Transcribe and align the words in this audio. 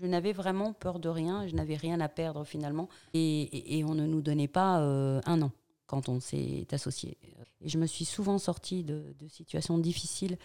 je 0.00 0.06
n'avais 0.06 0.32
vraiment 0.32 0.72
peur 0.72 0.98
de 0.98 1.08
rien, 1.08 1.46
je 1.46 1.54
n'avais 1.54 1.76
rien 1.76 2.00
à 2.00 2.08
perdre 2.08 2.44
finalement. 2.44 2.88
Et, 3.14 3.82
on 3.86 3.94
ne 3.94 4.06
nous 4.06 4.20
donnait 4.20 4.48
pas 4.48 4.80
euh, 4.80 5.20
un 5.26 5.42
an 5.42 5.50
quand 5.86 6.08
on 6.08 6.20
s'est 6.20 6.66
associé. 6.72 7.16
Et 7.60 7.68
je 7.68 7.78
me 7.78 7.86
suis 7.86 8.04
souvent 8.04 8.38
sortie 8.38 8.84
de, 8.84 9.02
situations 9.28 9.78
difficiles 9.78 10.36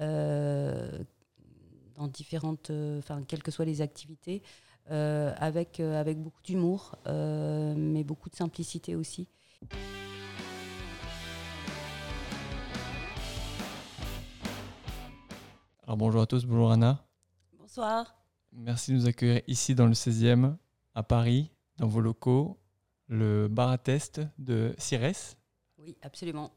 euh, 0.00 1.02
dans 1.96 2.08
différentes, 2.08 2.70
enfin, 2.98 3.22
quelles 3.26 3.42
que 3.42 3.50
soient 3.50 3.64
les 3.64 3.80
activités, 3.80 4.42
avec, 4.88 5.80
avec 5.80 6.18
beaucoup 6.20 6.42
d'humour, 6.42 6.96
mais 7.06 8.04
beaucoup 8.04 8.30
de 8.30 8.36
simplicité 8.36 8.94
aussi. 8.94 9.28
Alors 15.86 15.96
bonjour 15.96 16.22
à 16.22 16.26
tous, 16.26 16.44
bonjour 16.44 16.70
Anna. 16.70 17.04
Bonsoir. 17.58 18.23
Merci 18.56 18.92
de 18.92 18.96
nous 18.96 19.06
accueillir 19.06 19.42
ici 19.48 19.74
dans 19.74 19.86
le 19.86 19.94
16e, 19.94 20.56
à 20.94 21.02
Paris, 21.02 21.50
dans 21.76 21.88
vos 21.88 22.00
locaux, 22.00 22.56
le 23.08 23.48
bar 23.48 23.70
à 23.70 23.78
test 23.78 24.20
de 24.38 24.74
Cires. 24.78 25.34
Oui, 25.78 25.96
absolument. 26.02 26.52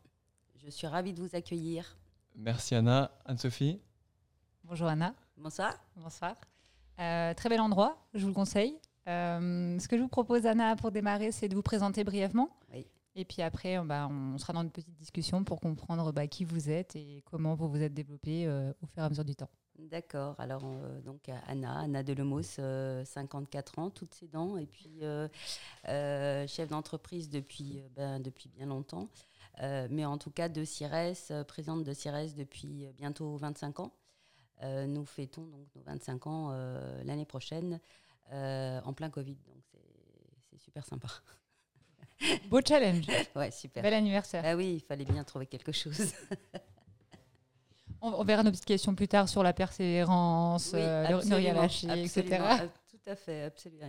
Je 0.57 0.69
suis 0.69 0.85
ravie 0.85 1.11
de 1.11 1.19
vous 1.19 1.35
accueillir. 1.35 1.97
Merci 2.35 2.75
Anna. 2.75 3.11
Anne-Sophie 3.25 3.81
Bonjour 4.63 4.87
Anna. 4.87 5.15
Bonsoir. 5.37 5.73
Bonsoir. 5.95 6.35
Euh, 6.99 7.33
très 7.33 7.49
bel 7.49 7.59
endroit, 7.59 7.97
je 8.13 8.21
vous 8.21 8.27
le 8.27 8.33
conseille. 8.33 8.77
Euh, 9.07 9.79
ce 9.79 9.87
que 9.87 9.97
je 9.97 10.01
vous 10.03 10.07
propose, 10.07 10.45
Anna, 10.45 10.75
pour 10.75 10.91
démarrer, 10.91 11.31
c'est 11.31 11.49
de 11.49 11.55
vous 11.55 11.63
présenter 11.63 12.03
brièvement. 12.03 12.55
Oui. 12.71 12.85
Et 13.15 13.25
puis 13.25 13.41
après, 13.41 13.83
bah, 13.83 14.07
on 14.11 14.37
sera 14.37 14.53
dans 14.53 14.61
une 14.61 14.69
petite 14.69 14.93
discussion 14.93 15.43
pour 15.43 15.59
comprendre 15.59 16.11
bah, 16.11 16.27
qui 16.27 16.45
vous 16.45 16.69
êtes 16.69 16.95
et 16.95 17.23
comment 17.25 17.55
vous 17.55 17.67
vous 17.67 17.81
êtes 17.81 17.93
développé 17.95 18.45
euh, 18.45 18.71
au 18.83 18.85
fur 18.85 19.01
et 19.01 19.05
à 19.05 19.09
mesure 19.09 19.25
du 19.25 19.35
temps. 19.35 19.49
D'accord. 19.77 20.35
Alors, 20.39 20.63
euh, 20.65 21.01
donc, 21.01 21.29
Anna, 21.47 21.79
Anna 21.81 22.03
Delemos, 22.03 22.41
54 22.41 23.79
ans, 23.79 23.89
toutes 23.89 24.13
ses 24.13 24.27
dents, 24.27 24.57
et 24.57 24.65
puis 24.65 25.01
chef 25.85 26.69
d'entreprise 26.69 27.29
depuis, 27.29 27.81
ben, 27.95 28.19
depuis 28.19 28.49
bien 28.49 28.65
longtemps. 28.65 29.07
mais 29.61 30.05
en 30.05 30.17
tout 30.17 30.31
cas, 30.31 30.49
de 30.49 30.63
CIRES, 30.63 31.43
présidente 31.47 31.83
de 31.83 31.93
CIRES 31.93 32.33
depuis 32.35 32.87
bientôt 32.97 33.37
25 33.37 33.79
ans. 33.79 33.93
nous 34.63 35.05
fêtons 35.05 35.45
donc 35.45 35.67
nos 35.75 35.83
25 35.83 36.27
ans 36.27 36.51
l'année 37.05 37.25
prochaine 37.25 37.79
en 38.31 38.93
plein 38.93 39.09
Covid. 39.09 39.35
Donc, 39.35 39.63
c'est 40.49 40.59
super 40.59 40.85
sympa. 40.85 41.07
Beau 42.49 42.61
challenge. 42.65 43.05
ouais, 43.35 43.51
super. 43.51 43.83
Bel 43.83 43.93
anniversaire. 43.93 44.43
Ah 44.45 44.55
oui, 44.55 44.75
il 44.75 44.81
fallait 44.81 45.05
bien 45.05 45.23
trouver 45.23 45.45
quelque 45.45 45.71
chose. 45.71 46.13
on, 48.01 48.23
verra 48.23 48.43
nos 48.43 48.51
petites 48.51 48.65
questions 48.65 48.95
plus 48.95 49.07
tard 49.07 49.29
sur 49.29 49.43
la 49.43 49.53
persévérance, 49.53 50.71
euh, 50.73 51.07
ne 51.07 51.35
rien 51.35 51.53
lâcher, 51.53 51.87
etc. 52.03 52.41
Tout 52.89 53.09
à 53.11 53.15
fait, 53.15 53.43
absolument. 53.43 53.85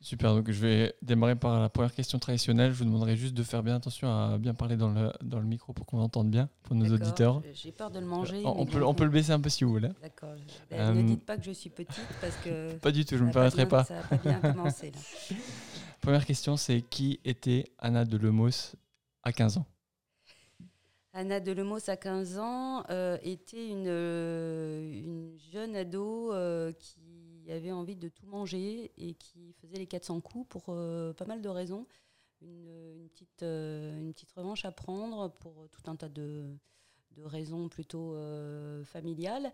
Super, 0.00 0.32
donc 0.32 0.48
je 0.48 0.60
vais 0.60 0.94
démarrer 1.02 1.34
par 1.34 1.60
la 1.60 1.68
première 1.68 1.92
question 1.92 2.20
traditionnelle. 2.20 2.72
Je 2.72 2.78
vous 2.78 2.84
demanderai 2.84 3.16
juste 3.16 3.34
de 3.34 3.42
faire 3.42 3.64
bien 3.64 3.74
attention 3.74 4.08
à 4.08 4.38
bien 4.38 4.54
parler 4.54 4.76
dans 4.76 4.90
le, 4.90 5.12
dans 5.22 5.40
le 5.40 5.46
micro 5.46 5.72
pour 5.72 5.86
qu'on 5.86 5.98
entende 5.98 6.30
bien, 6.30 6.48
pour 6.62 6.76
nos 6.76 6.88
auditeurs. 6.94 7.42
J'ai 7.52 7.72
peur 7.72 7.90
de 7.90 7.98
le 7.98 8.06
manger. 8.06 8.42
On, 8.44 8.64
peut, 8.64 8.84
on 8.84 8.94
peut 8.94 9.04
le 9.04 9.10
baisser 9.10 9.32
un 9.32 9.40
peu 9.40 9.48
si 9.48 9.64
vous 9.64 9.70
voulez. 9.70 9.90
D'accord. 10.00 10.34
Euh, 10.72 10.92
ne 10.92 11.02
dites 11.02 11.26
pas 11.26 11.36
que 11.36 11.44
je 11.44 11.50
suis 11.50 11.70
petite 11.70 12.06
parce 12.20 12.36
que. 12.36 12.74
Pas 12.78 12.92
du 12.92 13.04
tout, 13.04 13.16
je 13.16 13.22
ne 13.22 13.28
me 13.28 13.32
permettrai 13.32 13.66
pas. 13.66 13.84
Ça 13.84 13.94
n'a 13.94 14.02
pas 14.02 14.16
bien 14.16 14.40
commencé 14.52 14.92
là. 14.92 15.36
Première 16.00 16.24
question, 16.24 16.56
c'est 16.56 16.80
qui 16.80 17.18
était 17.24 17.64
Anna 17.78 18.04
de 18.04 18.16
Lemos 18.16 18.76
à 19.24 19.32
15 19.32 19.58
ans? 19.58 19.66
Anna 21.14 21.40
de 21.40 21.52
Lemos 21.52 21.88
à 21.88 21.96
15 21.96 22.38
ans 22.38 22.84
euh, 22.90 23.16
était 23.22 23.68
une, 23.68 23.86
euh, 23.88 24.92
une, 24.92 25.38
jeune 25.50 25.74
ado 25.74 26.32
euh, 26.32 26.72
qui 26.72 27.50
avait 27.50 27.72
envie 27.72 27.96
de 27.96 28.08
tout 28.08 28.26
manger 28.26 28.92
et 28.98 29.14
qui 29.14 29.54
faisait 29.54 29.78
les 29.78 29.86
400 29.86 30.20
coups 30.20 30.46
pour 30.48 30.64
pas 30.64 31.24
mal 31.26 31.40
de 31.40 31.48
raisons. 31.48 31.86
Une, 32.42 33.08
petite, 33.08 34.30
revanche 34.36 34.64
à 34.64 34.70
prendre 34.70 35.28
pour 35.40 35.68
tout 35.70 35.90
un 35.90 35.96
tas 35.96 36.08
de, 36.08 36.54
raisons 37.24 37.68
plutôt 37.68 38.14
familiales 38.84 39.50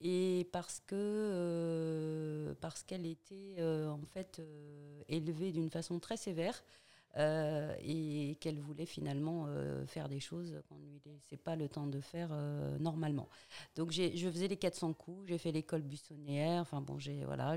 et 0.00 0.46
parce 0.52 0.80
que 0.86 2.54
parce 2.60 2.84
qu'elle 2.84 3.06
était 3.06 3.56
en 3.60 4.06
fait 4.12 4.40
élevée 5.08 5.50
d'une 5.50 5.70
façon 5.70 5.98
très 5.98 6.16
sévère 6.16 6.62
et 7.18 8.36
qu'elle 8.40 8.60
voulait 8.60 8.86
finalement 8.86 9.46
faire 9.86 10.08
des 10.08 10.20
choses 10.20 10.60
qu'on 10.68 10.76
ne 10.76 10.86
lui 10.86 11.00
laissait 11.04 11.36
pas 11.36 11.56
le 11.56 11.68
temps 11.68 11.86
de 11.86 12.00
faire 12.00 12.30
normalement. 12.78 13.28
Donc 13.76 13.90
je 13.90 14.30
faisais 14.30 14.48
les 14.48 14.56
400 14.56 14.92
coups, 14.92 15.28
j'ai 15.28 15.38
fait 15.38 15.52
l'école 15.52 15.82
buissonnière, 15.82 16.62
enfin 16.62 16.80
bon 16.80 16.98
j'ai 16.98 17.24
voilà 17.24 17.56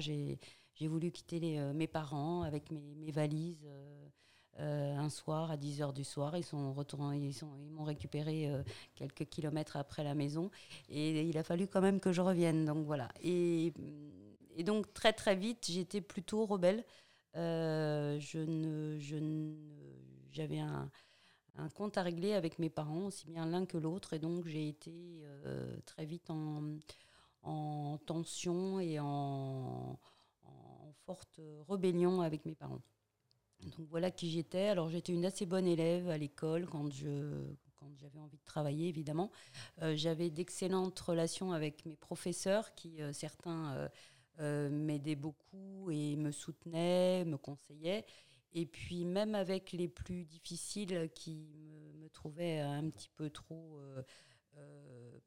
voulu 0.88 1.12
quitter 1.12 1.60
mes 1.74 1.88
parents 1.88 2.42
avec 2.42 2.72
mes, 2.72 3.12
valises 3.12 3.68
euh, 4.60 4.96
un 4.96 5.10
soir 5.10 5.52
à 5.52 5.58
10h 5.58 5.94
du 5.94 6.04
soir. 6.04 6.36
Ils 6.38 6.44
sont 6.44 6.74
retournés, 6.74 7.18
ils, 7.18 7.34
sont, 7.34 7.50
ils 7.58 7.72
m'ont 7.72 7.84
récupéré 7.84 8.48
euh, 8.48 8.64
quelques 8.96 9.26
kilomètres 9.26 9.78
après 9.78 10.04
la 10.04 10.14
maison 10.14 10.52
et 10.90 11.24
il 11.24 11.38
a 11.38 11.44
fallu 11.44 11.68
quand 11.68 11.82
même 11.82 12.00
que 12.00 12.12
je 12.12 12.22
revienne. 12.22 12.66
Donc 12.66 12.86
voilà. 12.86 13.10
Et, 13.22 13.74
et 14.56 14.64
donc 14.64 14.94
très 14.94 15.14
très 15.14 15.36
vite, 15.36 15.68
j'étais 15.70 16.02
plutôt 16.02 16.46
rebelle. 16.46 16.84
Euh, 17.36 18.20
je 18.20 18.40
ne, 18.40 18.98
je 19.00 19.18
j'avais 20.32 20.60
un, 20.60 20.90
un, 21.56 21.70
compte 21.70 21.98
à 21.98 22.04
régler 22.04 22.34
avec 22.34 22.60
mes 22.60 22.70
parents, 22.70 23.06
aussi 23.08 23.26
bien 23.28 23.46
l'un 23.46 23.66
que 23.66 23.78
l'autre, 23.78 24.14
et 24.14 24.20
donc 24.20 24.48
j'ai 24.48 24.68
été 24.68 25.24
très 25.86 26.06
vite 26.06 26.30
en, 26.30 26.78
en 27.44 27.98
tension 28.06 28.80
et 28.80 29.00
en, 29.00 30.00
en 30.44 30.94
forte 31.06 31.40
rébellion 31.68 32.22
avec 32.22 32.46
mes 32.46 32.56
parents. 32.56 32.82
Donc 33.62 33.88
voilà 33.90 34.12
qui 34.12 34.30
j'étais. 34.30 34.68
Alors 34.68 34.90
j'étais 34.90 35.14
une 35.14 35.26
assez 35.26 35.46
bonne 35.46 35.68
élève 35.68 36.10
à 36.10 36.18
l'école 36.18 36.68
quand 36.68 36.92
je 36.92 37.46
quand 37.76 37.90
j'avais 37.98 38.20
envie 38.20 38.38
de 38.38 38.46
travailler 38.46 38.88
évidemment. 38.88 39.32
Euh, 39.82 39.96
j'avais 39.96 40.30
d'excellentes 40.30 41.00
relations 41.00 41.52
avec 41.52 41.86
mes 41.86 41.96
professeurs 41.96 42.74
qui 42.76 43.02
euh, 43.02 43.12
certains 43.12 43.90
euh, 44.40 44.70
m'aidaient 44.70 45.16
beaucoup 45.16 45.90
et 45.92 46.16
me 46.16 46.32
soutenaient, 46.32 47.26
me 47.26 47.38
conseillaient. 47.38 48.06
Et 48.54 48.66
puis 48.66 49.06
même 49.06 49.36
avec 49.36 49.72
les 49.72 49.88
plus 49.88 50.26
difficiles 50.26 51.10
qui 51.16 51.94
me, 51.96 52.10
trouvaient 52.10 52.60
un 52.60 52.90
petit 52.90 53.10
peu 53.16 53.30
trop 53.30 53.80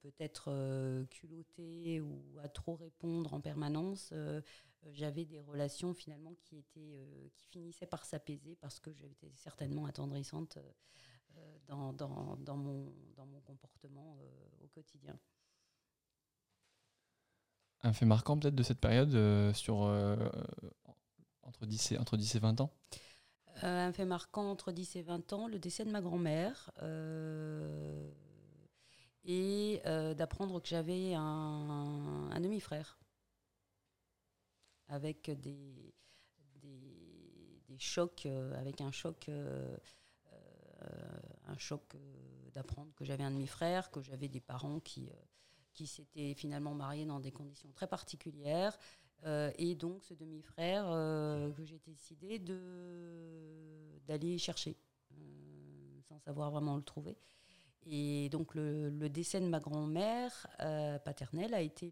peut-être 0.00 1.06
culottés 1.06 2.03
ou 2.03 2.22
à 2.42 2.48
trop 2.48 2.75
répondre 2.75 3.32
en 3.32 3.41
permanence, 3.41 4.12
euh, 4.87 4.92
j'avais 4.92 5.25
des 5.25 5.41
relations 5.41 5.94
finalement 5.94 6.34
qui, 6.42 6.59
étaient, 6.59 6.94
euh, 6.94 7.28
qui 7.34 7.47
finissaient 7.47 7.86
par 7.86 8.04
s'apaiser 8.04 8.56
parce 8.56 8.81
que 8.81 8.92
j'étais 8.92 9.32
certainement 9.34 9.86
attendrissante 9.86 10.59
euh, 11.36 11.59
dans, 11.66 11.92
dans, 11.92 12.36
dans, 12.36 12.56
mon, 12.56 12.92
dans 13.16 13.26
mon 13.26 13.41
comportement 13.41 14.19
au 14.60 14.69
quotidien. 14.69 15.19
Un 17.84 17.93
fait 17.93 18.06
marquant 18.06 18.37
peut-être 18.39 18.55
de 18.55 18.62
cette 18.65 18.81
période 18.81 19.12
sur, 19.55 19.77
entre, 21.43 21.67
10 21.67 21.93
et, 21.93 21.99
entre 21.99 22.17
10 22.17 22.34
et 22.34 22.39
20 22.41 22.61
ans? 22.61 22.71
Un 23.62 23.93
fait 23.93 24.05
marquant 24.05 24.50
entre 24.50 24.72
10 24.72 24.97
et 24.97 25.03
20 25.03 25.33
ans, 25.33 25.47
le 25.47 25.59
décès 25.59 25.84
de 25.84 25.91
ma 25.91 26.00
grand-mère 26.00 26.71
et 29.25 29.81
d'apprendre 30.17 30.61
que 30.61 30.69
j'avais 30.69 31.15
un, 31.15 32.41
demi-frère. 32.41 32.99
Avec 34.89 35.31
des, 35.41 35.95
des, 37.69 37.78
chocs, 37.78 38.27
euh, 38.27 38.59
avec 38.61 38.81
un 38.81 38.93
choc, 38.93 39.28
euh, 39.28 39.77
euh, 40.83 41.19
un 41.47 41.56
choc 41.56 41.97
d'apprendre 42.53 42.93
que 42.95 43.05
j'avais 43.05 43.25
un 43.25 43.31
demi-frère, 43.31 43.91
que 43.91 44.03
j'avais 44.03 44.28
des 44.28 44.41
parents 44.41 44.78
qui, 44.81 45.09
qui 45.74 45.86
s'étaient 45.86 46.34
finalement 46.34 46.74
mariés 46.74 47.06
dans 47.06 47.20
des 47.20 47.32
conditions 47.32 47.70
très 47.72 47.86
particulières. 47.86 48.78
et 49.58 49.74
donc 49.74 50.02
ce 50.04 50.15
demi-frère 50.15 50.84
que 51.56 51.65
j'ai 51.65 51.80
décidé 51.86 52.38
d'aller 54.06 54.38
chercher, 54.38 54.76
sans 56.09 56.18
savoir 56.21 56.50
vraiment 56.50 56.76
le 56.76 56.82
trouver. 56.82 57.16
Et 57.86 58.28
donc 58.30 58.54
le, 58.54 58.91
décès 59.09 59.41
de 59.41 59.47
ma 59.47 59.60
grand-mère 59.60 60.47
euh, 60.60 60.98
paternelle 60.98 61.53
a 61.54 61.60
été 61.60 61.91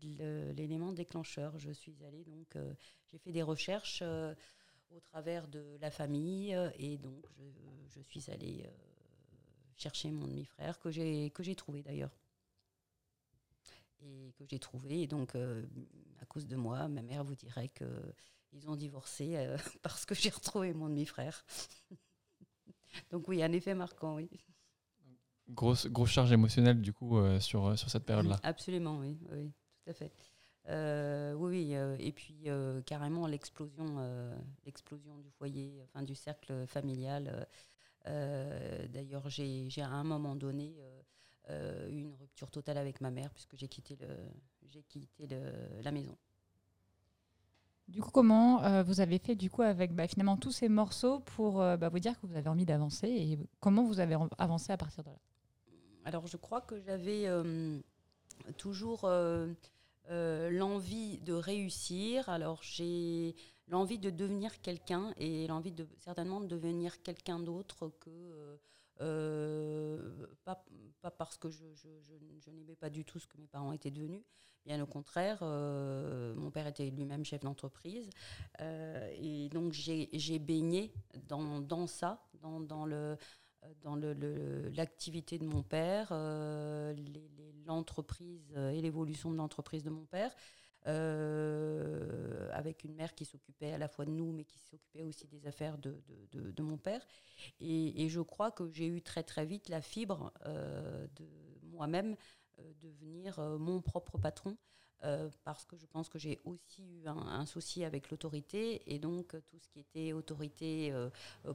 l'élément 0.57 0.93
déclencheur. 0.93 1.59
Je 1.59 1.71
suis 1.71 2.03
allée 2.05 2.25
donc, 2.25 2.57
euh, 2.57 2.73
j'ai 3.11 3.19
fait 3.19 3.33
des 3.33 3.43
recherches 3.43 4.01
euh, 4.03 4.35
au 4.91 5.01
travers 5.01 5.49
de 5.49 5.77
la 5.81 5.91
famille 5.91 6.57
et 6.79 6.97
donc 6.97 7.27
je, 7.89 8.01
suis 8.01 8.31
allée 8.31 8.65
chercher 9.77 10.11
mon 10.11 10.27
demi-frère 10.27 10.79
que 10.79 10.91
j'ai 10.91 11.55
trouvé 11.57 11.83
d'ailleurs 11.83 12.11
et 14.05 14.33
que 14.39 14.45
j'ai 14.49 14.59
trouvé 14.59 15.03
et 15.03 15.07
donc 15.07 15.35
à 15.35 16.27
cause 16.27 16.47
de 16.47 16.57
moi, 16.57 16.89
ma 16.89 17.03
mère 17.03 17.25
vous 17.25 17.35
dirait 17.35 17.69
que 17.69 17.85
ils 18.53 18.69
ont 18.69 18.77
divorcé 18.77 19.49
parce 19.83 20.05
que 20.05 20.15
j'ai 20.15 20.31
retrouvé 20.31 20.73
mon 20.75 20.89
demi-frère. 20.89 21.45
donc 23.11 23.29
oui, 23.29 23.43
un 23.43 23.53
effet 23.53 23.75
marquant, 23.75 24.17
oui. 24.17 24.29
Grosse, 25.49 25.87
grosse 25.87 26.11
charge 26.11 26.33
émotionnelle 26.33 26.81
du 26.81 26.93
coup 26.93 27.19
euh, 27.19 27.41
sur, 27.41 27.67
euh, 27.67 27.77
sur 27.77 27.91
cette 27.91 28.05
période-là. 28.05 28.39
Absolument, 28.43 28.99
oui, 28.99 29.19
oui, 29.33 29.53
tout 29.85 29.91
à 29.91 29.95
fait. 29.95 30.13
oui, 31.37 31.75
et 31.99 32.13
puis 32.13 32.47
carrément 32.87 33.27
l'explosion, 33.27 33.99
l'explosion 34.65 35.19
du 35.19 35.31
foyer, 35.31 35.83
enfin 35.83 36.03
du 36.03 36.15
cercle 36.15 36.67
familial. 36.67 37.47
D'ailleurs, 38.07 39.29
j'ai 39.29 39.69
à 39.79 39.89
un 39.89 40.05
moment 40.05 40.37
donné 40.37 40.77
eu 41.51 42.03
une 42.03 42.15
rupture 42.15 42.51
totale 42.51 42.79
avec 42.79 43.01
ma 43.01 43.11
mère 43.11 43.33
puisque 43.35 43.57
j'ai 43.57 43.69
quitté, 43.69 43.97
le, 43.97 44.09
j'ai 44.71 44.83
quitté 44.83 45.29
la 45.83 45.93
maison. 45.93 46.17
Du 47.89 48.01
coup, 48.01 48.11
comment 48.11 48.63
euh, 48.63 48.83
vous 48.83 49.01
avez 49.01 49.19
fait 49.19 49.35
du 49.35 49.51
coup 49.51 49.63
avec 49.63 49.95
bah, 49.95 50.07
finalement 50.07 50.37
tous 50.37 50.53
ces 50.53 50.69
morceaux 50.69 51.21
pour 51.21 51.61
euh, 51.61 51.77
bah, 51.77 51.89
vous 51.89 51.99
dire 51.99 52.19
que 52.21 52.27
vous 52.27 52.37
avez 52.37 52.49
envie 52.49 52.65
d'avancer 52.65 53.09
et 53.09 53.39
comment 53.61 53.85
vous 53.85 54.01
avez 54.01 54.17
avancé 54.39 54.73
à 54.73 54.77
partir 54.77 55.05
de 55.05 55.11
là? 55.11 55.19
Alors, 56.05 56.27
je 56.27 56.37
crois 56.37 56.61
que 56.61 56.81
j'avais 56.81 57.27
euh, 57.27 57.79
toujours 58.57 59.09
l'envie 60.09 61.19
de 61.19 61.33
réussir. 61.33 62.29
Alors, 62.29 62.61
j'ai 62.63 63.35
l'envie 63.69 63.99
de 63.99 64.11
devenir 64.11 64.61
quelqu'un 64.63 65.13
et 65.17 65.47
l'envie 65.47 65.73
de 65.73 65.87
certainement 65.99 66.41
de 66.41 66.47
devenir 66.47 67.03
quelqu'un 67.03 67.39
d'autre 67.39 67.93
que 68.01 68.59
pas, 68.99 70.65
pas, 71.01 71.11
parce 71.11 71.37
que 71.37 71.51
je, 71.51 72.51
n'aimais 72.51 72.77
pas 72.77 72.91
du 72.91 73.05
tout 73.05 73.19
ce 73.19 73.27
que 73.27 73.37
mes 73.39 73.47
parents 73.47 73.73
étaient 73.73 73.91
devenus, 73.91 74.23
Bien 74.65 74.81
au 74.81 74.87
contraire, 74.87 75.39
euh, 75.43 76.35
mon 76.37 76.53
père 76.53 76.69
était 76.69 76.89
lui-même 76.89 77.25
chef 77.25 77.41
d'entreprise. 77.41 78.09
Euh, 78.61 79.13
et 79.19 79.49
donc, 79.49 79.73
j'ai 79.73 80.39
baigné 80.39 80.93
dans, 81.29 81.87
ça, 81.89 82.23
dans, 82.41 82.87
le 82.87 83.17
dans 83.83 83.97
l'activité 84.77 85.39
de 85.39 85.45
mon 85.45 85.63
père, 85.63 86.09
euh, 86.13 86.95
l'entreprise 87.67 88.53
et 88.57 88.81
l'évolution 88.81 89.33
de 89.33 89.37
l'entreprise 89.37 89.83
de 89.83 89.91
mon 89.91 90.05
père, 90.05 90.33
avec 90.85 92.85
une 92.85 92.95
mère 92.95 93.15
qui 93.15 93.25
s'occupait 93.25 93.73
à 93.73 93.79
la 93.79 93.89
fois 93.89 94.05
de 94.05 94.11
nous, 94.11 94.33
mais 94.33 94.45
qui 94.45 94.59
s'occupait 94.59 95.05
aussi 95.05 95.27
des 95.27 95.47
affaires 95.47 95.79
de, 95.79 96.03
de, 96.33 96.63
mon 96.63 96.77
père. 96.77 97.05
Et, 97.61 98.09
je 98.09 98.21
crois 98.21 98.51
que 98.51 98.71
j'ai 98.73 98.87
eu 98.87 99.03
très 99.03 99.23
très 99.23 99.47
vite 99.47 99.69
la 99.69 99.81
fibre 99.81 100.33
de 100.45 101.27
moi-même 101.73 102.17
euh, 102.59 102.73
devenir 102.83 103.39
euh, 103.39 103.59
mon 103.59 103.81
propre 103.81 104.19
patron. 104.19 104.57
Euh, 105.05 105.29
parce 105.43 105.65
que 105.65 105.77
je 105.77 105.87
pense 105.87 106.09
que 106.09 106.17
j'ai 106.17 106.41
aussi 106.45 106.85
eu 106.85 107.09
un, 107.09 107.45
souci 107.45 107.83
avec 107.83 108.09
l'autorité 108.11 108.83
et 108.87 109.01
donc 109.01 109.35
tout 109.49 109.59
ce 109.59 109.67
qui 109.67 109.81
était 109.81 110.13
autorité 110.13 110.95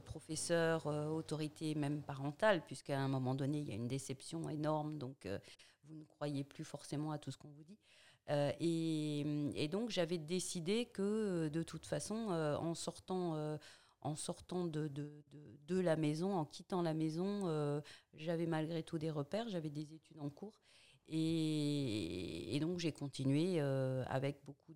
professeur, 0.04 0.84
autorité 0.84 1.74
même 1.74 2.02
parentale, 2.02 2.62
puisqu'à 2.66 3.00
un 3.00 3.08
moment 3.08 3.34
donné, 3.34 3.60
il 3.60 3.66
y 3.66 3.72
a 3.72 3.74
une 3.74 3.88
déception 3.88 4.50
énorme, 4.50 4.98
donc 4.98 5.26
vous 5.84 5.94
ne 5.94 6.04
croyez 6.04 6.44
plus 6.44 6.64
forcément 6.64 7.10
à 7.10 7.16
tout 7.16 7.30
ce 7.30 7.38
qu'on 7.38 7.48
vous 7.48 7.64
dit. 7.64 7.78
Et, 8.28 9.68
donc 9.70 9.90
j'avais 9.90 10.18
décidé 10.18 10.86
que 10.86 11.48
de 11.48 11.62
toute 11.62 11.86
façon, 11.86 12.14
en 12.14 12.74
sortant 12.74 13.58
en 14.00 14.14
sortant 14.14 14.66
de, 14.66 14.90
la 15.68 15.96
maison, 15.96 16.34
en 16.34 16.44
quittant 16.44 16.82
la 16.82 16.94
maison, 16.94 17.82
j'avais 18.14 18.46
malgré 18.46 18.82
tout 18.82 18.98
des 18.98 19.10
repères, 19.10 19.48
j'avais 19.48 19.70
des 19.70 19.94
études 19.94 20.20
en 20.20 20.30
cours. 20.30 20.60
Et, 21.10 22.58
donc 22.60 22.78
j'ai 22.80 22.92
continué 22.92 23.54
euh, 23.58 24.04
avec 24.08 24.44
beaucoup 24.44 24.74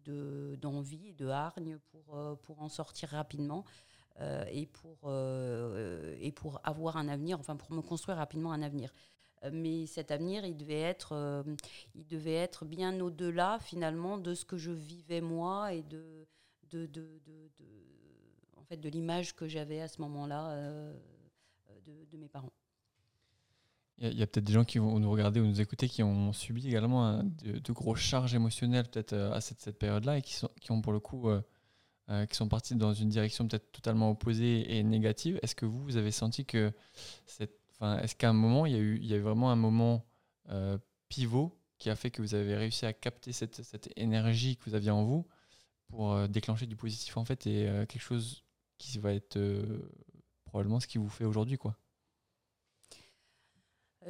d'envie 0.57 1.09
et 1.09 1.13
de 1.13 1.27
hargne 1.27 1.79
pour, 1.91 2.17
euh, 2.17 2.37
en 2.57 2.69
sortir 2.69 3.11
rapidement 3.11 3.65
euh, 4.21 4.45
et 4.51 4.67
pour 6.33 6.61
avoir 6.65 6.97
un 6.97 7.09
avenir, 7.09 7.39
enfin 7.39 7.57
pour 7.57 7.73
me 7.73 7.83
construire 7.83 8.17
rapidement 8.17 8.53
un 8.53 8.63
avenir. 8.63 8.95
Mais 9.51 9.87
cet 9.87 10.11
avenir, 10.11 10.45
il 10.45 10.57
devait 10.57 10.81
être, 10.81 11.45
il 11.95 12.07
devait 12.07 12.35
être 12.35 12.65
bien 12.65 13.01
au-delà 13.01 13.59
finalement 13.61 14.19
de 14.19 14.35
ce 14.35 14.45
que 14.45 14.57
je 14.57 14.71
vivais 14.71 15.21
moi 15.21 15.73
et 15.73 15.83
de, 15.83 16.27
de, 16.71 16.87
de, 16.87 17.21
en 18.57 18.63
fait, 18.63 18.77
de 18.77 18.89
l'image 18.89 19.35
que 19.35 19.49
j'avais 19.49 19.81
à 19.81 19.89
ce 19.89 20.01
moment-là 20.01 20.55
de 22.13 22.19
mes 22.19 22.29
parents. 22.29 22.53
Il 23.99 24.19
y 24.19 24.23
a, 24.23 24.27
peut-être 24.27 24.45
des 24.45 24.53
gens 24.53 24.65
qui 24.65 24.79
vont 24.79 24.99
nous 24.99 25.11
regarder 25.11 25.39
ou 25.39 25.47
nous 25.47 25.61
écouter 25.61 25.89
qui 25.89 26.03
ont 26.03 26.33
subi 26.33 26.67
également 26.67 27.23
de, 27.23 27.59
de, 27.59 27.73
grosses 27.73 28.01
charges 28.01 28.35
émotionnelles 28.35 28.89
peut-être 28.89 29.13
euh, 29.13 29.33
à 29.33 29.41
cette, 29.41 29.61
cette 29.61 29.79
période-là 29.79 30.19
et 30.19 30.23
qui, 30.23 30.33
sont, 30.33 30.51
qui 30.61 30.73
ont 30.73 30.81
pour 30.81 30.93
le 30.93 30.99
coup 30.99 31.29
euh, 31.29 31.41
euh, 32.11 32.27
qui 32.27 32.35
sont 32.35 32.49
partis 32.49 32.75
dans 32.75 32.95
une 32.95 33.11
direction 33.11 33.47
peut-être 33.47 33.71
totalement 33.71 34.11
opposée 34.11 34.77
et 34.77 34.83
négative. 34.83 35.39
Est-ce 35.43 35.55
que 35.55 35.67
vous, 35.67 35.85
vous 35.85 35.97
avez 35.97 36.11
senti 36.11 36.45
que 36.45 36.73
est-ce 37.83 38.15
qu'à 38.15 38.31
un 38.31 38.35
moment 38.35 38.67
il 38.67 38.73
y 38.73 38.77
a 38.77 38.79
eu 38.79 38.99
il 38.99 39.07
y 39.07 39.15
a 39.15 39.19
vraiment 39.21 39.51
un 39.51 39.57
moment 39.57 40.05
pivot 41.09 41.59
qui 41.79 41.91
a 41.91 41.97
fait 41.97 42.11
que 42.11 42.23
vous 42.23 42.35
avez 42.35 42.57
réussi 42.57 42.87
à 42.87 42.93
capter 42.93 43.33
cette, 43.33 43.63
cette 43.63 43.91
énergie 43.97 44.57
que 44.57 44.65
vous 44.65 44.75
aviez 44.75 44.91
en 44.91 45.05
vous 45.05 45.27
pour 45.89 46.29
déclencher 46.29 46.67
du 46.67 46.77
positif 46.77 47.17
en 47.17 47.25
fait 47.25 47.47
et 47.47 47.65
quelque 47.89 48.01
chose 48.01 48.45
qui 48.79 48.99
va 48.99 49.13
être 49.13 49.39
probablement 50.45 50.81
ce 50.81 50.87
qui 50.87 50.99
vous 50.99 51.09
fait 51.09 51.25
aujourd'hui 51.25 51.59
quoi? 51.59 51.77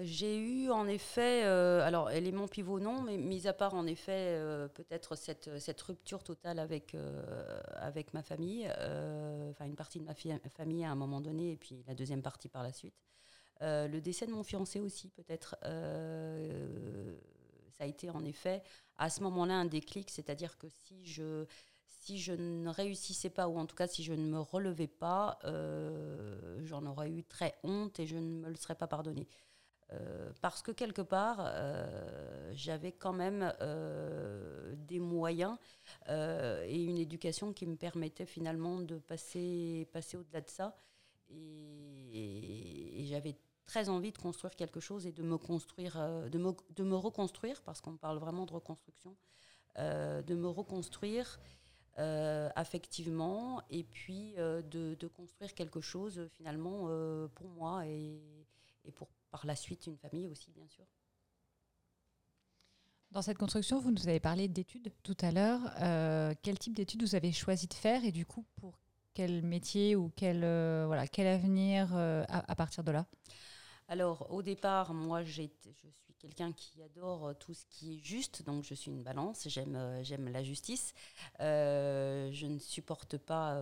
J'ai 0.00 0.38
eu 0.38 0.70
en 0.70 0.88
effet, 0.88 1.44
euh, 1.44 1.86
alors 1.86 2.10
élément 2.10 2.48
pivot 2.48 2.80
non, 2.80 3.02
mais 3.02 3.18
mis 3.18 3.46
à 3.46 3.52
part 3.52 3.74
en 3.74 3.86
effet 3.86 4.38
euh, 4.38 4.66
peut-être 4.68 5.16
cette, 5.16 5.58
cette, 5.58 5.82
rupture 5.82 6.24
totale 6.24 6.58
avec, 6.58 6.94
euh, 6.94 7.60
avec 7.74 8.14
ma 8.14 8.22
famille, 8.22 8.66
enfin 9.50 9.66
une 9.66 9.76
partie 9.76 9.98
de 9.98 10.04
ma 10.04 10.14
famille 10.14 10.84
à 10.84 10.90
un 10.90 10.94
moment 10.94 11.20
donné 11.20 11.52
et 11.52 11.56
puis 11.56 11.84
la 11.86 11.94
deuxième 11.94 12.22
partie 12.22 12.48
par 12.48 12.62
la 12.62 12.72
suite. 12.72 12.94
Le 13.60 14.00
décès 14.00 14.26
de 14.26 14.32
mon 14.32 14.42
fiancé 14.42 14.80
aussi 14.80 15.08
peut-être, 15.08 15.56
ça 15.62 17.84
a 17.84 17.86
été 17.86 18.10
en 18.10 18.24
effet 18.24 18.62
à 18.98 19.10
ce 19.10 19.22
moment-là 19.22 19.54
un 19.54 19.64
déclic, 19.64 20.10
c'est-à-dire 20.10 20.58
que 20.58 20.68
si 20.68 21.04
je, 21.04 21.46
si 21.88 22.18
je 22.18 22.32
ne 22.32 22.68
réussissais 22.68 23.30
pas, 23.30 23.48
ou 23.48 23.58
en 23.58 23.66
tout 23.66 23.76
cas 23.76 23.86
si 23.86 24.02
je 24.02 24.12
ne 24.12 24.26
me 24.26 24.40
relevais 24.40 24.88
pas, 24.88 25.38
j'en 26.62 26.84
aurais 26.86 27.10
eu 27.10 27.24
très 27.24 27.54
honte 27.62 28.00
et 28.00 28.06
je 28.06 28.16
ne 28.16 28.40
me 28.40 28.48
le 28.48 28.56
serais 28.56 28.74
pas 28.74 28.86
pardonné. 28.86 29.28
Euh, 29.92 30.30
parce 30.40 30.62
que 30.62 30.70
quelque 30.70 31.02
part, 31.02 31.38
euh, 31.40 32.50
j'avais 32.54 32.92
quand 32.92 33.12
même 33.12 33.52
euh, 33.60 34.74
des 34.76 34.98
moyens 34.98 35.56
et 36.08 36.84
une 36.84 36.98
éducation 36.98 37.52
qui 37.52 37.66
me 37.66 37.76
permettait 37.76 38.26
finalement 38.26 38.80
de 38.80 38.98
passer, 38.98 39.88
passer 39.92 40.16
au-delà 40.16 40.40
de 40.40 40.48
ça. 40.48 40.74
Et, 41.30 42.71
j'avais 43.06 43.36
très 43.66 43.88
envie 43.88 44.12
de 44.12 44.18
construire 44.18 44.54
quelque 44.56 44.80
chose 44.80 45.06
et 45.06 45.12
de 45.12 45.22
me 45.22 45.38
construire, 45.38 45.96
de 46.30 46.38
me, 46.38 46.52
de 46.74 46.82
me 46.82 46.96
reconstruire, 46.96 47.62
parce 47.62 47.80
qu'on 47.80 47.96
parle 47.96 48.18
vraiment 48.18 48.44
de 48.44 48.52
reconstruction, 48.52 49.16
de 49.76 50.34
me 50.34 50.48
reconstruire 50.48 51.40
affectivement 51.96 53.62
et 53.70 53.84
puis 53.84 54.34
de, 54.34 54.96
de, 54.98 55.06
construire 55.06 55.54
quelque 55.54 55.80
chose 55.80 56.28
finalement 56.32 56.88
pour 57.34 57.48
moi 57.50 57.86
et, 57.86 58.20
et 58.84 58.90
pour 58.90 59.08
par 59.32 59.46
la 59.46 59.56
suite 59.56 59.86
une 59.86 59.96
famille 59.96 60.28
aussi, 60.28 60.52
bien 60.52 60.68
sûr. 60.68 60.84
Dans 63.10 63.22
cette 63.22 63.38
construction, 63.38 63.80
vous 63.80 63.90
nous 63.90 64.08
avez 64.08 64.20
parlé 64.20 64.46
d'études 64.48 64.92
tout 65.02 65.16
à 65.20 65.32
l'heure. 65.32 65.60
Euh, 65.80 66.34
quel 66.42 66.58
type 66.58 66.74
d'études 66.74 67.02
vous 67.02 67.14
avez 67.14 67.32
choisi 67.32 67.66
de 67.66 67.74
faire 67.74 68.04
et 68.04 68.12
du 68.12 68.24
coup, 68.24 68.44
pour 68.56 68.78
quel 69.14 69.42
métier 69.42 69.96
ou 69.96 70.10
quel, 70.16 70.42
euh, 70.44 70.84
voilà, 70.86 71.06
quel 71.06 71.26
avenir 71.26 71.88
euh, 71.94 72.24
à, 72.28 72.54
partir 72.54 72.84
de 72.84 72.92
là? 72.92 73.06
Alors, 73.88 74.30
au 74.30 74.42
départ, 74.42 74.94
moi, 74.94 75.22
je 75.22 75.42
suis 75.42 75.50
quelqu'un 76.18 76.52
qui 76.52 76.82
adore 76.82 77.36
tout 77.38 77.52
ce 77.52 77.66
qui 77.66 77.96
est 77.96 77.98
juste, 77.98 78.44
donc 78.44 78.64
je 78.64 78.74
suis 78.74 78.90
une 78.90 79.02
balance, 79.02 79.48
j'aime 79.48 80.28
la 80.30 80.42
justice. 80.42 80.94
je 81.40 82.46
ne 82.46 82.58
supporte 82.58 83.18
pas 83.18 83.60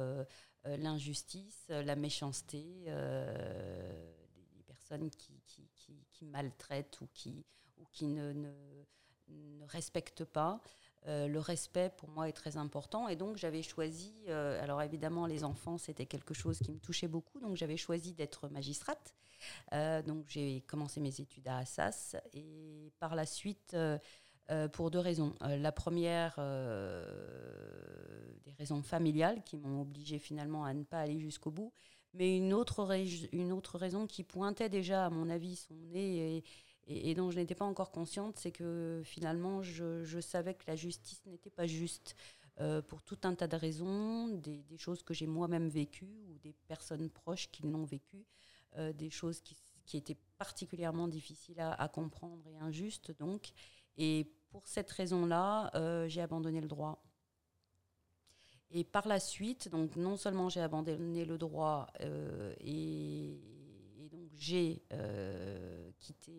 l'injustice, 0.64 1.64
la 1.68 1.96
méchanceté 1.96 2.86
qui, 5.08 5.40
qui, 5.46 6.04
qui, 6.12 6.24
maltraitent 6.26 7.00
ou 7.00 7.08
qui, 7.14 7.44
ou 7.78 7.84
qui 7.92 8.06
ne, 8.06 8.32
ne, 8.32 9.64
respectent 9.66 10.24
pas. 10.24 10.60
Euh, 11.06 11.28
le 11.28 11.38
respect, 11.38 11.90
pour 11.96 12.10
moi, 12.10 12.28
est 12.28 12.32
très 12.32 12.56
important. 12.56 13.08
Et 13.08 13.16
donc, 13.16 13.36
j'avais 13.36 13.62
choisi, 13.62 14.12
euh, 14.28 14.62
alors 14.62 14.82
évidemment, 14.82 15.26
les 15.26 15.44
enfants, 15.44 15.78
c'était 15.78 16.06
quelque 16.06 16.34
chose 16.34 16.58
qui 16.58 16.72
me 16.72 16.78
touchait 16.78 17.08
beaucoup. 17.08 17.40
Donc, 17.40 17.56
j'avais 17.56 17.78
choisi 17.78 18.12
d'être 18.12 18.48
magistrate. 18.48 19.14
Euh, 19.72 20.02
donc, 20.02 20.26
j'ai 20.28 20.60
commencé 20.62 21.00
mes 21.00 21.20
études 21.20 21.48
à 21.48 21.58
Assas. 21.58 22.16
Et 22.34 22.92
par 22.98 23.14
la 23.14 23.24
suite, 23.24 23.76
pour 24.72 24.90
deux 24.90 24.98
raisons. 24.98 25.34
la 25.40 25.72
première, 25.72 26.34
des 28.44 28.52
raisons 28.58 28.82
familiales 28.82 29.42
qui 29.44 29.56
m'ont 29.56 29.80
obligée 29.82 30.18
finalement 30.18 30.64
à 30.64 30.74
ne 30.74 30.82
pas 30.84 31.00
aller 31.00 31.18
jusqu'au 31.18 31.50
bout. 31.50 31.72
Mais 32.12 32.36
une 32.36 32.52
autre, 32.52 32.92
une 33.32 33.52
autre 33.52 33.78
raison 33.78 34.08
qui 34.08 34.24
pointait 34.24 34.68
déjà, 34.68 35.06
à 35.06 35.10
mon 35.10 35.30
avis, 35.30 35.54
son 35.56 35.74
nez 35.92 36.42
dont 37.14 37.30
je 37.30 37.38
n'étais 37.38 37.54
pas 37.54 37.64
encore 37.64 37.92
consciente, 37.92 38.36
c'est 38.36 38.50
que 38.50 39.02
finalement, 39.04 39.62
je, 39.62 40.20
savais 40.20 40.54
que 40.54 40.64
la 40.66 40.76
justice 40.76 41.22
n'était 41.26 41.50
pas 41.50 41.66
juste. 41.66 42.16
Euh, 42.60 42.82
pour 42.82 43.00
tout 43.00 43.16
un 43.22 43.34
tas 43.34 43.46
de 43.46 43.56
raisons, 43.56 44.28
des, 44.28 44.62
choses 44.76 45.02
que 45.02 45.14
j'ai 45.14 45.26
moi-même 45.26 45.68
vécues 45.68 46.20
ou 46.28 46.38
des 46.40 46.52
personnes 46.68 47.08
proches 47.08 47.50
qui 47.50 47.62
l'ont 47.62 47.86
vécues, 47.86 48.26
euh, 48.76 48.92
des 48.92 49.08
choses 49.08 49.40
qui, 49.40 49.56
étaient 49.96 50.18
particulièrement 50.36 51.08
difficiles 51.08 51.58
à, 51.58 51.88
comprendre 51.88 52.46
et 52.46 52.58
injustes 52.58 53.16
donc. 53.18 53.52
Et 53.96 54.30
pour 54.50 54.68
cette 54.68 54.90
raison-là, 54.90 55.70
j'ai 56.06 56.20
abandonné 56.20 56.60
le 56.60 56.68
droit. 56.68 57.02
Et 58.70 58.84
par 58.84 59.08
la 59.08 59.18
suite, 59.18 59.68
donc 59.68 59.96
non 59.96 60.16
seulement 60.16 60.48
j'ai 60.48 60.60
abandonné 60.60 61.24
le 61.24 61.38
droit 61.38 61.86
et, 62.60 63.36
donc 63.40 63.59
j'ai 64.40 64.82
quitté, 65.98 66.32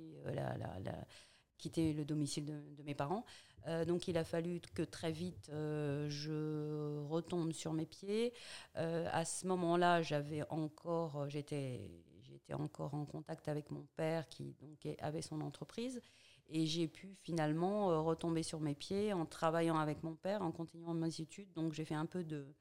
quitté 1.58 1.94
le 1.94 2.04
domicile 2.04 2.46
de 2.46 2.84
mes 2.84 2.96
parents, 2.96 3.26
euh, 3.68 3.86
donc 3.86 4.08
il 4.08 4.18
a 4.18 4.24
fallu 4.24 4.60
que 4.74 4.82
très 4.82 5.12
vite 5.12 5.50
euh, 5.50 6.10
je 6.10 7.06
retombe 7.08 7.52
sur 7.52 7.74
mes 7.74 7.86
pieds. 7.86 8.34
Euh, 8.78 9.08
à 9.12 9.26
ce 9.26 9.48
moment-là, 9.48 10.02
j'avais 10.02 10.44
encore, 10.50 11.30
j'étais, 11.30 11.92
j'étais 12.22 12.54
encore 12.54 12.94
en 12.94 13.06
contact 13.06 13.48
avec 13.48 13.72
mon 13.72 13.86
père 13.96 14.28
qui 14.30 14.56
donc 14.60 14.88
avait 15.00 15.22
son 15.22 15.42
entreprise 15.42 16.02
et 16.50 16.66
j'ai 16.66 16.88
pu 16.88 17.16
finalement 17.22 18.04
retomber 18.04 18.44
sur 18.44 18.60
mes 18.60 18.76
pieds 18.76 19.14
en 19.14 19.26
travaillant 19.26 19.78
avec 19.78 20.04
mon 20.04 20.16
père, 20.16 20.42
en 20.42 20.52
continuant 20.52 20.94
mes 20.94 21.22
études. 21.22 21.52
Donc 21.54 21.74
j'ai 21.74 21.86
fait 21.86 21.96
un 21.96 22.06
peu 22.06 22.24
de, 22.24 22.54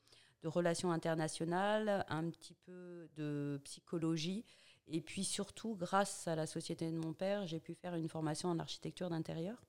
de 0.42 0.48
relations 0.48 0.92
internationales, 0.92 2.04
un 2.08 2.30
petit 2.30 2.54
peu 2.54 3.08
de 3.16 3.60
psychologie. 3.64 4.44
Et 4.86 5.00
puis 5.00 5.24
surtout, 5.24 5.76
grâce 5.76 6.26
à 6.26 6.34
la 6.34 6.46
société 6.46 6.90
de 6.90 6.96
mon 6.96 7.12
père, 7.12 7.46
j'ai 7.46 7.60
pu 7.60 7.74
faire 7.74 7.94
une 7.94 8.08
formation 8.08 8.48
en 8.48 8.58
architecture 8.58 9.10
d'intérieur. 9.10 9.62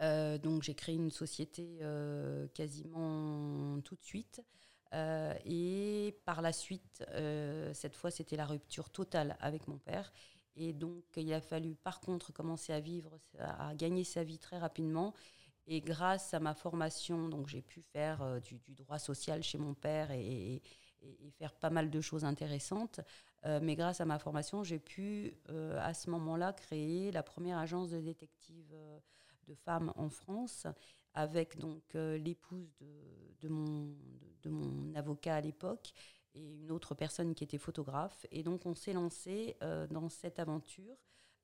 Euh, 0.00 0.38
donc 0.38 0.62
j'ai 0.62 0.74
créé 0.74 0.96
une 0.96 1.10
société 1.10 1.78
euh, 1.82 2.48
quasiment 2.48 3.80
tout 3.82 3.94
de 3.94 4.02
suite. 4.02 4.42
Euh, 4.92 5.34
et 5.44 6.16
par 6.24 6.40
la 6.40 6.52
suite, 6.52 7.04
cette 7.72 7.96
fois, 7.96 8.10
c'était 8.10 8.36
la 8.36 8.46
rupture 8.46 8.90
totale 8.90 9.36
avec 9.40 9.66
mon 9.68 9.78
père. 9.78 10.12
Et 10.56 10.72
donc, 10.72 11.04
il 11.16 11.32
a 11.32 11.40
fallu 11.40 11.74
par 11.74 12.00
contre 12.00 12.32
commencer 12.32 12.72
à 12.72 12.78
vivre, 12.78 13.18
à 13.40 13.74
gagner 13.74 14.04
sa 14.04 14.22
vie 14.22 14.38
très 14.38 14.58
rapidement. 14.58 15.12
Et 15.66 15.80
grâce 15.80 16.34
à 16.34 16.40
ma 16.40 16.54
formation, 16.54 17.28
donc 17.28 17.48
j'ai 17.48 17.62
pu 17.62 17.82
faire 17.82 18.40
du, 18.42 18.60
droit 18.74 18.98
social 18.98 19.42
chez 19.42 19.58
mon 19.58 19.74
père 19.74 20.10
et, 20.12 20.62
faire 21.38 21.54
pas 21.54 21.70
mal 21.70 21.90
de 21.90 22.00
choses 22.00 22.24
intéressantes. 22.24 23.00
Mais 23.62 23.74
grâce 23.74 24.00
à 24.00 24.04
ma 24.04 24.18
formation, 24.18 24.64
j'ai 24.64 24.78
pu 24.78 25.34
à 25.78 25.92
ce 25.94 26.10
moment-là 26.10 26.52
créer 26.52 27.12
la 27.12 27.22
première 27.22 27.58
agence 27.58 27.90
de 27.90 28.00
détective 28.00 28.74
de 29.46 29.54
femmes 29.54 29.92
en 29.96 30.08
France, 30.08 30.66
avec 31.14 31.58
donc 31.58 31.82
euh, 31.94 32.18
l'épouse 32.18 32.74
de, 33.40 33.48
mon, 33.48 33.94
avocat 34.94 35.36
à 35.36 35.40
l'époque 35.40 35.92
et 36.34 36.54
une 36.54 36.70
autre 36.70 36.94
personne 36.94 37.34
qui 37.34 37.44
était 37.44 37.58
photographe. 37.58 38.26
Et 38.30 38.42
donc 38.42 38.66
on 38.66 38.74
s'est 38.74 38.92
lancé 38.92 39.56
euh, 39.62 39.86
dans 39.88 40.08
cette 40.08 40.38
aventure 40.38 40.96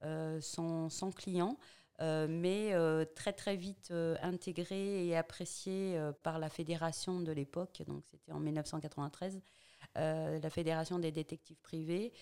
euh, 0.03 0.41
sans, 0.41 0.89
sans, 0.89 1.13
client. 1.13 1.57
mais 2.01 2.75
très 3.15 3.33
très 3.33 3.57
vite 3.57 3.93
intégré 4.23 5.07
et 5.07 5.17
apprécié 5.17 6.01
par 6.23 6.39
la 6.39 6.49
fédération 6.49 7.21
de 7.21 7.33
l'époque, 7.33 7.83
donc 7.87 8.05
c'était 8.07 8.33
en 8.33 8.41
1993, 8.41 9.41
la 9.95 10.51
fédération 10.51 10.99
des 10.99 11.13
détectives 11.13 11.61
privés. 11.63 12.13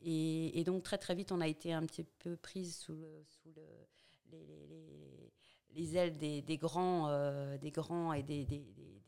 Et, 0.00 0.62
donc 0.64 0.82
très 0.82 0.98
très 0.98 1.14
vite, 1.14 1.32
on 1.32 1.40
a 1.40 1.48
été 1.48 1.72
un 1.72 1.84
petit 1.86 2.04
peu 2.04 2.36
prise 2.36 2.76
sous 2.76 2.94
le, 2.94 3.24
sous 3.24 3.50
le 3.54 3.62
les, 4.30 5.32
les, 5.74 5.96
ailes 5.96 6.16
des, 6.16 6.56
grands, 6.56 7.08
euh, 7.08 7.56
des 7.58 7.70
grands 7.70 8.12
et 8.12 8.22
des, 8.22 8.46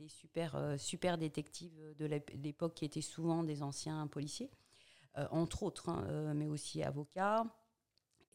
super, 0.07 0.55
euh, 0.55 0.77
super 0.79 1.19
détectives 1.19 1.95
de 1.99 2.07
l'époque 2.07 2.75
qui 2.75 2.85
étaient 2.85 3.01
souvent 3.01 3.43
des 3.43 3.63
anciens 3.63 4.07
policiers, 4.07 4.51
euh, 5.17 5.27
entre 5.31 5.65
autres, 5.65 5.89
hein, 5.89 6.35
mais 6.35 6.47
aussi 6.47 6.83
avocats. 6.83 7.45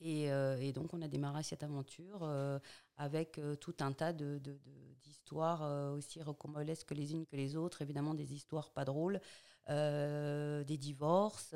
Et, 0.02 0.30
donc 0.74 0.94
on 0.94 1.02
a 1.02 1.08
démarré 1.08 1.44
cette 1.44 1.64
aventure 1.64 2.30
avec 2.98 3.40
tout 3.62 3.76
un 3.80 3.94
tas 3.94 4.12
d'histoires 4.12 5.62
de, 5.62 5.92
de, 5.92 5.98
aussi 5.98 6.22
rocambolesques 6.22 6.92
les 6.92 7.14
unes 7.14 7.26
que 7.26 7.38
les 7.38 7.56
autres, 7.56 7.82
évidemment 7.82 8.14
des 8.14 8.34
histoires 8.34 8.72
pas 8.72 8.84
drôles, 8.84 9.22
des 9.70 10.78
divorces, 10.78 11.54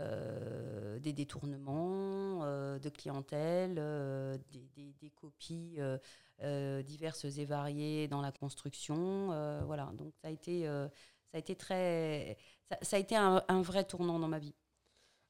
euh, 0.00 1.00
des 1.00 1.12
détournements 1.12 2.44
euh, 2.44 2.78
de 2.78 2.88
clientèle, 2.88 3.76
euh, 3.78 4.38
des, 5.00 5.10
copies 5.16 5.78
diverses 6.84 7.24
et 7.24 7.44
variées 7.44 8.06
dans 8.06 8.20
la 8.20 8.30
construction. 8.30 9.28
voilà, 9.66 9.90
donc 9.96 10.12
ça 10.22 10.28
a 10.28 10.30
été, 10.30 10.66
ça 10.66 10.90
a 11.34 11.38
été 11.38 11.56
très, 11.56 12.36
ça, 12.82 12.96
a 12.96 12.98
été 13.00 13.16
un, 13.16 13.62
vrai 13.62 13.82
tournant 13.82 14.20
dans 14.20 14.28
ma 14.28 14.38
vie. 14.38 14.54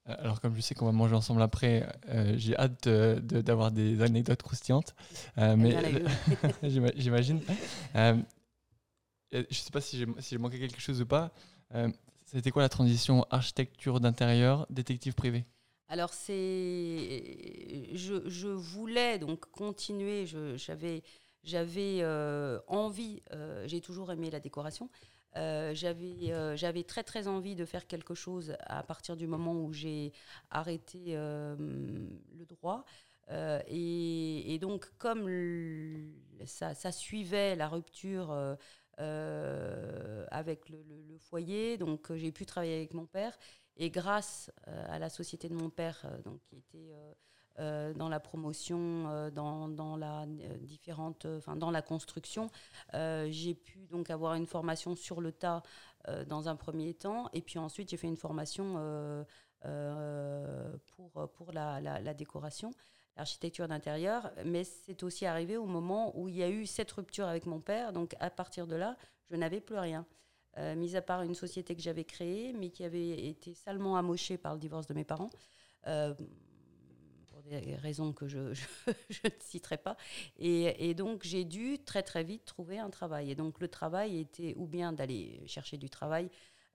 Alors 0.05 0.41
comme 0.41 0.55
je 0.55 0.61
sais 0.61 0.75
qu'on 0.75 0.87
va 0.87 0.93
manger 0.93 1.15
ensemble 1.15 1.41
après, 1.41 1.87
j'ai 2.35 2.57
hâte 2.57 2.89
d'avoir 2.89 3.71
des 3.71 4.03
anecdotes 4.03 4.43
croustillantes. 4.43 4.95
mais 5.37 5.77
j'imagine. 6.97 7.41
je 7.95 9.39
ne 9.39 9.45
sais 9.51 9.71
pas 9.71 9.81
si 9.81 10.05
j'ai 10.19 10.39
manqué 10.39 10.59
quelque 10.59 10.81
chose 10.81 11.01
ou 11.01 11.07
pas. 11.07 11.33
C'était 12.25 12.51
quoi 12.51 12.63
la 12.63 12.69
transition 12.69 13.25
architecture 13.31 14.01
d'intérieur, 14.01 14.67
détective 14.69 15.15
privé? 15.15 15.47
Alors 15.89 16.13
c'est, 16.13 17.89
je, 17.95 18.49
voulais 18.49 19.19
donc 19.19 19.47
continuer. 19.51 20.27
J'avais, 20.57 21.03
j'avais 21.43 22.01
euh, 22.03 22.61
envie. 22.67 23.23
Euh, 23.33 23.67
j'ai 23.67 23.81
toujours 23.81 24.13
aimé 24.13 24.31
la 24.31 24.41
décoration. 24.41 24.91
Euh, 25.37 25.73
j'avais, 25.75 26.57
j'avais 26.57 26.85
très 26.85 27.03
très 27.03 27.27
envie 27.27 27.55
de 27.55 27.65
faire 27.65 27.87
quelque 27.87 28.15
chose 28.15 28.55
à 28.67 28.83
partir 28.83 29.17
du 29.17 29.27
moment 29.27 29.55
où 29.55 29.73
j'ai 29.73 30.13
arrêté 30.51 31.15
le 31.15 32.45
droit. 32.47 32.85
Et, 33.31 34.55
et, 34.55 34.59
donc 34.59 34.91
comme 34.99 35.31
ça, 36.45 36.75
ça, 36.75 36.93
suivait 36.93 37.57
la 37.57 37.69
rupture 37.69 38.57
euh, 39.01 40.27
avec 40.31 40.69
le, 40.69 40.79
foyer. 41.21 41.79
Donc, 41.79 42.11
euh, 42.11 42.17
j'ai 42.17 42.33
pu 42.33 42.47
travailler 42.47 42.77
avec 42.77 42.95
mon 42.95 43.07
père. 43.07 43.37
Et 43.77 43.91
grâce 43.91 44.51
euh, 44.67 44.87
à 44.89 44.99
la 44.99 45.09
société 45.09 45.49
de 45.49 45.55
mon 45.55 45.71
père, 45.71 46.05
donc, 46.25 46.41
qui 46.43 46.57
était 46.57 46.91
dans 47.97 48.09
la 48.09 48.21
promotion, 48.21 49.31
dans, 49.31 49.69
dans, 49.69 49.97
la 49.97 50.27
différente, 50.61 51.27
enfin 51.27 51.57
dans 51.57 51.73
la 51.73 51.83
construction. 51.83 52.49
j'ai 52.93 53.55
pu 53.55 53.89
donc 53.89 54.11
avoir 54.11 54.35
une 54.35 54.47
formation 54.47 54.95
sur 54.95 55.21
le 55.21 55.33
tas 55.33 55.65
dans 56.29 56.49
un 56.49 56.55
premier 56.55 56.95
temps, 56.95 57.29
et 57.33 57.43
puis 57.43 57.59
ensuite 57.59 57.91
j'ai 57.91 57.97
fait 57.97 58.07
une 58.07 58.17
formation 58.17 59.27
pour, 60.87 61.29
pour 61.33 61.51
la, 61.51 61.81
la 61.81 62.15
décoration 62.15 62.71
architecture 63.19 63.69
d'intérieur, 63.69 64.31
mais 64.45 64.65
c'est 64.65 65.03
aussi 65.03 65.27
arrivé 65.27 65.57
au 65.57 65.67
moment 65.67 66.19
où 66.19 66.29
il 66.29 66.37
y 66.37 66.43
a 66.43 66.49
eu 66.49 66.67
cette 66.67 66.91
rupture 66.93 67.27
avec 67.27 67.47
mon 67.47 67.61
père. 67.61 67.93
Donc 67.93 68.15
à 68.21 68.31
partir 68.31 68.67
de 68.67 68.77
là, 68.77 68.97
je 69.31 69.37
n'avais 69.37 69.61
plus 69.61 69.79
rien. 69.79 70.07
Euh, 70.59 70.75
mis 70.75 70.97
à 70.97 71.03
part 71.03 71.23
une 71.23 71.35
société 71.35 71.77
que 71.77 71.83
j'avais 71.83 72.05
créée, 72.05 72.53
mais 72.53 72.71
qui 72.71 72.83
avait 72.83 73.29
été 73.29 73.55
salement 73.55 73.97
amochée 73.97 74.39
par 74.39 74.55
le 74.55 74.61
divorce 74.61 74.87
de 74.87 74.95
mes 74.95 75.05
parents, 75.05 75.31
euh, 75.87 76.15
pour 77.29 77.43
des 77.43 77.77
raisons 77.77 78.13
que 78.13 78.27
je, 78.27 78.39
ne 78.89 79.31
citerai 79.39 79.77
pas. 79.77 79.97
Et, 80.39 80.95
donc 80.95 81.23
j'ai 81.23 81.45
dû 81.45 81.79
très 81.79 82.03
très 82.03 82.25
vite 82.25 82.45
trouver 82.45 82.79
un 82.79 82.91
travail. 82.91 83.31
Et 83.31 83.35
donc 83.37 83.61
le 83.61 83.69
travail 83.69 84.19
était 84.19 84.55
ou 84.57 84.67
bien 84.67 84.93
d'aller 84.93 85.43
chercher 85.47 85.77
du 85.77 85.91
travail, 85.91 86.29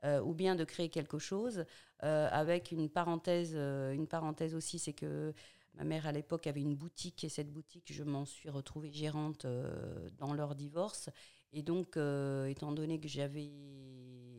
euh, 0.05 0.21
ou 0.21 0.33
bien 0.33 0.55
de 0.55 0.63
créer 0.63 0.89
quelque 0.89 1.17
chose, 1.17 1.65
avec 1.99 2.71
une 2.71 2.89
parenthèse, 2.89 3.55
une 3.55 4.07
parenthèse 4.07 4.55
aussi, 4.55 4.77
c'est 4.77 4.91
que 4.91 5.33
Ma 5.75 5.83
mère, 5.83 6.05
à 6.05 6.11
l'époque, 6.11 6.45
avait 6.45 6.61
une 6.61 6.75
boutique 6.75 7.23
et 7.23 7.29
cette 7.29 7.51
boutique, 7.51 7.91
je 7.91 8.03
m'en 8.03 8.25
suis 8.25 8.49
retrouvée 8.49 8.91
gérante 8.91 9.45
euh, 9.45 10.09
dans 10.19 10.33
leur 10.33 10.53
divorce. 10.55 11.09
Et 11.51 11.63
donc, 11.63 11.97
euh, 11.97 12.45
étant 12.45 12.71
donné 12.71 12.99
que 12.99 13.07
j'avais, 13.07 13.51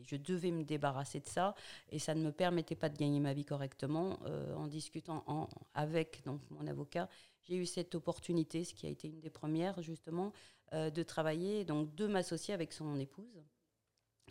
je 0.03 0.15
devais 0.15 0.51
me 0.51 0.63
débarrasser 0.63 1.19
de 1.19 1.27
ça 1.27 1.55
et 1.89 1.99
ça 1.99 2.15
ne 2.15 2.21
me 2.21 2.31
permettait 2.31 2.75
pas 2.75 2.89
de 2.89 2.97
gagner 2.97 3.19
ma 3.19 3.33
vie 3.33 3.45
correctement, 3.45 4.19
euh, 4.25 4.53
en 4.55 4.67
discutant 4.67 5.49
avec 5.73 6.23
donc, 6.25 6.39
mon 6.51 6.67
avocat, 6.67 7.09
j'ai 7.43 7.57
eu 7.57 7.65
cette 7.65 7.95
opportunité, 7.95 8.63
ce 8.63 8.73
qui 8.73 8.85
a 8.85 8.89
été 8.89 9.07
une 9.07 9.19
des 9.19 9.29
premières 9.29 9.81
justement, 9.81 10.31
de 10.73 11.03
travailler, 11.03 11.63
donc 11.63 11.93
de 11.95 12.07
m'associer 12.07 12.53
avec 12.53 12.73
son 12.73 12.99
épouse, 12.99 13.45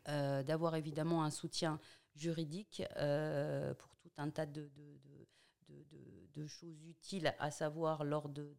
d'avoir 0.05 0.75
évidemment 0.75 1.23
un 1.23 1.31
soutien 1.31 1.79
juridique 2.17 2.83
pour 3.79 3.97
tout 3.97 4.11
un 4.19 4.29
tas 4.31 4.45
de, 4.45 4.69
choses 6.47 6.85
utiles 6.87 7.35
à 7.39 7.51
savoir 7.51 8.05
lors 8.05 8.29
de, 8.29 8.55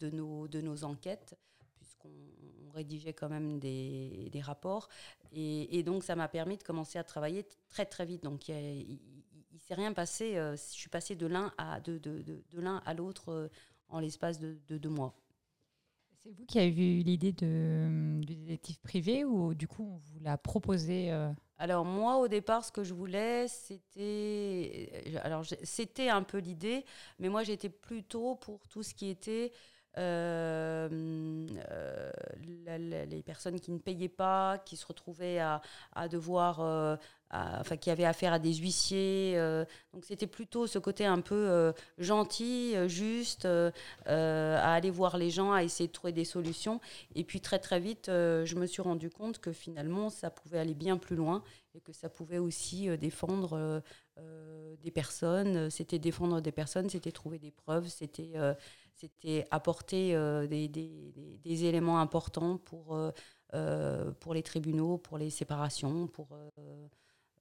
de, 0.00 0.10
nos, 0.10 0.48
de 0.48 0.60
nos 0.60 0.84
enquêtes, 0.84 1.36
puisqu'on 1.76 2.70
rédigeait 2.72 3.12
quand 3.12 3.28
même 3.28 3.58
des, 3.58 4.28
des 4.30 4.40
rapports. 4.40 4.88
Et, 5.32 5.82
donc, 5.82 6.04
ça 6.04 6.16
m'a 6.16 6.28
permis 6.28 6.56
de 6.56 6.62
commencer 6.62 6.98
à 6.98 7.04
travailler 7.04 7.46
très, 7.68 7.86
très 7.86 8.06
vite. 8.06 8.22
Donc, 8.22 8.48
il 8.48 8.98
ne 9.52 9.58
s'est 9.58 9.74
rien 9.74 9.92
passé. 9.92 10.36
Euh, 10.36 10.56
je 10.56 10.62
suis 10.62 10.88
passée 10.88 11.16
de 11.16 11.26
l'un 11.26 11.52
à, 11.58 11.80
de, 11.80 11.98
de, 11.98 12.22
de 12.22 12.60
l'un 12.60 12.82
à 12.86 12.94
l'autre 12.94 13.30
euh, 13.30 13.48
en 13.88 14.00
l'espace 14.00 14.38
de, 14.38 14.58
deux 14.68 14.88
mois. 14.88 15.14
C'est 16.16 16.30
vous 16.30 16.44
qui 16.46 16.58
avez 16.58 17.00
eu 17.00 17.02
l'idée 17.02 17.32
de, 17.32 18.20
du 18.22 18.34
détective 18.34 18.80
privé 18.80 19.24
ou 19.24 19.54
du 19.54 19.68
coup 19.68 19.84
on 19.84 19.96
vous 19.98 20.18
l'a 20.20 20.36
proposé 20.36 21.12
euh 21.12 21.32
alors 21.58 21.84
moi, 21.84 22.18
au 22.18 22.28
départ, 22.28 22.64
ce 22.64 22.72
que 22.72 22.84
je 22.84 22.94
voulais, 22.94 23.48
c'était, 23.48 25.18
alors 25.22 25.44
c'était 25.64 26.08
un 26.08 26.22
peu 26.22 26.38
l'idée, 26.38 26.84
mais 27.18 27.28
moi 27.28 27.42
j'étais 27.42 27.68
plutôt 27.68 28.36
pour 28.36 28.66
tout 28.68 28.82
ce 28.82 28.94
qui 28.94 29.08
était 29.08 29.52
les 29.96 30.02
personnes 33.24 33.58
qui 33.58 33.72
ne 33.72 33.78
payaient 33.78 34.08
pas, 34.08 34.58
qui 34.58 34.76
se 34.76 34.86
retrouvaient 34.86 35.40
à, 35.40 35.60
à 35.92 36.08
devoir 36.08 36.60
enfin, 37.30 37.76
qui 37.76 37.90
avait 37.90 38.04
affaire 38.04 38.32
à 38.32 38.38
des 38.38 38.54
huissiers. 38.54 39.34
Euh, 39.36 39.64
donc 39.92 40.04
c'était 40.04 40.26
plutôt 40.26 40.66
ce 40.66 40.78
côté 40.78 41.04
un 41.04 41.20
peu 41.20 41.34
euh, 41.34 41.72
gentil, 41.98 42.74
euh, 42.74 42.88
juste, 42.88 43.46
à 44.06 44.72
aller 44.72 44.90
voir 44.90 45.18
les 45.18 45.30
gens, 45.30 45.52
à 45.52 45.62
essayer 45.62 45.88
de 45.88 45.92
trouver 45.92 46.12
des 46.12 46.24
solutions. 46.24 46.80
Et 47.14 47.24
puis 47.24 47.40
très 47.40 47.58
très 47.58 47.80
vite, 47.80 48.06
je 48.08 48.54
me 48.54 48.66
suis 48.66 48.82
rendu 48.82 49.10
compte 49.10 49.38
que 49.38 49.52
finalement, 49.52 50.10
ça 50.10 50.30
pouvait 50.30 50.58
aller 50.58 50.74
bien 50.74 50.96
plus 50.96 51.16
loin 51.16 51.42
et 51.74 51.80
que 51.80 51.92
ça 51.92 52.08
pouvait 52.08 52.38
aussi 52.38 52.88
défendre 52.98 53.82
des 54.82 54.90
personnes. 54.90 55.70
C'était 55.70 55.98
défendre 55.98 56.40
des 56.40 56.52
personnes, 56.52 56.88
c'était 56.88 57.12
trouver 57.12 57.38
des 57.38 57.50
preuves, 57.50 57.88
c'était 57.88 58.32
c'était 58.94 59.46
apporter 59.52 60.12
des, 60.48 60.68
des, 60.68 61.12
des, 61.44 61.64
éléments 61.64 62.00
importants 62.00 62.58
pour, 62.58 62.98
pour 64.20 64.34
les 64.34 64.42
tribunaux, 64.42 64.98
pour 64.98 65.18
les 65.18 65.30
séparations, 65.30 66.08
pour 66.08 66.28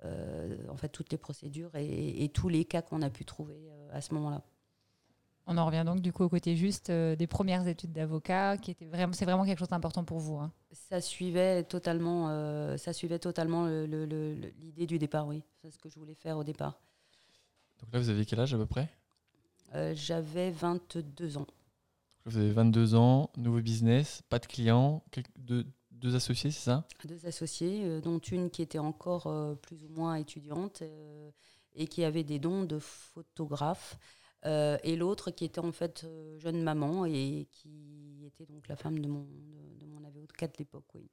en 0.03 0.77
fait 0.77 0.89
toutes 0.89 1.11
les 1.11 1.17
procédures 1.17 1.71
et, 1.75 2.29
tous 2.33 2.49
les 2.49 2.65
cas 2.65 2.81
qu'on 2.81 3.01
a 3.01 3.09
pu 3.09 3.25
trouver 3.25 3.69
euh, 3.69 3.89
à 3.91 4.01
ce 4.01 4.13
moment-là. 4.13 4.43
On 5.47 5.57
en 5.57 5.65
revient 5.65 5.83
donc 5.85 6.01
du 6.01 6.11
coup 6.11 6.23
au 6.23 6.29
côté 6.29 6.57
juste 6.57 6.89
euh, 6.89 7.15
des 7.15 7.25
premières 7.25 7.65
études 7.67 7.93
d'avocat, 7.93 8.57
qui 8.57 8.69
était 8.71 8.85
vraiment, 8.85 9.13
c'est 9.13 9.25
vraiment 9.25 9.45
quelque 9.45 9.59
chose 9.59 9.69
d'important 9.69 10.03
pour 10.03 10.19
vous. 10.19 10.35
Hein. 10.37 10.51
Ça 10.71 10.99
suivait 10.99 11.63
totalement, 11.63 12.27
ça 12.77 12.93
suivait 12.93 13.19
totalement 13.19 13.67
l'idée 13.67 14.85
du 14.85 14.99
départ, 14.99 15.25
oui. 15.25 15.43
C'est 15.61 15.71
ce 15.71 15.77
que 15.77 15.89
je 15.89 15.97
voulais 15.97 16.15
faire 16.15 16.37
au 16.37 16.43
départ. 16.43 16.79
Donc 17.81 17.93
là, 17.93 17.99
vous 17.99 18.09
avez 18.09 18.25
quel 18.25 18.39
âge 18.39 18.53
à 18.53 18.57
peu 18.57 18.65
près? 18.65 18.89
J'avais 19.93 20.51
22 20.51 21.37
ans. 21.37 21.47
Vous 22.27 22.35
avez 22.35 22.51
22 22.51 22.95
ans, 22.95 23.29
nouveau 23.37 23.61
business, 23.61 24.21
pas 24.27 24.39
de 24.39 24.47
clients, 24.47 25.01
de, 25.37 25.65
deux 25.99 26.15
associés, 26.15 26.51
c'est 26.51 26.63
ça? 26.63 26.87
Deux 27.05 27.25
associés, 27.25 27.83
euh, 27.83 28.01
dont 28.01 28.19
une 28.19 28.49
qui 28.49 28.61
était 28.61 28.79
encore 28.79 29.27
euh, 29.27 29.55
plus 29.55 29.83
ou 29.83 29.89
moins 29.89 30.15
étudiante 30.15 30.81
euh, 30.81 31.31
et 31.75 31.87
qui 31.87 32.03
avait 32.03 32.23
des 32.23 32.39
dons 32.39 32.63
de 32.63 32.79
photographe, 32.79 33.97
et 34.45 34.95
l'autre 34.95 35.31
qui 35.31 35.43
était 35.43 35.59
en 35.59 35.73
fait 35.73 36.05
jeune 36.37 36.63
maman 36.63 37.05
et 37.05 37.49
qui 37.51 38.23
était 38.25 38.45
donc 38.45 38.69
la 38.69 38.77
femme 38.77 38.99
de 38.99 39.07
mon, 39.09 39.27
de, 39.77 39.85
mon 39.85 40.01
avocat 40.05 40.47
de 40.47 40.53
l'époque. 40.57 40.85
Oui. 40.95 41.09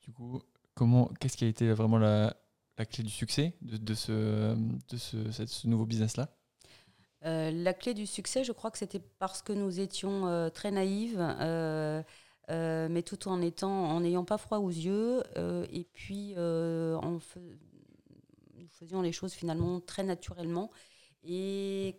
Du 0.00 0.12
coup, 0.12 0.40
comment, 0.74 1.10
qu'est-ce 1.18 1.36
qui 1.36 1.44
a 1.44 1.48
été 1.48 1.72
vraiment 1.72 1.98
la, 1.98 2.36
la 2.78 2.86
clé 2.86 3.02
du 3.02 3.10
succès 3.10 3.56
de, 3.62 3.78
de 3.78 3.94
ce, 3.94 4.54
de 4.54 4.96
ce, 4.96 5.32
ce 5.32 5.66
nouveau 5.66 5.86
business-là? 5.86 6.28
La 7.22 7.74
clé 7.74 7.94
du 7.94 8.06
succès, 8.06 8.44
je 8.44 8.52
crois 8.52 8.70
que 8.70 8.78
c'était 8.78 9.02
parce 9.18 9.42
que 9.42 9.52
nous 9.52 9.80
étions 9.80 10.50
très 10.54 10.70
naïves. 10.70 11.18
Euh, 12.50 12.88
mais 12.90 13.02
tout 13.02 13.28
en 13.28 13.40
étant, 13.40 13.70
en 13.70 14.00
n'ayant 14.00 14.24
pas 14.24 14.38
froid 14.38 14.58
aux 14.58 14.70
yeux, 14.70 15.22
euh, 15.36 15.64
et 15.72 15.84
puis 15.84 16.34
euh, 16.36 16.96
en 16.96 17.12
nous 17.12 17.20
faisions 18.70 19.02
les 19.02 19.12
choses 19.12 19.32
finalement 19.32 19.78
très 19.80 20.02
naturellement 20.02 20.70
et 21.22 21.96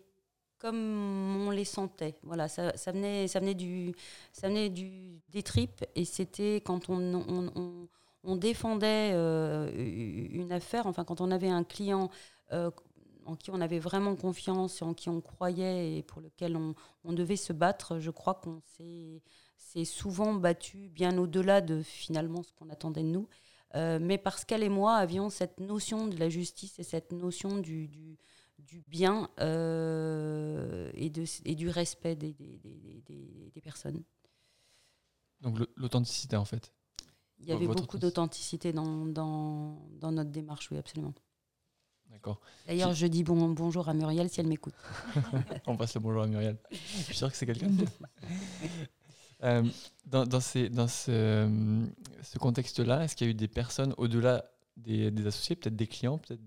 comme 0.58 1.46
on 1.46 1.50
les 1.50 1.64
sentait. 1.64 2.16
Voilà, 2.22 2.48
ça, 2.48 2.76
ça 2.76 2.92
venait, 2.92 3.28
ça 3.28 3.40
venait 3.40 3.54
du, 3.54 3.94
ça 4.32 4.48
venait 4.48 4.68
du 4.68 5.20
des 5.30 5.42
tripes, 5.42 5.84
et 5.94 6.04
c'était 6.04 6.56
quand 6.56 6.90
on, 6.90 7.14
on, 7.14 7.88
on, 8.22 8.36
défendait 8.36 9.12
une 9.12 10.52
affaire, 10.52 10.86
enfin 10.86 11.04
quand 11.04 11.20
on 11.20 11.30
avait 11.30 11.48
un 11.48 11.64
client 11.64 12.10
en 12.50 13.36
qui 13.36 13.50
on 13.50 13.60
avait 13.60 13.78
vraiment 13.78 14.14
confiance 14.16 14.82
en 14.82 14.94
qui 14.94 15.08
on 15.08 15.20
croyait 15.20 15.96
et 15.96 16.02
pour 16.02 16.20
lequel 16.20 16.56
on, 16.56 16.74
on 17.04 17.12
devait 17.12 17.36
se 17.36 17.52
battre, 17.52 17.98
je 17.98 18.10
crois 18.10 18.34
qu'on 18.34 18.60
s'est 18.76 19.22
c'est 19.64 19.84
souvent 19.84 20.34
battu 20.34 20.88
bien 20.88 21.16
au-delà 21.18 21.60
de 21.60 21.82
finalement 21.82 22.42
ce 22.42 22.52
qu'on 22.52 22.68
attendait 22.70 23.02
de 23.02 23.08
nous. 23.08 23.28
Euh, 23.74 23.98
mais 24.00 24.18
parce 24.18 24.44
qu'elle 24.44 24.62
et 24.62 24.68
moi 24.68 24.96
avions 24.96 25.30
cette 25.30 25.58
notion 25.60 26.06
de 26.06 26.18
la 26.18 26.28
justice 26.28 26.78
et 26.78 26.82
cette 26.82 27.10
notion 27.12 27.56
du, 27.56 27.88
du, 27.88 28.18
du 28.58 28.82
bien 28.86 29.30
euh, 29.40 30.90
et, 30.94 31.08
de, 31.08 31.24
et 31.46 31.54
du 31.54 31.70
respect 31.70 32.14
des, 32.14 32.34
des, 32.34 32.58
des, 33.06 33.50
des 33.54 33.60
personnes. 33.62 34.02
Donc 35.40 35.58
l'authenticité 35.76 36.36
en 36.36 36.44
fait 36.44 36.72
Il 37.38 37.46
y 37.46 37.52
avait 37.52 37.66
beaucoup 37.66 37.98
d'authenticité 37.98 38.72
dans, 38.72 39.06
dans, 39.06 39.88
dans, 40.00 40.12
notre 40.12 40.30
démarche, 40.30 40.70
oui, 40.70 40.76
absolument. 40.76 41.14
D'accord. 42.10 42.40
D'ailleurs, 42.66 42.92
je 42.92 43.06
dis 43.06 43.24
bon, 43.24 43.48
bonjour 43.52 43.88
à 43.88 43.94
Muriel 43.94 44.28
si 44.28 44.38
elle 44.38 44.46
m'écoute. 44.46 44.74
On 45.66 45.78
passe 45.78 45.94
le 45.94 46.00
bonjour 46.00 46.22
à 46.22 46.26
Muriel. 46.26 46.58
Je 46.70 46.76
suis 46.76 47.16
sûr 47.16 47.30
que 47.30 47.36
c'est 47.36 47.46
quelqu'un 47.46 47.70
de 47.70 47.86
Euh, 49.44 49.62
dans, 50.06 50.24
dans 50.26 50.40
ce, 50.40 51.48
contexte-là, 52.38 53.04
est-ce 53.04 53.16
qu'il 53.16 53.26
y 53.26 53.30
a 53.30 53.32
eu 53.32 53.34
des 53.34 53.48
personnes 53.48 53.94
au-delà 53.96 54.44
des, 54.76 55.26
associés, 55.26 55.56
peut-être 55.56 55.76
des 55.76 55.86
clients, 55.86 56.18
peut-être 56.18 56.40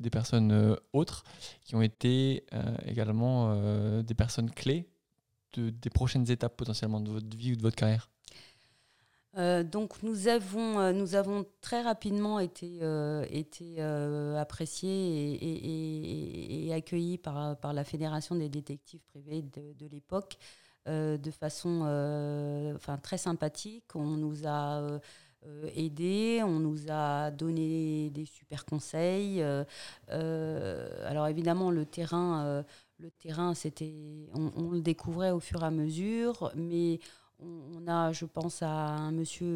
des, 0.00 0.10
personnes 0.10 0.52
euh, 0.52 0.76
autres, 0.92 1.24
qui 1.64 1.76
ont 1.76 1.82
été 1.82 2.44
euh, 2.52 2.76
également 2.86 3.54
des 4.02 4.14
personnes 4.14 4.50
clés 4.50 4.88
de, 5.54 5.70
des 5.70 5.90
prochaines 5.90 6.30
étapes 6.30 6.56
potentiellement 6.56 7.00
de 7.00 7.10
votre 7.10 7.36
vie 7.36 7.52
ou 7.52 7.56
de 7.56 7.62
votre 7.62 7.76
carrière? 7.76 8.10
Donc 9.36 10.04
nous 10.04 10.28
avons, 10.28 11.44
très 11.60 11.82
rapidement 11.82 12.38
été, 12.38 12.80
appréciés 14.36 15.38
et, 16.68 16.72
accueillis 16.72 17.18
par, 17.18 17.72
la 17.72 17.84
Fédération 17.84 18.36
des 18.36 18.48
détectives 18.48 19.02
privés 19.08 19.42
de 19.42 19.86
l'époque. 19.86 20.38
Euh, 20.86 21.16
de 21.16 21.30
façon 21.30 21.84
euh, 21.86 22.74
enfin, 22.74 22.98
très 22.98 23.16
sympathique. 23.16 23.94
On 23.94 24.18
nous 24.18 24.46
a 24.46 24.80
euh, 24.80 25.70
aidés, 25.74 26.42
on 26.44 26.58
nous 26.58 26.90
a 26.90 27.30
donné 27.30 28.10
des 28.10 28.26
super 28.26 28.66
conseils. 28.66 29.42
alors 30.10 31.28
évidemment, 31.28 31.70
le 31.70 31.86
terrain, 31.86 32.64
le 32.98 33.10
terrain 33.10 33.54
c'était, 33.54 34.28
on, 34.34 34.70
le 34.70 34.82
découvrait 34.82 35.30
au 35.30 35.40
fur 35.40 35.62
et 35.62 35.66
à 35.66 35.70
mesure, 35.70 36.52
mais 36.54 36.98
on, 37.40 37.86
a, 37.88 38.12
je 38.12 38.26
pense 38.26 38.62
à 38.62 38.68
un 38.68 39.12
monsieur, 39.12 39.46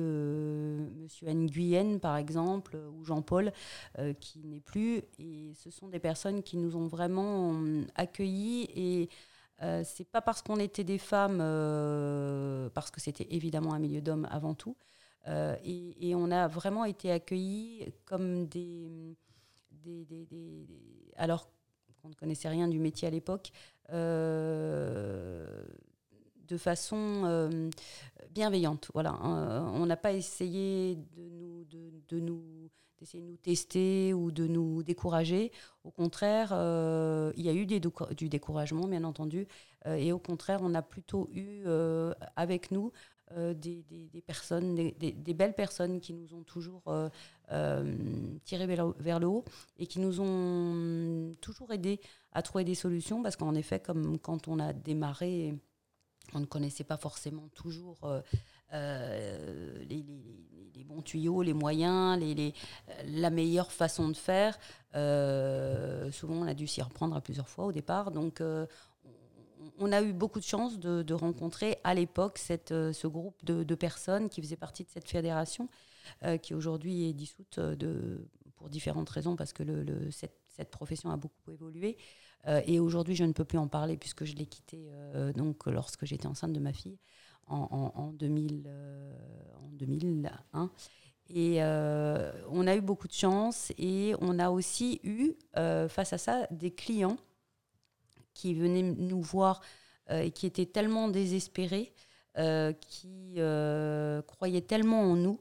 monsieur 0.96 1.28
Anne 1.28 1.46
Guyenne, 1.46 2.00
par 2.00 2.16
exemple, 2.16 2.78
ou 2.98 3.04
Jean-Paul, 3.04 3.52
qui 4.20 4.40
n'est 4.44 4.60
plus. 4.60 5.02
Et 5.18 5.52
ce 5.54 5.70
sont 5.70 5.88
des 5.88 6.00
personnes 6.00 6.42
qui 6.42 6.56
nous 6.56 6.76
ont 6.76 6.86
vraiment 6.86 7.54
accueillis 7.94 8.68
et 8.74 9.08
euh, 9.62 9.82
c'est 9.84 10.08
pas 10.08 10.20
parce 10.20 10.42
qu'on 10.42 10.58
était 10.58 10.84
des 10.84 10.98
femmes, 10.98 11.38
euh, 11.40 12.68
parce 12.70 12.90
que 12.90 13.00
c'était 13.00 13.26
évidemment 13.30 13.72
un 13.74 13.78
milieu 13.78 14.00
d'hommes 14.00 14.28
avant 14.30 14.54
tout. 14.54 14.76
Euh, 15.26 15.56
et, 15.64 16.14
on 16.14 16.30
a 16.30 16.46
vraiment 16.46 16.84
été 16.84 17.10
accueillis 17.10 17.92
comme 18.04 18.46
des, 18.46 19.16
alors 21.16 21.50
qu'on 22.00 22.10
ne 22.10 22.14
connaissait 22.14 22.48
rien 22.48 22.68
du 22.68 22.78
métier 22.78 23.08
à 23.08 23.10
l'époque, 23.10 23.50
de 23.90 24.16
façon 26.56 27.60
bienveillante. 28.30 28.90
Voilà, 28.94 29.18
on 29.22 29.84
n'a 29.86 29.96
pas 29.96 30.12
essayé 30.12 30.96
de 31.16 32.20
nous 32.20 32.70
d'essayer 32.98 33.22
de 33.22 33.28
nous 33.28 33.36
tester 33.36 34.12
ou 34.12 34.30
de 34.30 34.46
nous 34.46 34.82
décourager. 34.82 35.52
Au 35.84 35.90
contraire, 35.90 36.50
euh, 36.52 37.32
il 37.36 37.44
y 37.44 37.48
a 37.48 37.52
eu 37.52 37.66
du 37.66 38.28
découragement, 38.28 38.86
bien 38.88 39.04
entendu, 39.04 39.46
euh, 39.86 39.94
et 39.94 40.12
au 40.12 40.18
contraire, 40.18 40.60
on 40.62 40.74
a 40.74 40.82
plutôt 40.82 41.28
eu 41.32 41.62
euh, 41.66 42.12
avec 42.36 42.70
nous 42.70 42.92
des, 43.36 43.84
personnes, 44.26 44.74
des, 44.74 45.34
belles 45.34 45.54
personnes 45.54 46.00
qui 46.00 46.14
nous 46.14 46.32
ont 46.32 46.44
toujours 46.44 46.82
tiré 48.44 48.66
vers, 48.66 48.88
vers, 48.98 49.20
le 49.20 49.26
haut 49.26 49.44
et 49.78 49.86
qui 49.86 50.00
nous 50.00 50.22
ont 50.22 51.34
toujours 51.42 51.70
aidés 51.70 52.00
à 52.32 52.40
trouver 52.40 52.64
des 52.64 52.74
solutions, 52.74 53.22
parce 53.22 53.36
qu'en 53.36 53.54
effet, 53.54 53.80
comme 53.80 54.18
quand 54.18 54.48
on 54.48 54.58
a 54.58 54.72
démarré, 54.72 55.54
on 56.32 56.40
ne 56.40 56.46
connaissait 56.46 56.84
pas 56.84 56.96
forcément 56.96 57.48
toujours 57.48 57.98
euh, 58.72 59.84
les, 59.88 60.04
bons 60.84 61.02
tuyaux, 61.02 61.42
les 61.42 61.52
moyens, 61.52 62.18
les, 62.18 62.54
la 63.04 63.30
meilleure 63.30 63.72
façon 63.72 64.08
de 64.08 64.16
faire. 64.16 64.58
Euh, 64.94 66.10
souvent, 66.10 66.36
on 66.36 66.46
a 66.46 66.54
dû 66.54 66.66
s'y 66.66 66.80
reprendre 66.80 67.14
à 67.14 67.20
plusieurs 67.20 67.48
fois 67.48 67.66
au 67.66 67.72
départ. 67.72 68.10
Donc, 68.10 68.40
euh, 68.40 68.66
on 69.78 69.92
a 69.92 70.00
eu 70.02 70.12
beaucoup 70.12 70.38
de 70.38 70.44
chance 70.44 70.78
de, 70.78 71.14
rencontrer 71.14 71.78
à 71.84 71.94
l'époque 71.94 72.38
ce 72.38 73.06
groupe 73.06 73.44
de, 73.44 73.74
personnes 73.74 74.28
qui 74.30 74.40
faisaient 74.40 74.56
partie 74.56 74.84
de 74.84 74.88
cette 74.88 75.08
fédération, 75.08 75.68
qui 76.42 76.54
aujourd'hui 76.54 77.08
est 77.08 77.12
dissoute 77.12 77.60
pour 78.56 78.70
différentes 78.70 79.10
raisons, 79.10 79.36
parce 79.36 79.52
que 79.52 79.62
cette, 80.10 80.38
cette, 80.48 80.70
profession 80.70 81.10
a 81.10 81.16
beaucoup 81.16 81.50
évolué. 81.52 81.96
et 82.66 82.80
aujourd'hui, 82.80 83.14
je 83.14 83.24
ne 83.24 83.32
peux 83.32 83.44
plus 83.44 83.58
en 83.58 83.68
parler 83.68 83.96
puisque 83.96 84.24
je 84.24 84.34
l'ai 84.34 84.46
quittée 84.46 84.90
donc, 85.36 85.66
lorsque 85.66 86.06
j'étais 86.06 86.26
enceinte 86.26 86.52
de 86.52 86.60
ma 86.60 86.72
fille 86.72 86.98
en, 87.48 88.12
2000, 88.12 88.64
euh, 88.66 89.12
2001. 89.72 90.70
Et 91.30 91.62
euh, 91.62 92.32
on 92.50 92.66
a 92.66 92.74
eu 92.74 92.80
beaucoup 92.80 93.06
de 93.06 93.12
chance 93.12 93.72
et 93.76 94.14
on 94.20 94.38
a 94.38 94.50
aussi 94.50 95.00
eu, 95.04 95.32
euh, 95.56 95.88
face 95.88 96.12
à 96.12 96.18
ça, 96.18 96.46
des 96.50 96.70
clients 96.70 97.18
qui 98.32 98.54
venaient 98.54 98.82
nous 98.82 99.20
voir 99.20 99.60
et 100.10 100.30
qui 100.30 100.46
étaient 100.46 100.64
tellement 100.64 101.08
désespérés, 101.08 101.92
qui 102.80 103.34
croyaient 104.26 104.62
tellement 104.62 105.02
en 105.02 105.16
nous 105.16 105.40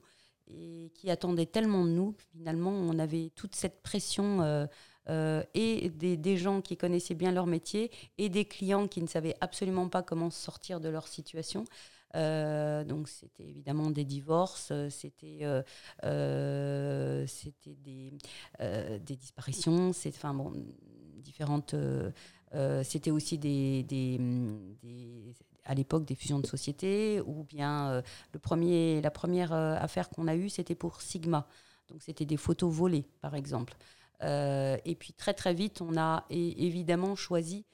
et 0.50 0.92
qui 0.96 1.10
attendaient 1.12 1.46
tellement 1.46 1.86
de 1.86 1.92
nous. 1.92 2.16
Finalement, 2.34 2.72
on 2.72 2.98
avait 3.00 3.32
toute 3.36 3.56
cette 3.56 3.82
pression 3.84 4.68
et 5.08 5.90
des, 5.92 6.18
des, 6.18 6.38
gens 6.38 6.62
qui 6.62 6.76
connaissaient 6.76 7.14
bien 7.14 7.32
leur 7.32 7.46
métier 7.46 7.92
et 8.18 8.30
des 8.30 8.46
clients 8.46 8.88
qui 8.88 9.02
ne 9.02 9.08
savaient 9.08 9.36
absolument 9.42 9.88
pas 9.88 10.02
comment 10.02 10.32
sortir 10.32 10.82
de 10.82 10.90
leur 10.90 11.08
situation. 11.08 11.64
Euh, 12.16 12.84
donc 12.84 13.10
c'était 13.10 13.44
évidemment 13.44 13.92
des 13.92 14.06
divorces, 14.06 14.70
euh, 14.72 14.90
c'était 14.90 15.40
euh, 16.04 17.26
c'était 17.28 17.76
des, 17.76 18.14
des 18.60 19.16
disparitions, 19.16 19.92
c'est 19.94 20.10
enfin 20.10 20.34
bon 20.34 20.54
différentes. 21.18 21.76
c'était 22.84 23.12
aussi 23.12 23.38
des, 23.38 23.84
des, 23.84 24.20
à 25.66 25.74
l'époque 25.76 26.06
des 26.06 26.16
fusions 26.16 26.40
de 26.40 26.48
sociétés 26.48 27.22
ou 27.26 27.44
bien 27.44 28.02
le 28.32 28.40
premier 28.40 29.02
la 29.02 29.12
première 29.12 29.52
affaire 29.54 30.10
qu'on 30.10 30.28
a 30.28 30.36
eue 30.36 30.50
c'était 30.50 30.76
pour 30.76 31.02
Sigma. 31.02 31.48
Donc 31.90 32.02
c'était 32.02 32.26
des 32.26 32.38
photos 32.38 32.74
volées 32.74 33.06
par 33.22 33.36
exemple. 33.36 33.76
et 34.22 34.96
puis 34.98 35.12
très 35.14 35.34
très 35.34 35.54
vite 35.54 35.82
on 35.82 35.98
a 35.98 36.26
évidemment 36.30 37.16
choisi 37.16 37.66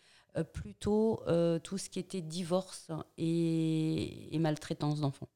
plutôt 0.41 1.21
euh, 1.27 1.59
tout 1.59 1.77
ce 1.77 1.89
qui 1.89 1.99
était 1.99 2.21
divorce 2.21 2.89
et, 3.17 4.35
maltraitance 4.39 4.99
d'enfants. 5.01 5.29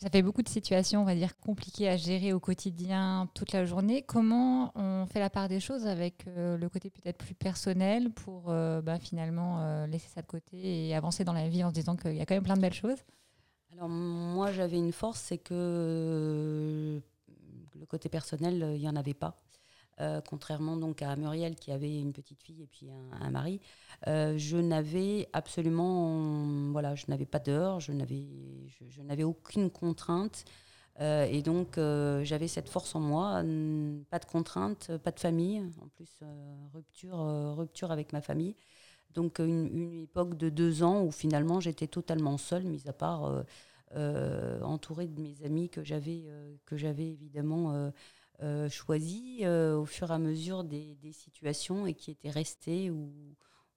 Ça, 0.00 0.10
fait 0.10 0.22
beaucoup 0.22 0.42
de 0.42 0.48
situations, 0.48 1.02
on 1.02 1.04
va 1.04 1.14
dire, 1.14 1.38
compliquées 1.38 1.88
à 1.88 1.96
gérer 1.96 2.32
au 2.32 2.40
quotidien, 2.40 3.30
toute 3.32 3.52
la 3.52 3.64
journée. 3.64 4.02
Comment 4.02 4.72
on 4.74 5.06
fait 5.06 5.20
la 5.20 5.30
part 5.30 5.48
des 5.48 5.60
choses 5.60 5.86
avec 5.86 6.26
euh, 6.26 6.56
le 6.56 6.68
côté 6.68 6.90
peut-être 6.90 7.18
plus 7.18 7.34
personnel 7.36 8.10
pour 8.10 8.52
bah, 8.82 8.98
finalement 8.98 9.86
laisser 9.86 10.08
ça 10.08 10.20
de 10.20 10.26
côté 10.26 10.88
et 10.88 10.96
avancer 10.96 11.24
dans 11.24 11.32
la 11.32 11.48
vie 11.48 11.62
en 11.62 11.70
se 11.70 11.74
disant 11.74 11.96
qu'il 11.96 12.16
y 12.16 12.20
a 12.20 12.26
quand 12.26 12.34
même 12.34 12.42
plein 12.42 12.56
de 12.56 12.60
belles 12.60 12.74
choses? 12.74 12.98
Alors 13.72 13.88
moi, 13.88 14.50
j'avais 14.50 14.78
une 14.78 14.92
force, 14.92 15.20
c'est 15.20 15.38
que 15.38 17.00
le 17.78 17.86
côté 17.86 18.08
personnel, 18.08 18.72
il 18.74 18.80
n'y 18.80 18.88
en 18.88 18.96
avait 18.96 19.14
pas. 19.14 19.40
Euh, 20.00 20.20
contrairement 20.20 20.76
donc 20.76 21.02
à 21.02 21.16
Muriel 21.16 21.56
qui 21.56 21.72
avait 21.72 21.98
une 21.98 22.12
petite 22.12 22.40
fille 22.44 22.62
et 22.62 22.68
puis 22.68 22.88
un, 23.20 23.30
mari, 23.30 23.60
euh, 24.06 24.38
je 24.38 24.56
n'avais 24.56 25.28
absolument, 25.32 26.70
voilà, 26.70 26.94
je 26.94 27.06
n'avais 27.08 27.26
pas 27.26 27.40
d'heure, 27.40 27.80
je 27.80 27.90
n'avais, 27.90 28.28
je, 28.68 29.02
n'avais 29.02 29.24
aucune 29.24 29.70
contrainte. 29.70 30.44
Euh, 31.00 31.24
et 31.24 31.42
donc, 31.42 31.80
j'avais 32.24 32.48
cette 32.48 32.68
force 32.68 32.94
en 32.94 33.00
moi, 33.00 33.42
pas 34.10 34.18
de 34.20 34.24
contrainte, 34.24 34.96
pas 34.98 35.10
de 35.10 35.18
famille, 35.18 35.62
en 35.80 35.88
plus, 35.88 36.20
rupture, 36.72 37.56
rupture 37.56 37.90
avec 37.90 38.12
ma 38.12 38.20
famille. 38.20 38.54
Donc, 39.14 39.40
une, 39.40 39.66
une, 39.66 40.02
époque 40.02 40.36
de 40.36 40.48
deux 40.48 40.82
ans 40.84 41.02
où 41.02 41.10
finalement 41.10 41.60
j'étais 41.60 41.86
totalement 41.88 42.38
seule, 42.38 42.64
mis 42.64 42.86
à 42.88 42.92
part 42.92 43.44
entourée 44.62 45.08
de 45.08 45.20
mes 45.20 45.42
amis 45.44 45.70
que 45.70 45.82
j'avais, 45.82 46.24
que 46.66 46.76
j'avais 46.76 47.08
évidemment 47.08 47.90
euh, 48.40 48.68
choisi 48.68 49.40
euh, 49.42 49.76
au 49.76 49.84
fur 49.84 50.12
et 50.12 50.14
à 50.14 50.18
mesure 50.18 50.62
des, 50.62 50.96
situations 51.12 51.88
et 51.88 51.94
qui 51.94 52.12
étaient 52.12 52.30
restées 52.30 52.88
ou, 52.88 53.12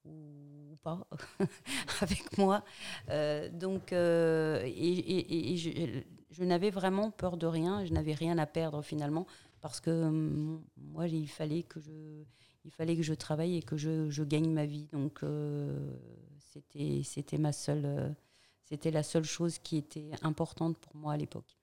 ou, 0.04 0.78
pas 0.82 1.04
avec 2.00 2.38
moi. 2.38 2.64
Euh, 3.08 3.48
donc, 3.50 3.92
et, 3.92 5.56
je, 5.56 6.44
n'avais 6.44 6.70
vraiment 6.70 7.10
peur 7.10 7.36
de 7.36 7.46
rien, 7.46 7.84
je 7.84 7.92
n'avais 7.92 8.14
rien 8.14 8.38
à 8.38 8.46
perdre 8.46 8.82
finalement, 8.82 9.26
parce 9.60 9.80
que 9.80 10.08
moi, 10.76 11.08
il 11.08 11.28
fallait 11.28 11.64
que 11.64 11.80
je, 11.80 12.22
il 12.64 12.70
fallait 12.70 12.96
que 12.96 13.02
je 13.02 13.14
travaille 13.14 13.56
et 13.56 13.62
que 13.62 13.76
je, 13.76 14.10
je 14.10 14.22
gagne 14.22 14.50
ma 14.52 14.64
vie. 14.64 14.86
Donc, 14.92 15.24
c'était, 16.38 17.02
c'était 17.04 17.38
ma 17.38 17.52
seule, 17.52 18.14
c'était 18.62 18.92
la 18.92 19.02
seule 19.02 19.24
chose 19.24 19.58
qui 19.58 19.76
était 19.76 20.10
importante 20.22 20.78
pour 20.78 20.94
moi 20.94 21.14
à 21.14 21.16
l'époque. 21.16 21.58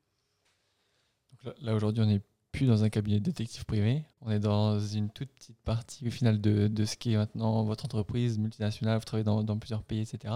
Là, 1.61 1.73
aujourd'hui, 1.73 2.03
on 2.03 2.09
plus 2.51 2.65
dans 2.65 2.83
un 2.83 2.89
cabinet 2.89 3.19
de 3.19 3.25
détective 3.25 3.65
privé. 3.65 4.03
On 4.21 4.31
est 4.31 4.39
dans 4.39 4.79
une 4.79 5.09
toute 5.09 5.29
petite 5.29 5.59
partie 5.63 6.07
au 6.07 6.11
final 6.11 6.41
de, 6.41 6.85
ce 6.85 6.95
qui 6.97 7.13
est 7.13 7.17
maintenant 7.17 7.63
votre 7.63 7.85
entreprise 7.85 8.37
multinationale. 8.37 8.97
Vous 8.97 9.05
travaillez 9.05 9.23
dans, 9.23 9.59
plusieurs 9.59 9.83
pays, 9.83 10.01
etc. 10.01 10.33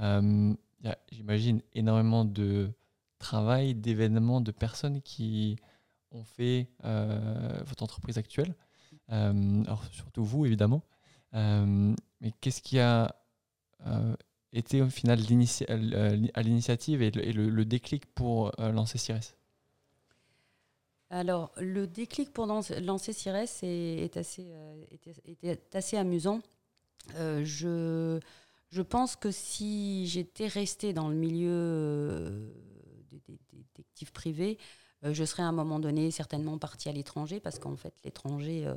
Euh, 0.00 0.54
j'imagine, 1.10 1.62
énormément 1.74 2.24
de 2.24 2.70
travail, 3.18 3.74
d'événements, 3.74 4.40
de 4.40 4.50
personnes 4.50 5.00
qui 5.02 5.56
ont 6.12 6.24
fait 6.24 6.68
euh, 6.84 7.60
votre 7.66 7.82
entreprise 7.82 8.18
actuelle. 8.18 8.54
Euh, 9.10 9.64
alors, 9.64 9.84
surtout 9.92 10.24
vous, 10.24 10.46
évidemment. 10.46 10.82
mais 11.32 12.32
qu'est-ce 12.40 12.62
qui 12.62 12.78
a 12.78 13.14
été 14.52 14.82
au 14.82 14.90
final 14.90 15.18
à 15.18 16.42
l'initiative 16.42 17.02
et, 17.02 17.10
le, 17.10 17.48
le, 17.48 17.64
déclic 17.64 18.06
pour 18.14 18.52
lancer 18.58 18.98
CIRES 18.98 19.39
alors, 21.10 21.50
le 21.56 21.88
déclic 21.88 22.32
pour 22.32 22.46
lancer 22.46 23.12
CIRES 23.12 23.64
est, 23.64 24.16
assez, 24.16 24.46
euh, 24.52 25.98
amusant. 25.98 26.40
Euh, 27.16 27.44
je, 27.44 28.82
pense 28.82 29.16
que 29.16 29.32
si 29.32 30.06
j'étais 30.06 30.46
restée 30.46 30.92
dans 30.92 31.08
le 31.08 31.16
milieu 31.16 31.50
euh, 31.50 32.52
des, 33.10 33.20
détectives 33.52 34.12
privés, 34.12 34.56
je 35.02 35.24
serais 35.24 35.42
à 35.42 35.46
un 35.46 35.52
moment 35.52 35.80
donné 35.80 36.12
certainement 36.12 36.58
partie 36.58 36.88
à 36.88 36.92
l'étranger 36.92 37.40
parce 37.40 37.58
qu'en 37.58 37.74
fait, 37.74 37.94
l'étranger. 38.04 38.72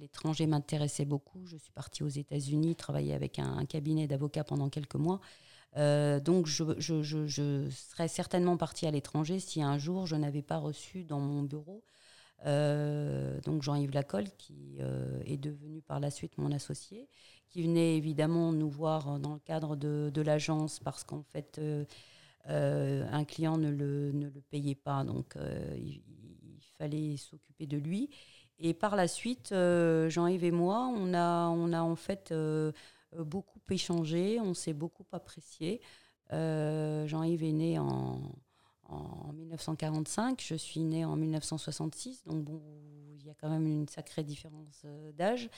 l'étranger 0.00 0.46
m'intéressait 0.46 1.04
beaucoup. 1.04 1.46
Je 1.46 1.58
suis 1.58 1.72
partie 1.72 2.02
aux 2.02 2.08
États-Unis, 2.08 2.74
travailler 2.74 3.14
avec 3.14 3.38
un 3.38 3.64
cabinet 3.66 4.08
d'avocats 4.08 4.44
pendant 4.44 4.68
quelques 4.68 4.96
mois. 4.96 5.20
Euh, 5.76 6.20
donc, 6.20 6.46
je, 6.46 7.68
serais 7.70 8.08
certainement 8.08 8.56
partie 8.56 8.86
à 8.86 8.90
l'étranger 8.90 9.40
si 9.40 9.62
un 9.62 9.78
jour 9.78 10.06
je 10.06 10.16
n'avais 10.16 10.42
pas 10.42 10.58
reçu 10.58 11.04
dans 11.04 11.20
mon 11.20 11.42
bureau 11.42 11.82
euh, 12.46 13.40
donc 13.40 13.62
Jean-Yves 13.62 13.92
Lacolle, 13.92 14.28
qui 14.36 14.76
euh, 14.80 15.22
est 15.24 15.38
devenu 15.38 15.80
par 15.80 15.98
la 15.98 16.10
suite 16.10 16.36
mon 16.36 16.52
associé, 16.52 17.08
qui 17.48 17.62
venait 17.62 17.96
évidemment 17.96 18.52
nous 18.52 18.68
voir 18.68 19.18
dans 19.18 19.32
le 19.32 19.38
cadre 19.38 19.76
de, 19.76 20.20
l'agence 20.20 20.78
parce 20.78 21.04
qu'en 21.04 21.22
fait, 21.22 21.58
un 22.46 23.24
client 23.24 23.56
ne 23.56 23.70
le, 23.70 24.30
payait 24.50 24.74
pas, 24.74 25.04
donc 25.04 25.36
il, 25.76 26.02
fallait 26.76 27.16
s'occuper 27.16 27.66
de 27.66 27.78
lui. 27.78 28.10
Et 28.58 28.74
par 28.74 28.94
la 28.96 29.08
suite, 29.08 29.54
Jean-Yves 30.08 30.44
et 30.44 30.50
moi, 30.50 30.92
on 30.94 31.14
a, 31.14 31.48
en 31.48 31.96
fait 31.96 32.34
beaucoup 33.16 33.53
échangé, 33.72 34.40
on 34.40 34.54
s'est 34.54 34.72
beaucoup 34.72 35.06
apprécié. 35.12 35.80
Euh, 36.32 37.06
Jean-Yves 37.06 37.44
est 37.44 37.52
né 37.52 37.78
en, 37.78 38.20
en 38.88 39.32
1945, 39.32 40.42
je 40.46 40.54
suis 40.54 40.80
née 40.80 41.04
en 41.04 41.16
1966, 41.16 42.24
donc 42.24 42.44
bon, 42.44 42.62
il 43.18 43.26
y 43.26 43.30
a 43.30 43.34
quand 43.34 43.48
même 43.48 43.66
une 43.66 43.88
sacrée 43.88 44.22
différence 44.22 44.82
euh, 44.84 45.12
d'âge. 45.12 45.48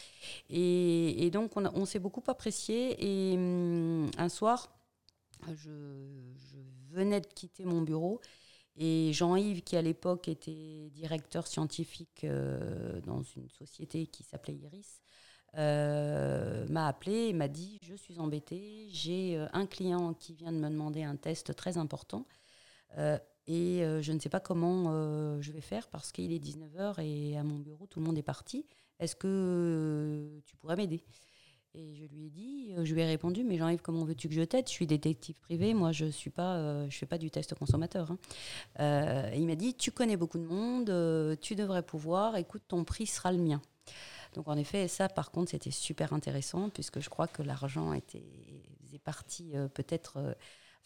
Et, 0.50 1.30
donc 1.32 1.56
on, 1.56 1.84
s'est 1.84 1.98
beaucoup 1.98 2.22
apprécié. 2.26 2.96
Et 2.98 3.36
hum, 3.36 4.10
un 4.18 4.28
soir, 4.28 4.72
je, 5.54 5.70
venais 6.90 7.20
de 7.20 7.26
quitter 7.26 7.64
mon 7.64 7.82
bureau. 7.82 8.20
Et 8.76 9.12
Jean-Yves, 9.12 9.62
qui 9.62 9.76
à 9.76 9.82
l'époque 9.82 10.28
était 10.28 10.90
directeur 10.92 11.46
scientifique 11.46 12.26
dans 13.04 13.22
une 13.22 13.48
société 13.50 14.06
qui 14.06 14.22
s'appelait 14.22 14.54
Iris, 14.54 15.00
euh, 15.58 16.66
m'a 16.68 16.86
appelé 16.86 17.28
et 17.28 17.32
m'a 17.32 17.48
dit 17.48 17.78
Je 17.82 17.94
suis 17.94 18.18
embêtée, 18.18 18.88
j'ai 18.90 19.38
euh, 19.38 19.46
un 19.54 19.66
client 19.66 20.12
qui 20.12 20.34
vient 20.34 20.52
de 20.52 20.58
me 20.58 20.68
demander 20.68 21.02
un 21.02 21.16
test 21.16 21.54
très 21.56 21.78
important 21.78 22.26
euh, 22.98 23.18
et 23.46 23.82
je 24.00 24.12
ne 24.12 24.18
sais 24.18 24.28
pas 24.28 24.40
comment 24.40 24.90
je 25.40 25.52
vais 25.52 25.60
faire 25.60 25.86
parce 25.88 26.10
qu'il 26.10 26.32
est 26.32 26.44
19h 26.44 27.00
et 27.00 27.38
à 27.38 27.44
mon 27.44 27.60
bureau 27.60 27.86
tout 27.86 28.00
le 28.00 28.06
monde 28.06 28.18
est 28.18 28.22
parti. 28.22 28.66
Est-ce 28.98 29.14
que 29.14 30.42
tu 30.46 30.56
pourrais 30.56 30.74
m'aider? 30.74 31.04
Et 31.74 31.94
je 31.94 32.06
lui 32.06 32.26
ai 32.26 32.30
dit, 32.30 32.72
je 32.82 32.92
lui 32.92 33.02
ai 33.02 33.06
répondu, 33.06 33.44
mais 33.44 33.56
Jean-Yves, 33.56 33.82
comment 33.82 34.04
veux-tu 34.04 34.28
que 34.28 34.34
je 34.34 34.42
t'aide? 34.42 34.66
Je 34.66 34.72
suis 34.72 34.88
détective 34.88 35.38
privé, 35.38 35.74
moi 35.74 35.92
je 35.92 36.06
suis 36.06 36.30
pas, 36.30 36.88
je 36.88 36.98
fais 36.98 37.06
pas 37.06 37.18
du 37.18 37.30
test 37.30 37.54
consommateur. 37.54 38.10
Hein. 38.10 39.30
il 39.36 39.46
m'a 39.46 39.54
dit, 39.54 39.74
tu 39.74 39.92
connais 39.92 40.16
beaucoup 40.16 40.38
de 40.38 40.46
monde, 40.46 41.38
tu 41.40 41.54
devrais 41.54 41.84
pouvoir, 41.84 42.34
écoute, 42.34 42.62
ton 42.66 42.82
prix 42.82 43.06
sera 43.06 43.30
le 43.30 43.38
mien. 43.38 43.62
Donc 44.36 44.48
en 44.48 44.56
effet, 44.56 44.86
ça 44.86 45.08
par 45.08 45.30
contre, 45.32 45.50
c'était 45.50 45.70
super 45.72 46.12
intéressant 46.12 46.68
puisque 46.68 47.00
je 47.00 47.08
crois 47.08 47.26
que 47.26 47.42
l'argent 47.42 47.92
était 47.94 48.62
faisait 48.86 48.98
partie 48.98 49.56
euh, 49.56 49.66
peut-être, 49.68 50.18
euh, 50.18 50.34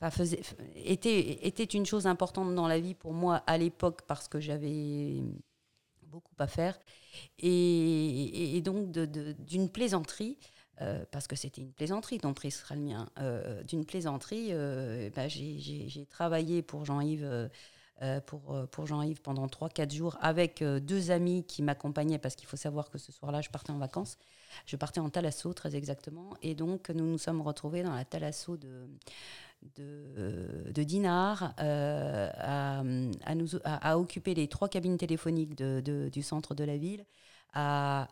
enfin 0.01 0.11
faisait, 0.11 0.41
était 0.77 1.47
était 1.47 1.65
une 1.65 1.85
chose 1.85 2.07
importante 2.07 2.55
dans 2.55 2.69
la 2.69 2.79
vie 2.79 2.95
pour 2.95 3.13
moi 3.13 3.43
à 3.47 3.59
l'époque 3.59 4.03
parce 4.07 4.29
que 4.29 4.41
j'avais 4.41 5.21
beaucoup 6.05 6.35
à 6.39 6.47
faire 6.47 6.79
et, 7.39 8.61
donc 8.65 8.91
d'une 8.93 9.69
plaisanterie. 9.69 10.39
Euh, 10.81 11.05
parce 11.11 11.27
que 11.27 11.37
c'était 11.37 11.61
une 11.61 11.75
plaisanterie, 11.75 12.17
ton 12.17 12.33
prix 12.33 12.51
sera 12.51 12.75
le 12.75 12.81
mien. 12.81 13.07
d'une 13.69 13.85
plaisanterie, 13.85 14.55
bah, 15.15 15.29
j'ai 15.29 16.07
travaillé 16.09 16.63
pour 16.63 16.87
Jean-Yves 16.87 17.51
pour, 18.27 18.69
pour 18.71 18.87
Jean-Yves 18.87 19.21
pendant 19.21 19.47
3-4 19.47 19.95
jours 19.95 20.17
avec 20.21 20.63
deux 20.63 21.11
amis 21.11 21.45
qui 21.45 21.63
m'accompagnaient 21.63 22.19
parce 22.19 22.35
qu'il 22.35 22.49
faut 22.49 22.57
savoir 22.57 22.91
que 22.91 22.99
ce 22.99 23.13
soir-là, 23.13 23.41
je 23.41 23.51
partais 23.51 23.73
en 23.73 23.79
vacances. 23.79 24.19
Je 24.67 24.77
partais 24.77 25.01
en 25.01 25.11
Thalasso, 25.11 25.53
très 25.53 25.77
exactement. 25.77 26.31
Et 26.43 26.55
donc, 26.55 26.91
nous 26.91 27.07
nous 27.07 27.19
sommes 27.19 27.41
retrouvés 27.41 27.83
dans 27.83 27.95
la 27.95 28.05
Thalasso 28.05 28.57
de, 28.57 28.89
de, 29.77 30.71
de 30.73 30.83
Dinard 30.83 31.55
à, 31.59 32.83
à, 33.65 33.99
occuper 33.99 34.35
les 34.35 34.49
trois 34.49 34.69
cabines 34.69 34.99
téléphoniques 34.99 35.55
du 35.55 36.23
centre 36.23 36.55
de 36.55 36.65
la 36.65 36.77
ville. 36.77 37.05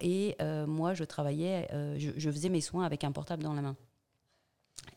et 0.00 0.36
moi, 0.66 0.94
je 0.94 1.04
travaillais, 1.04 1.68
je, 1.96 2.30
faisais 2.30 2.48
mes 2.48 2.60
soins 2.60 2.84
avec 2.84 3.04
un 3.04 3.12
portable 3.12 3.42
dans 3.42 3.54
la 3.54 3.62
main. 3.62 3.76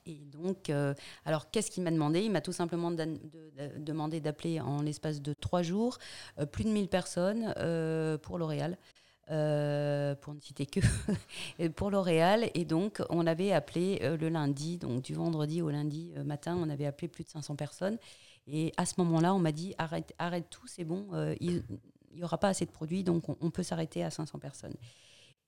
Et 0.06 0.26
donc, 0.26 0.70
euh, 0.70 0.94
alors 1.26 1.52
qu'est-ce 1.52 1.70
qu'il 1.70 1.84
m'a 1.84 1.92
demandé? 1.92 2.22
Il 2.22 2.32
m'a 2.32 2.42
tout 2.42 2.52
simplement 2.52 2.92
demandé 2.92 4.20
d'appeler 4.20 4.60
en 4.60 4.82
l'espace 4.82 5.22
de 5.22 5.34
trois 5.34 5.62
jours 5.62 5.98
euh, 6.40 6.46
plus 6.46 6.64
de 6.64 6.70
1000 6.70 6.88
personnes 6.88 7.54
euh, 7.58 8.18
pour 8.18 8.38
L'Oréal. 8.38 8.78
pour 9.28 10.34
ne 10.34 10.40
citer 10.40 10.66
que 10.66 10.80
pour 11.76 11.92
L'Oréal. 11.92 12.50
Et 12.54 12.66
donc, 12.66 13.02
on 13.10 13.28
avait 13.28 13.52
appelé 13.52 14.00
le 14.02 14.30
lundi, 14.30 14.78
donc 14.78 15.04
du 15.04 15.14
vendredi 15.14 15.62
au 15.62 15.70
lundi 15.70 16.14
matin, 16.26 16.58
on 16.60 16.70
avait 16.70 16.86
appelé 16.86 17.08
plus 17.08 17.24
de 17.24 17.30
500 17.30 17.56
personnes. 17.56 17.98
Et 18.48 18.74
à 18.78 18.86
ce 18.86 18.96
moment-là, 18.98 19.36
on 19.36 19.40
m'a 19.40 19.52
dit 19.52 19.76
arrête, 19.78 20.14
arrête 20.18 20.50
tout, 20.50 20.66
c'est 20.68 20.84
bon, 20.84 21.08
il 21.40 21.64
n'y 22.16 22.24
aura 22.24 22.40
pas 22.40 22.50
assez 22.50 22.66
de 22.66 22.72
produits, 22.72 23.04
donc 23.04 23.30
on, 23.30 23.38
on 23.40 23.52
peut 23.52 23.64
s'arrêter 23.64 24.04
à 24.04 24.10
500 24.10 24.40
personnes. 24.40 24.76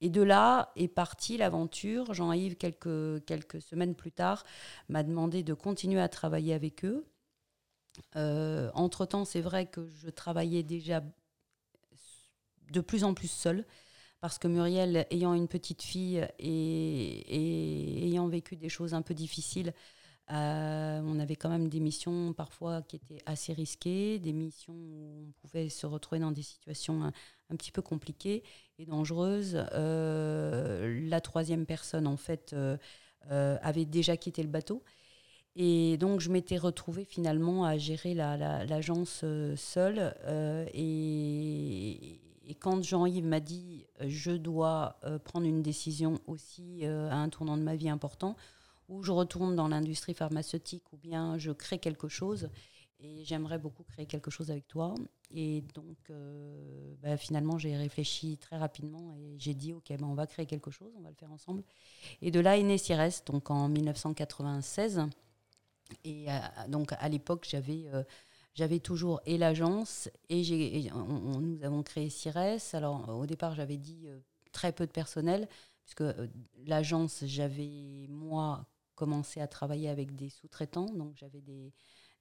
Et 0.03 0.09
de 0.09 0.21
là 0.21 0.73
est 0.75 0.89
partie 0.89 1.37
l'aventure. 1.37 2.13
Jean-Yves, 2.13 2.57
quelques, 2.57 3.23
quelques 3.23 3.61
semaines 3.61 3.95
plus 3.95 4.11
tard, 4.11 4.43
m'a 4.89 5.01
demandé 5.01 5.43
de 5.43 5.53
continuer 5.53 6.01
à 6.01 6.09
travailler 6.09 6.53
avec 6.53 6.83
eux. 6.83 7.05
Euh, 8.17 8.69
entre-temps, 8.73 9.23
c'est 9.23 9.39
vrai 9.39 9.65
que 9.65 9.87
je 9.87 10.09
travaillais 10.09 10.61
déjà 10.61 11.01
de 12.69 12.81
plus 12.81 13.05
en 13.05 13.13
plus 13.13 13.31
seule, 13.31 13.65
parce 14.19 14.37
que 14.37 14.49
Muriel, 14.49 15.07
ayant 15.09 15.33
une 15.33 15.47
petite 15.47 15.81
fille 15.81 16.27
et, 16.37 18.05
ayant 18.05 18.27
vécu 18.27 18.57
des 18.57 18.67
choses 18.67 18.93
un 18.93 19.03
peu 19.03 19.13
difficiles, 19.13 19.73
euh, 20.31 21.01
on 21.05 21.17
avait 21.17 21.37
quand 21.37 21.49
même 21.49 21.69
des 21.69 21.79
missions 21.79 22.33
parfois 22.33 22.81
qui 22.81 22.97
étaient 22.97 23.21
assez 23.25 23.53
risquées, 23.53 24.19
des 24.19 24.33
missions 24.33 24.73
où 24.73 25.27
on 25.29 25.31
pouvait 25.41 25.69
se 25.69 25.85
retrouver 25.85 26.19
dans 26.19 26.31
des 26.31 26.41
situations 26.41 27.09
petit 27.55 27.71
peu 27.71 27.81
compliquée 27.81 28.43
et 28.79 28.85
dangereuse. 28.85 29.65
Euh, 29.73 30.99
la 31.07 31.21
troisième 31.21 31.65
personne, 31.65 32.07
en 32.07 32.17
fait, 32.17 32.53
euh, 32.53 32.77
euh, 33.31 33.57
avait 33.61 33.85
déjà 33.85 34.17
quitté 34.17 34.43
le 34.43 34.49
bateau. 34.49 34.83
Et 35.55 35.97
donc, 35.97 36.19
je 36.19 36.29
m'étais 36.29 36.57
retrouvée 36.57 37.05
finalement 37.05 37.65
à 37.65 37.77
gérer 37.77 38.15
l'agence 38.15 39.23
la, 39.23 39.55
seule. 39.55 40.15
Et, 40.73 42.19
quand 42.59 42.83
Jean-Yves 42.83 43.25
m'a 43.25 43.39
dit 43.39 43.85
je 44.05 44.31
dois 44.31 44.99
prendre 45.23 45.45
une 45.45 45.61
décision 45.61 46.19
aussi 46.27 46.85
à 46.85 47.15
un 47.15 47.29
tournant 47.29 47.55
de 47.55 47.61
ma 47.61 47.75
vie 47.75 47.89
important, 47.89 48.35
où 48.89 49.03
je 49.03 49.11
retourne 49.11 49.55
dans 49.55 49.67
l'industrie 49.67 50.13
pharmaceutique 50.15 50.91
ou 50.91 50.97
bien 50.97 51.37
je 51.37 51.51
crée 51.51 51.77
quelque 51.77 52.07
chose, 52.07 52.49
et 53.03 53.25
j'aimerais 53.25 53.59
beaucoup 53.59 53.83
créer 53.83 54.05
quelque 54.05 54.31
chose 54.31 54.49
avec 54.49 54.67
toi. 54.67 54.95
Et 55.31 55.61
donc, 55.73 55.97
euh, 56.09 56.93
bah, 57.01 57.17
finalement, 57.17 57.57
j'ai 57.57 57.75
réfléchi 57.75 58.37
très 58.37 58.57
rapidement 58.57 59.15
et 59.15 59.35
j'ai 59.39 59.53
dit, 59.53 59.73
OK, 59.73 59.91
bah, 59.99 60.07
on 60.07 60.13
va 60.13 60.27
créer 60.27 60.45
quelque 60.45 60.71
chose, 60.71 60.91
on 60.97 61.01
va 61.01 61.09
le 61.09 61.15
faire 61.15 61.31
ensemble. 61.31 61.63
Et 62.21 62.31
de 62.31 62.39
là 62.39 62.57
est 62.57 62.63
né 62.63 62.77
CIRES, 62.77 63.23
donc 63.25 63.49
en 63.51 63.67
1996. 63.67 65.01
Et 66.03 66.31
euh, 66.31 66.37
donc, 66.69 66.93
à 66.93 67.09
l'époque, 67.09 67.45
j'avais... 67.49 67.87
Euh, 67.93 68.03
j'avais 68.55 68.77
toujours 68.77 69.19
et 69.25 69.39
l'agence 69.39 70.11
et, 70.29 70.91
nous 70.91 71.63
avons 71.63 71.81
créé 71.81 72.11
CIRES. 72.11 72.75
Alors 72.75 73.09
au 73.09 73.25
départ 73.25 73.55
j'avais 73.55 73.77
dit 73.77 74.05
très 74.51 74.71
peu 74.71 74.85
de 74.85 74.91
personnel 74.91 75.47
puisque 75.83 76.03
l'agence 76.67 77.23
j'avais 77.25 78.05
moi 78.09 78.67
commencé 78.93 79.41
à 79.41 79.47
travailler 79.47 79.89
avec 79.89 80.15
des 80.15 80.29
sous-traitants 80.29 80.85
donc 80.85 81.15
j'avais 81.15 81.41
des, 81.41 81.73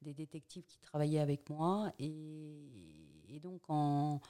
des 0.03 0.15
détectives 0.15 0.65
qui 0.67 0.79
travaillaient 0.79 1.21
avec 1.21 1.49
moi. 1.49 1.93
Et, 1.99 3.41
donc 3.43 3.62
en, 3.69 4.21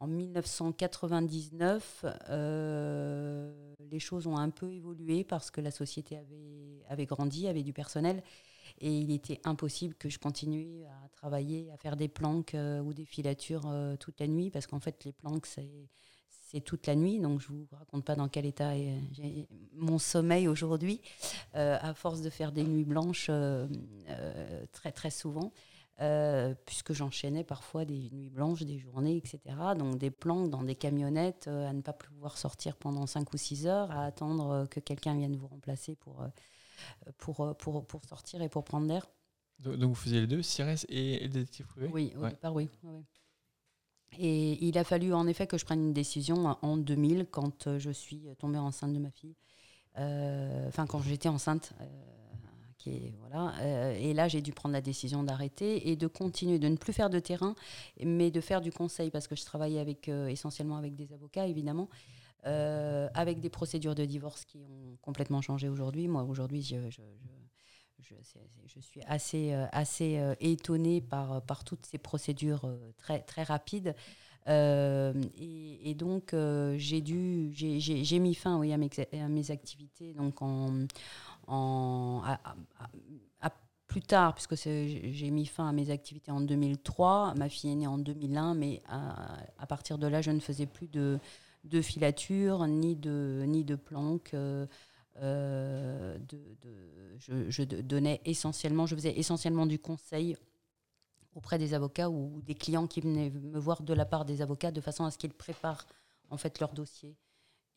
1999, 0.00 2.04
euh, 2.30 3.74
les 3.90 3.98
choses 3.98 4.26
ont 4.26 4.36
un 4.36 4.50
peu 4.50 4.70
évolué 4.70 5.24
parce 5.24 5.50
que 5.50 5.60
la 5.60 5.70
société 5.70 6.16
avait, 6.16 6.84
avait 6.88 7.06
grandi, 7.06 7.48
avait 7.48 7.62
du 7.62 7.72
personnel. 7.72 8.22
Et 8.78 8.98
il 8.98 9.12
était 9.12 9.40
impossible 9.44 9.94
que 9.94 10.08
je 10.08 10.18
continue 10.18 10.84
à 10.84 11.08
travailler, 11.10 11.70
à 11.72 11.76
faire 11.76 11.96
des 11.96 12.08
planques 12.08 12.54
euh, 12.54 12.80
ou 12.80 12.92
des 12.92 13.04
filatures 13.04 13.66
euh, 13.66 13.96
toute 13.96 14.18
la 14.20 14.26
nuit, 14.26 14.50
parce 14.50 14.66
qu'en 14.66 14.80
fait, 14.80 15.04
les 15.04 15.12
planques, 15.12 15.46
c'est 15.46 15.88
toute 16.60 16.86
la 16.86 16.94
nuit, 16.94 17.18
donc 17.18 17.40
je 17.40 17.48
vous 17.48 17.66
raconte 17.72 18.04
pas 18.04 18.14
dans 18.14 18.28
quel 18.28 18.46
état 18.46 18.76
est 18.76 18.98
mon 19.76 19.98
sommeil 19.98 20.48
aujourd'hui, 20.48 21.00
euh, 21.54 21.78
à 21.80 21.94
force 21.94 22.20
de 22.20 22.30
faire 22.30 22.52
des 22.52 22.64
nuits 22.64 22.84
blanches 22.84 23.26
euh, 23.30 23.66
euh, 24.08 24.64
très 24.72 24.92
très 24.92 25.10
souvent, 25.10 25.52
puisque 26.66 26.92
j'enchaînais 26.92 27.44
parfois 27.44 27.84
des 27.84 28.10
nuits 28.10 28.30
blanches, 28.30 28.62
des 28.62 28.78
journées, 28.78 29.16
etc. 29.16 29.40
Donc 29.78 29.98
des 29.98 30.10
plans 30.10 30.48
dans 30.48 30.62
des 30.62 30.74
camionnettes, 30.74 31.46
à 31.46 31.72
ne 31.72 31.82
pas 31.82 31.92
pouvoir 31.92 32.36
sortir 32.36 32.76
pendant 32.76 33.06
5 33.06 33.32
ou 33.32 33.36
6 33.36 33.66
heures, 33.66 33.90
à 33.92 34.04
attendre 34.04 34.66
que 34.70 34.80
quelqu'un 34.80 35.16
vienne 35.16 35.36
vous 35.36 35.46
remplacer 35.46 35.94
pour, 35.94 36.26
pour, 37.18 37.56
pour, 37.56 37.86
pour, 37.86 38.04
sortir 38.04 38.42
et 38.42 38.48
pour 38.48 38.64
prendre 38.64 38.88
l'air. 38.88 39.08
Donc 39.60 39.90
vous 39.90 39.94
faisiez 39.94 40.22
les 40.22 40.26
deux, 40.26 40.42
Cires 40.42 40.84
et, 40.88 41.24
et 41.24 41.28
détective 41.28 41.66
privé? 41.66 41.88
Oui, 41.92 42.12
au 42.18 42.28
départ, 42.28 42.54
oui. 42.54 42.68
oui. 42.82 43.04
Et 44.18 44.64
il 44.64 44.78
a 44.78 44.84
fallu 44.84 45.12
en 45.12 45.26
effet 45.26 45.46
que 45.46 45.58
je 45.58 45.64
prenne 45.64 45.80
une 45.80 45.92
décision 45.92 46.56
en 46.62 46.76
2000 46.76 47.26
quand 47.30 47.66
euh, 47.66 47.78
je 47.78 47.90
suis 47.90 48.22
tombée 48.38 48.58
enceinte 48.58 48.92
de 48.92 48.98
ma 48.98 49.10
fille. 49.10 49.34
Euh, 49.98 50.68
enfin, 50.68 50.86
quand 50.86 51.00
j'étais 51.02 51.28
enceinte. 51.28 51.72
Euh, 51.80 51.84
qui 52.76 52.90
est, 52.90 53.14
voilà. 53.18 53.54
et 53.98 54.12
là, 54.12 54.28
j'ai 54.28 54.42
dû 54.42 54.52
prendre 54.52 54.74
la 54.74 54.82
décision 54.82 55.22
d'arrêter 55.22 55.88
et 55.88 55.96
de 55.96 56.06
continuer, 56.06 56.58
de 56.58 56.68
ne 56.68 56.76
plus 56.76 56.92
faire 56.92 57.08
de 57.08 57.18
terrain, 57.18 57.54
mais 58.04 58.30
de 58.30 58.42
faire 58.42 58.60
du 58.60 58.72
conseil 58.72 59.10
parce 59.10 59.26
que 59.26 59.34
je 59.34 59.42
travaillais 59.46 59.96
essentiellement 60.28 60.76
avec 60.76 60.94
des 60.94 61.10
avocats, 61.14 61.46
évidemment. 61.46 61.88
avec 62.42 63.40
des 63.40 63.48
procédures 63.48 63.94
de 63.94 64.04
divorce 64.04 64.44
qui 64.44 64.58
ont 64.58 64.98
complètement 65.00 65.40
changé 65.40 65.70
aujourd'hui. 65.70 66.08
Moi, 66.08 66.24
aujourd'hui, 66.24 66.60
je, 66.60 67.00
suis 68.02 69.02
assez, 69.06 69.52
euh, 69.52 69.66
assez 69.72 70.18
euh, 70.18 70.34
étonnée 70.40 71.00
par, 71.00 71.42
par 71.42 71.64
toutes 71.64 71.86
ces 71.86 71.98
procédures 71.98 72.64
euh, 72.64 72.92
très, 72.98 73.20
très 73.20 73.42
rapides. 73.42 73.94
et, 74.46 75.94
donc, 75.96 76.34
j'ai 76.76 77.00
mis 78.18 78.34
fin 78.34 78.58
oui, 78.58 78.72
à, 78.72 78.78
mes, 78.78 79.50
activités 79.50 80.12
donc 80.12 80.42
en, 80.42 80.86
en 81.46 82.22
à, 82.24 82.38
plus 83.86 84.02
tard, 84.02 84.34
puisque 84.34 84.56
j'ai 84.56 85.30
mis 85.30 85.46
fin 85.46 85.68
à 85.68 85.72
mes 85.72 85.90
activités 85.90 86.32
en 86.32 86.40
2003. 86.40 87.34
Ma 87.36 87.48
fille 87.48 87.70
est 87.70 87.76
née 87.76 87.86
en 87.86 87.98
2001, 87.98 88.54
mais 88.54 88.82
à, 88.88 89.66
partir 89.66 89.98
de 89.98 90.06
là, 90.06 90.20
je 90.20 90.32
ne 90.32 90.40
faisais 90.40 90.66
plus 90.66 90.88
de, 90.88 91.18
de 91.64 91.80
filature 91.80 92.66
ni 92.66 92.96
de, 92.96 93.44
ni 93.46 93.64
de 93.64 93.76
planques. 93.76 94.34
Euh, 94.34 94.66
de, 95.20 96.20
je, 97.18 97.62
donnais 97.62 98.20
essentiellement, 98.24 98.86
je 98.86 98.94
faisais 98.94 99.18
essentiellement 99.18 99.66
du 99.66 99.78
conseil 99.78 100.36
auprès 101.34 101.58
des 101.58 101.74
avocats 101.74 102.10
ou 102.10 102.40
des 102.42 102.54
clients 102.54 102.86
qui 102.86 103.00
venaient 103.00 103.30
me 103.30 103.58
voir 103.58 103.82
de 103.82 103.92
la 103.92 104.04
part 104.04 104.24
des 104.24 104.42
avocats 104.42 104.70
de 104.70 104.80
façon 104.80 105.04
à 105.04 105.10
ce 105.10 105.18
qu'ils 105.18 105.32
préparent 105.32 105.86
en 106.30 106.36
fait 106.36 106.60
leur 106.60 106.72
dossier 106.72 107.16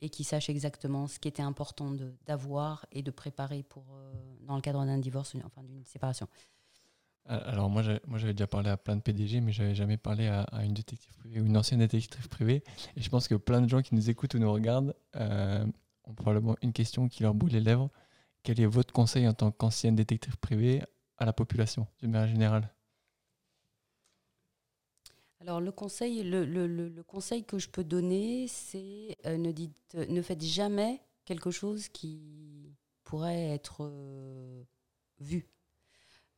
et 0.02 0.10
qu'ils 0.10 0.26
sachent 0.26 0.50
exactement 0.50 1.08
ce 1.08 1.20
qui 1.20 1.28
était 1.28 1.42
important 1.42 1.92
d'avoir 2.26 2.86
et 2.92 3.02
de 3.02 3.12
préparer 3.12 3.64
pour, 3.64 3.86
euh, 3.94 4.14
dans 4.42 4.56
le 4.56 4.62
cadre 4.62 4.86
d'un 4.86 5.00
divorce, 5.00 5.36
enfin 5.44 5.64
d'une 5.64 5.86
séparation. 5.86 6.28
Alors 7.26 7.70
moi, 7.70 7.82
j'avais 7.82 8.34
déjà 8.34 8.48
parlé 8.48 8.70
à 8.70 8.78
plein 8.78 8.96
de 8.96 9.02
PDG, 9.02 9.42
mais 9.42 9.52
j'avais 9.52 9.76
jamais 9.76 9.98
parlé 9.98 10.28
à, 10.28 10.48
une 10.64 10.74
détective 10.74 11.14
privée 11.18 11.42
ou 11.42 11.46
une 11.46 11.58
ancienne 11.58 11.82
détective 11.82 12.30
privée. 12.30 12.64
Et 12.96 13.02
je 13.02 13.10
pense 13.10 13.28
que 13.28 13.36
plein 13.36 13.60
de 13.60 13.68
gens 13.68 13.82
qui 13.82 13.96
nous 13.96 14.10
écoutent 14.10 14.36
ou 14.36 14.40
nous 14.40 14.52
regardent 14.52 14.96
euh, 15.18 15.66
ont 16.08 16.14
probablement 16.14 16.56
une 16.62 16.74
question 16.74 17.08
qui 17.08 17.24
leur 17.24 17.34
boule 17.34 17.52
les 17.52 17.62
lèvres. 17.62 17.90
Quel 18.44 18.60
est 18.60 18.66
votre 18.66 18.94
conseil 18.94 19.28
en 19.28 19.34
tant 19.34 19.52
qu'ancienne 19.52 19.96
détective 19.96 20.38
privée 20.38 20.82
à 21.18 21.26
la 21.26 21.34
population, 21.34 21.88
d'une 22.00 22.12
manière 22.12 22.30
générale? 22.30 22.74
Alors 25.40 25.62
le 25.62 25.72
conseil, 25.72 26.24
le, 26.24 26.46
le, 26.46 26.68
le, 26.68 27.04
conseil 27.04 27.44
que 27.44 27.60
je 27.60 27.70
peux 27.70 27.84
donner, 27.84 28.48
c'est 28.48 29.16
euh, 29.26 29.38
ne, 29.38 29.52
dites, 29.52 29.94
ne 29.94 30.22
faites 30.22 30.42
jamais 30.42 31.02
quelque 31.26 31.52
chose 31.52 31.88
qui 31.90 32.76
pourrait 33.04 33.50
être 33.50 33.84
euh, 33.84 34.64
vu. 35.20 35.48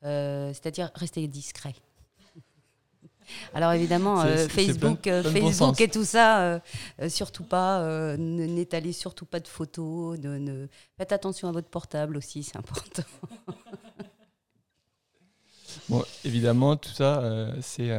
Euh, 0.04 0.50
c'est-à-dire 0.50 0.92
restez 0.96 1.28
discret. 1.28 1.74
Alors 3.54 3.72
évidemment, 3.74 4.22
euh, 4.22 4.48
Facebook, 4.48 5.08
euh, 5.08 5.24
Facebook 5.24 5.80
et 5.82 5.88
tout 5.88 6.04
ça, 6.06 6.42
euh, 6.42 6.60
surtout 7.10 7.44
pas, 7.44 8.16
n'étalez 8.18 8.94
surtout 8.94 9.26
pas 9.26 9.40
de 9.40 9.48
photos. 9.48 10.18
Faites 10.98 11.12
attention 11.12 11.48
à 11.48 11.52
votre 11.52 11.70
portable 11.70 12.18
aussi, 12.18 12.44
c'est 12.44 12.58
important. 12.58 13.04
Bon, 15.88 16.04
évidemment, 16.24 16.76
tout 16.78 16.90
ça, 16.90 17.52
c'est 17.62 17.90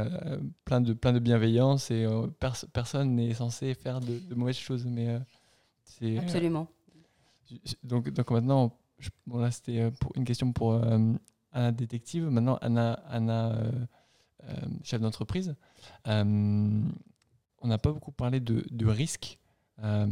plein, 0.64 0.80
de, 0.80 0.92
plein 0.92 1.12
de 1.12 1.18
bienveillance 1.18 1.90
et 1.90 2.06
pers- 2.38 2.64
personne 2.72 3.14
n'est 3.14 3.34
censé 3.34 3.74
faire 3.74 4.00
de, 4.00 4.18
de 4.18 4.34
mauvaises 4.34 4.56
choses. 4.56 4.86
Mais 4.86 5.18
c'est 5.84 6.18
Absolument. 6.18 6.66
donc, 7.82 8.10
donc 8.10 8.30
maintenant, 8.30 8.76
je- 8.98 9.08
bon, 9.26 9.38
là 9.38 9.50
c'était 9.50 9.90
pour 10.00 10.12
une 10.16 10.24
question 10.24 10.52
pour 10.52 10.80
Anna 11.52 11.72
détective. 11.72 12.24
Maintenant, 12.24 12.58
Anna, 12.60 12.94
Anna 13.08 13.56
chef 14.82 15.00
d'entreprise. 15.00 15.54
Euh, 16.06 16.82
on 17.62 17.68
n'a 17.68 17.78
pas 17.78 17.92
beaucoup 17.92 18.12
parlé 18.12 18.40
de, 18.40 18.86
risque. 18.86 19.38
Euh, 19.82 20.06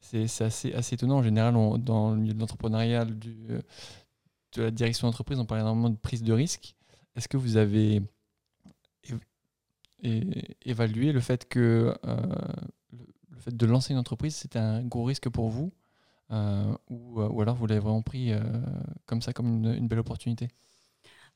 c'est 0.00 0.42
assez, 0.42 0.72
assez 0.72 0.94
étonnant. 0.94 1.18
En 1.18 1.22
général, 1.22 1.54
dans 1.54 2.10
le 2.12 2.16
milieu 2.16 2.34
de 2.34 2.38
l'entrepreneuriat, 2.38 3.04
euh, 3.04 3.60
de 4.52 4.62
la 4.62 4.70
direction 4.70 5.08
d'entreprise, 5.08 5.38
on 5.40 5.46
parle 5.46 5.60
énormément 5.60 5.90
de 5.90 5.96
prise 5.96 6.22
de 6.22 6.32
risque. 6.32 6.76
Est-ce 7.16 7.28
que 7.28 7.36
vous 7.36 7.56
avez 7.56 8.02
évalué 10.64 11.12
le 11.12 11.20
fait 11.20 11.48
que 11.48 11.94
euh, 12.06 12.16
le, 12.92 13.38
fait 13.38 13.56
de 13.56 13.66
lancer 13.66 13.92
une 13.92 13.98
entreprise, 13.98 14.36
c'était 14.36 14.58
un 14.58 14.82
gros 14.84 15.04
risque 15.04 15.28
pour 15.28 15.48
vous 15.48 15.72
euh, 16.32 16.74
ou, 16.90 17.40
alors 17.40 17.54
vous 17.54 17.66
l'avez 17.66 17.80
vraiment 17.80 18.02
pris 18.02 18.32
euh, 18.32 18.40
comme 19.06 19.22
ça, 19.22 19.32
comme 19.32 19.64
une 19.64 19.88
belle 19.88 20.00
opportunité? 20.00 20.48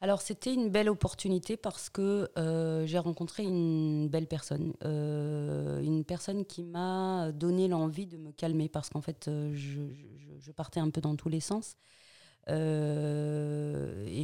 Alors 0.03 0.23
c'était 0.23 0.55
une 0.55 0.71
belle 0.71 0.89
opportunité 0.89 1.59
parce 1.59 1.91
que 1.91 2.31
euh, 2.39 2.87
j'ai 2.87 2.99
rencontré 2.99 3.43
une 3.43 4.09
belle 4.09 4.27
personne, 4.27 4.73
euh, 4.83 5.79
une 5.83 6.05
personne 6.05 6.47
qui 6.47 6.65
m'a 6.65 7.33
donné 7.33 7.69
l'envie 7.69 8.07
de 8.07 8.17
me 8.17 8.33
calmer 8.33 8.71
parce 8.71 8.89
qu'en 8.89 9.03
fait 9.03 9.29
euh, 9.29 9.53
je, 9.55 10.53
partais 10.53 10.81
un 10.81 10.89
peu 10.89 11.03
dans 11.03 11.17
tous 11.17 11.29
les 11.29 11.41
sens 11.41 11.77
et 12.49 12.53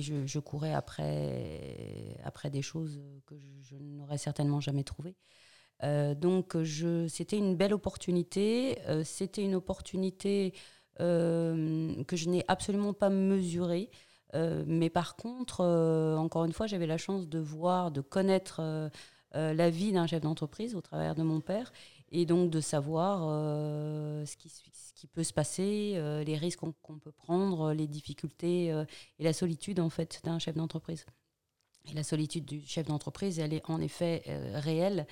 je, 0.01 0.39
courais 0.41 0.73
après, 0.73 2.17
après 2.25 2.51
des 2.51 2.63
choses 2.63 3.01
que 3.27 3.37
je, 3.39 3.77
n'aurais 3.77 4.19
certainement 4.19 4.61
jamais 4.61 4.83
trouvées. 4.83 5.15
Donc 6.17 6.57
c'était 7.09 7.37
une 7.39 7.55
belle 7.55 7.73
opportunité, 7.73 8.79
c'était 9.05 9.45
une 9.45 9.55
opportunité 9.55 10.53
que 10.99 12.05
je 12.11 12.29
n'ai 12.29 12.45
absolument 12.49 12.95
pas 12.95 13.11
mesurée. 13.11 13.91
Euh, 14.35 14.65
mais 14.67 14.91
par 14.91 15.17
contre, 15.17 15.61
euh, 15.61 16.17
encore 16.17 16.45
une 16.45 16.53
fois, 16.53 16.67
j'avais 16.67 16.87
la 16.87 16.99
chance 16.99 17.29
de 17.29 17.39
voir, 17.39 17.91
de 17.91 18.01
connaître 18.01 18.61
euh, 18.61 18.89
la 19.33 19.71
vie 19.71 19.93
d'un 19.93 20.07
chef 20.07 20.23
d'entreprise 20.23 20.75
au 20.75 20.81
travers 20.81 21.15
de 21.15 21.23
mon 21.23 21.41
père, 21.41 21.73
et 22.11 22.25
donc 22.25 22.51
de 22.51 22.61
savoir 22.61 23.21
ce, 24.27 24.37
qui, 24.37 25.07
peut 25.09 25.25
se 25.25 25.35
passer, 25.35 26.01
les 26.25 26.37
risques 26.37 26.61
qu'on 26.61 26.99
peut 26.99 27.13
prendre, 27.13 27.75
les 27.75 27.87
difficultés 27.87 28.69
et 29.19 29.25
la 29.25 29.35
solitude 29.35 29.79
en 29.79 29.91
fait 29.91 30.23
d'un 30.25 30.39
chef 30.39 30.57
d'entreprise. 30.57 31.05
Et 31.91 31.95
la 31.95 32.03
solitude 32.03 32.47
du 32.47 32.63
chef 32.67 32.87
d'entreprise, 32.87 33.39
elle 33.39 33.53
est 33.53 33.69
en 33.69 33.81
effet 33.83 34.23
réelle. 34.55 35.07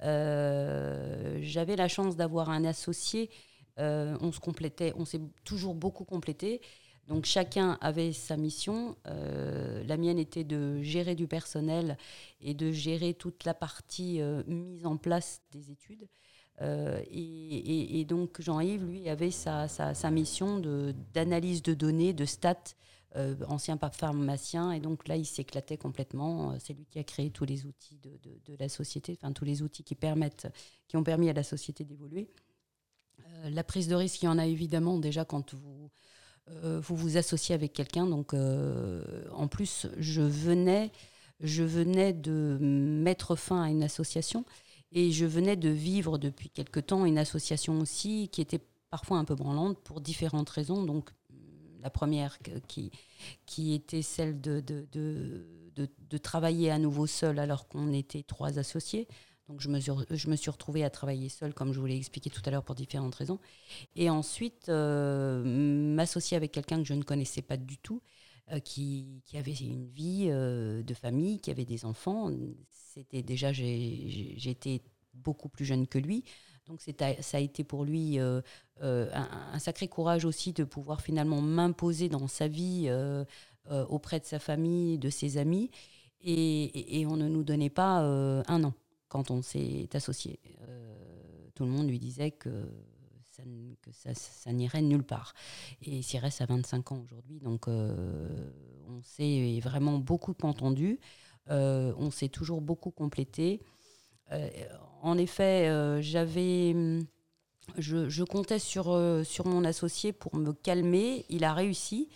J'avais 0.00 1.74
la 1.74 1.88
chance 1.88 2.14
d'avoir 2.14 2.50
un 2.50 2.64
associé. 2.64 3.28
On 3.78 4.30
se 4.30 4.38
complétait, 4.38 4.92
on 4.96 5.04
s'est 5.04 5.20
toujours 5.42 5.74
beaucoup 5.74 6.04
complété. 6.04 6.60
Donc 7.06 7.26
chacun 7.26 7.76
avait 7.80 8.12
sa 8.12 8.36
mission. 8.36 8.96
Euh, 9.06 9.84
la 9.84 9.96
mienne 9.96 10.18
était 10.18 10.44
de 10.44 10.80
gérer 10.82 11.14
du 11.14 11.26
personnel 11.26 11.98
et 12.40 12.54
de 12.54 12.72
gérer 12.72 13.14
toute 13.14 13.44
la 13.44 13.54
partie 13.54 14.20
euh, 14.20 14.42
mise 14.46 14.86
en 14.86 14.96
place 14.96 15.42
des 15.52 15.70
études. 15.70 16.08
Euh, 16.62 17.02
et, 17.10 18.04
donc 18.06 18.40
Jean-Yves, 18.40 18.84
lui, 18.84 19.08
avait 19.08 19.30
sa, 19.30 19.66
mission 20.10 20.60
d'analyse 21.12 21.62
de, 21.62 21.74
données, 21.74 22.12
de 22.12 22.24
stats, 22.24 22.74
ancien 23.48 23.78
pharmacien. 23.92 24.72
Et 24.72 24.80
donc 24.80 25.06
là, 25.06 25.16
il 25.16 25.26
s'éclatait 25.26 25.76
complètement. 25.76 26.58
C'est 26.58 26.72
lui 26.72 26.86
qui 26.86 26.98
a 26.98 27.04
créé 27.04 27.30
tous 27.30 27.44
les 27.44 27.66
outils 27.66 27.98
de, 27.98 28.18
de- 28.46 28.56
la 28.58 28.68
société, 28.68 29.18
enfin 29.20 29.32
tous 29.32 29.44
les 29.44 29.62
outils 29.62 29.84
qui, 29.84 29.94
permettent, 29.94 30.46
qui 30.86 30.96
ont 30.96 31.04
permis 31.04 31.28
à 31.28 31.32
la 31.32 31.42
société 31.42 31.84
d'évoluer. 31.84 32.28
La 33.50 33.64
prise 33.64 33.88
de 33.88 33.94
risque, 33.94 34.22
il 34.22 34.26
y 34.26 34.28
en 34.28 34.38
a 34.38 34.46
évidemment 34.46 34.98
déjà 34.98 35.24
quand 35.24 35.54
vous 35.54 35.90
vous 36.48 36.96
vous 36.96 37.16
associez 37.16 37.54
avec 37.54 37.72
quelqu'un. 37.72 38.06
Donc, 38.06 38.34
euh, 38.34 39.24
en 39.32 39.48
plus, 39.48 39.86
je 39.98 40.22
venais, 40.22 40.90
je 41.40 41.62
venais 41.62 42.12
de 42.12 42.58
mettre 42.60 43.36
fin 43.36 43.62
à 43.62 43.70
une 43.70 43.82
association 43.82 44.44
et 44.92 45.10
je 45.10 45.26
venais 45.26 45.56
de 45.56 45.70
vivre 45.70 46.18
depuis 46.18 46.50
quelque 46.50 46.80
temps 46.80 47.04
une 47.04 47.18
association 47.18 47.80
aussi 47.80 48.28
qui 48.30 48.40
était 48.40 48.60
parfois 48.90 49.18
un 49.18 49.24
peu 49.24 49.34
branlante 49.34 49.78
pour 49.78 50.00
différentes 50.00 50.50
raisons. 50.50 50.82
Donc, 50.84 51.10
la 51.82 51.90
première 51.90 52.38
qui, 52.66 53.74
était 53.74 54.02
celle 54.02 54.40
de 54.40 56.18
travailler 56.22 56.70
à 56.70 56.78
nouveau 56.78 57.06
seul 57.06 57.38
alors 57.38 57.68
qu'on 57.68 57.92
était 57.92 58.22
trois 58.22 58.58
associés. 58.58 59.06
Donc 59.48 59.60
je 59.60 59.68
me, 59.68 59.78
suis, 59.78 59.92
je 60.10 60.50
retrouvée 60.50 60.84
à 60.84 60.90
travailler 60.90 61.28
seule, 61.28 61.52
comme 61.52 61.72
je 61.72 61.80
vous 61.80 61.86
l'ai 61.86 61.96
expliqué 61.96 62.30
tout 62.30 62.40
à 62.46 62.50
l'heure, 62.50 62.64
pour 62.64 62.74
différentes 62.74 63.14
raisons. 63.14 63.38
Et 63.94 64.08
ensuite, 64.08 64.68
euh, 64.70 65.42
m'associer 65.44 66.36
avec 66.36 66.52
quelqu'un 66.52 66.78
que 66.78 66.84
je 66.84 66.94
ne 66.94 67.02
connaissais 67.02 67.42
pas 67.42 67.58
du 67.58 67.76
tout, 67.76 68.00
euh, 68.52 68.58
qui, 68.58 69.22
qui 69.26 69.36
avait 69.36 69.52
une 69.52 69.86
vie 69.86 70.28
euh, 70.30 70.82
de 70.82 70.94
famille, 70.94 71.40
qui 71.40 71.50
avait 71.50 71.66
des 71.66 71.84
enfants. 71.84 72.30
C'était 72.70 73.22
déjà, 73.22 73.52
j'étais 73.52 74.80
beaucoup 75.12 75.50
plus 75.50 75.66
jeune 75.66 75.86
que 75.86 75.98
lui. 75.98 76.24
Donc 76.66 76.80
ça 76.80 77.36
a 77.36 77.40
été 77.40 77.62
pour 77.64 77.84
lui 77.84 78.18
un, 78.78 79.58
sacré 79.58 79.88
courage 79.88 80.24
aussi 80.24 80.54
de 80.54 80.64
pouvoir 80.64 81.02
finalement 81.02 81.42
m'imposer 81.42 82.08
dans 82.08 82.28
sa 82.28 82.48
vie 82.48 82.90
auprès 83.68 84.20
de 84.20 84.24
sa 84.24 84.38
famille, 84.38 84.96
de 84.96 85.10
ses 85.10 85.36
amis. 85.36 85.70
Et, 86.22 87.04
on 87.06 87.18
ne 87.18 87.28
nous 87.28 87.44
donnait 87.44 87.68
pas 87.68 87.98
un 87.98 88.64
an 88.64 88.72
quand 89.14 89.30
on 89.30 89.42
s'est 89.42 89.88
associé. 89.92 90.40
Euh, 90.68 90.92
tout 91.54 91.62
le 91.62 91.70
monde 91.70 91.88
lui 91.88 92.00
disait 92.00 92.32
que 92.32 92.68
ça, 94.02 94.52
n'irait 94.52 94.82
nulle 94.82 95.04
part. 95.04 95.34
Et 95.82 96.02
Cyrès 96.02 96.40
a 96.40 96.46
25 96.46 96.90
ans 96.90 97.00
aujourd'hui, 97.04 97.38
donc 97.38 97.68
euh, 97.68 98.50
on 98.88 99.00
s'est 99.04 99.60
vraiment 99.62 99.98
beaucoup 99.98 100.34
entendu, 100.42 100.98
euh, 101.48 101.92
on 101.96 102.10
s'est 102.10 102.28
toujours 102.28 102.60
beaucoup 102.60 102.90
complété. 102.90 103.60
En 105.02 105.16
effet, 105.16 105.68
j'avais, 106.02 106.74
je, 107.78 108.24
comptais 108.24 108.58
sur, 108.58 109.00
sur 109.24 109.46
mon 109.46 109.64
associé 109.64 110.12
pour 110.12 110.34
me 110.34 110.52
calmer. 110.52 111.24
Il 111.28 111.44
a 111.44 111.54
réussi. 111.54 112.08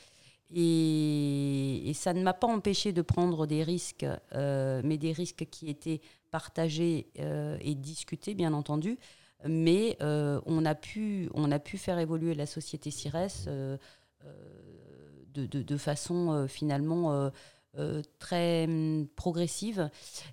Et, 0.52 1.90
et 1.90 1.94
ça 1.94 2.12
ne 2.12 2.22
m'a 2.22 2.32
pas 2.32 2.48
empêché 2.48 2.92
de 2.92 3.02
prendre 3.02 3.46
des 3.46 3.62
risques, 3.62 4.06
mais 4.32 4.98
des 4.98 5.12
risques 5.12 5.46
qui 5.48 5.68
étaient 5.68 6.00
partagés 6.30 7.08
euh, 7.18 7.56
et 7.60 7.74
discutés, 7.74 8.34
bien 8.34 8.52
entendu. 8.52 8.98
Mais 9.46 9.96
euh, 10.02 10.40
on, 10.46 10.64
a 10.64 10.74
pu, 10.74 11.30
on 11.34 11.52
a 11.52 11.58
pu 11.58 11.78
faire 11.78 11.98
évoluer 11.98 12.34
la 12.34 12.46
société 12.46 12.90
CIRES 12.90 13.46
euh, 13.46 13.76
de, 15.34 15.46
de- 15.46 15.76
façon 15.76 16.46
finalement 16.48 17.30
très 18.18 18.64
hum, 18.64 19.06
progressive, 19.14 19.88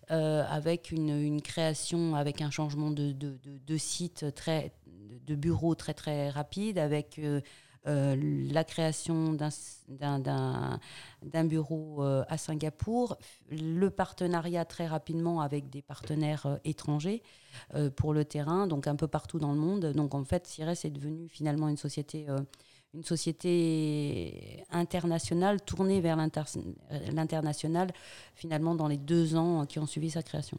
avec 0.07 0.91
une, 0.91 1.09
une 1.09 1.41
création, 1.43 2.15
avec 2.15 2.41
un 2.41 2.49
changement 2.49 2.89
de, 2.89 3.11
de, 3.11 3.37
de- 3.43 3.59
de 3.59 3.77
site, 3.77 4.33
très, 4.33 4.71
de 4.87 5.35
bureau 5.35 5.75
très 5.75 5.93
très 5.93 6.29
rapide, 6.29 6.79
avec 6.79 7.21
euh, 7.87 8.15
la 8.51 8.63
création 8.63 9.33
d'un- 9.33 10.79
bureau 11.45 12.03
euh, 12.03 12.23
à 12.27 12.37
Singapour, 12.37 13.17
le 13.49 13.89
partenariat 13.89 14.65
très 14.65 14.87
rapidement 14.87 15.41
avec 15.41 15.69
des 15.69 15.81
partenaires 15.81 16.45
euh, 16.45 16.57
étrangers 16.63 17.21
pour 17.95 18.13
le 18.13 18.25
terrain, 18.25 18.67
donc 18.67 18.85
un 18.85 18.97
peu 18.97 19.07
partout 19.07 19.39
dans 19.39 19.53
le 19.53 19.59
monde. 19.59 19.93
Donc 19.93 20.13
en 20.13 20.25
fait, 20.25 20.45
Cires 20.45 20.69
est 20.69 20.89
devenue 20.89 21.29
finalement 21.29 21.69
une 21.69 21.77
société, 21.77 22.27
une 22.93 23.03
société 23.03 24.65
internationale 24.71 25.61
tournée 25.61 26.01
vers 26.01 26.17
l'inter- 26.17 26.59
l'international 27.13 27.91
finalement 28.35 28.75
dans 28.75 28.89
les 28.89 28.97
deux 28.97 29.37
ans 29.37 29.65
qui 29.65 29.79
ont 29.79 29.85
suivi 29.85 30.11
sa 30.11 30.21
création. 30.21 30.57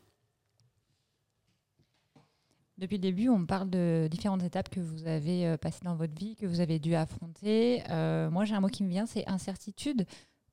Depuis 2.79 2.97
le 2.97 3.03
début, 3.03 3.31
on 3.31 3.47
parle 3.47 3.71
de 3.71 4.07
différentes 4.11 4.43
étapes 4.43 4.69
que 4.69 4.81
vous 4.81 5.07
avez 5.07 5.47
euh, 5.47 5.57
passées 5.57 5.85
dans 5.85 5.95
votre 5.95 6.15
vie, 6.15 6.37
que 6.37 6.45
vous 6.45 6.61
avez 6.61 6.79
dû 6.79 6.95
affronter. 6.95 7.83
Euh, 7.89 8.29
moi, 8.29 8.45
j'ai 8.45 8.55
un 8.55 8.61
mot 8.61 8.69
qui 8.69 8.85
me 8.85 8.91
vient, 8.91 9.07
c'est 9.07 9.27
incertitude. 9.27 10.05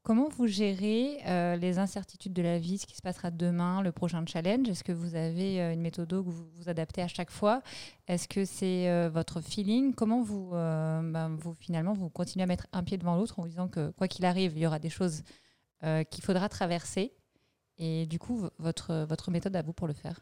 Comment 0.03 0.29
vous 0.29 0.47
gérez 0.47 1.17
euh, 1.27 1.57
les 1.57 1.79
incertitudes 1.79 2.31
de 2.31 2.41
la 2.41 2.59
vie, 2.59 2.77
ce 2.77 2.85
qui 2.85 2.95
se 2.95 3.01
passera 3.01 3.29
demain, 3.29 3.81
le 3.81 3.91
prochain 3.91 4.23
challenge? 4.25 4.69
Est-ce 4.69 4.85
que 4.85 4.93
vous 4.93 5.15
avez 5.15 5.59
une 5.73 5.81
méthode 5.81 6.09
que 6.09 6.15
vous 6.15 6.45
vous 6.55 6.69
adaptez 6.69 7.01
à 7.01 7.09
chaque 7.09 7.29
fois? 7.29 7.61
Est-ce 8.07 8.29
que 8.29 8.45
c'est 8.45 9.09
votre 9.09 9.41
feeling? 9.41 9.93
Comment 9.93 10.21
vous, 10.21 10.51
ben, 10.51 11.37
vous, 11.39 11.53
finalement, 11.53 11.93
vous 11.93 12.09
continuez 12.09 12.43
à 12.43 12.47
mettre 12.47 12.67
un 12.73 12.83
pied 12.83 12.97
devant 12.97 13.15
l'autre 13.15 13.39
en 13.39 13.43
vous 13.43 13.49
disant 13.49 13.69
que 13.69 13.91
quoi 13.91 14.09
qu'il 14.09 14.25
arrive, 14.25 14.53
il 14.57 14.59
y 14.59 14.67
aura 14.67 14.79
des 14.79 14.89
choses 14.89 15.23
qu'il 15.81 16.23
faudra 16.23 16.49
traverser? 16.49 17.13
Et 17.77 18.05
du 18.05 18.19
coup, 18.19 18.49
votre, 18.59 19.05
votre 19.07 19.31
méthode 19.31 19.55
à 19.55 19.61
vous 19.61 19.73
pour 19.73 19.87
le 19.87 19.93
faire 19.93 20.19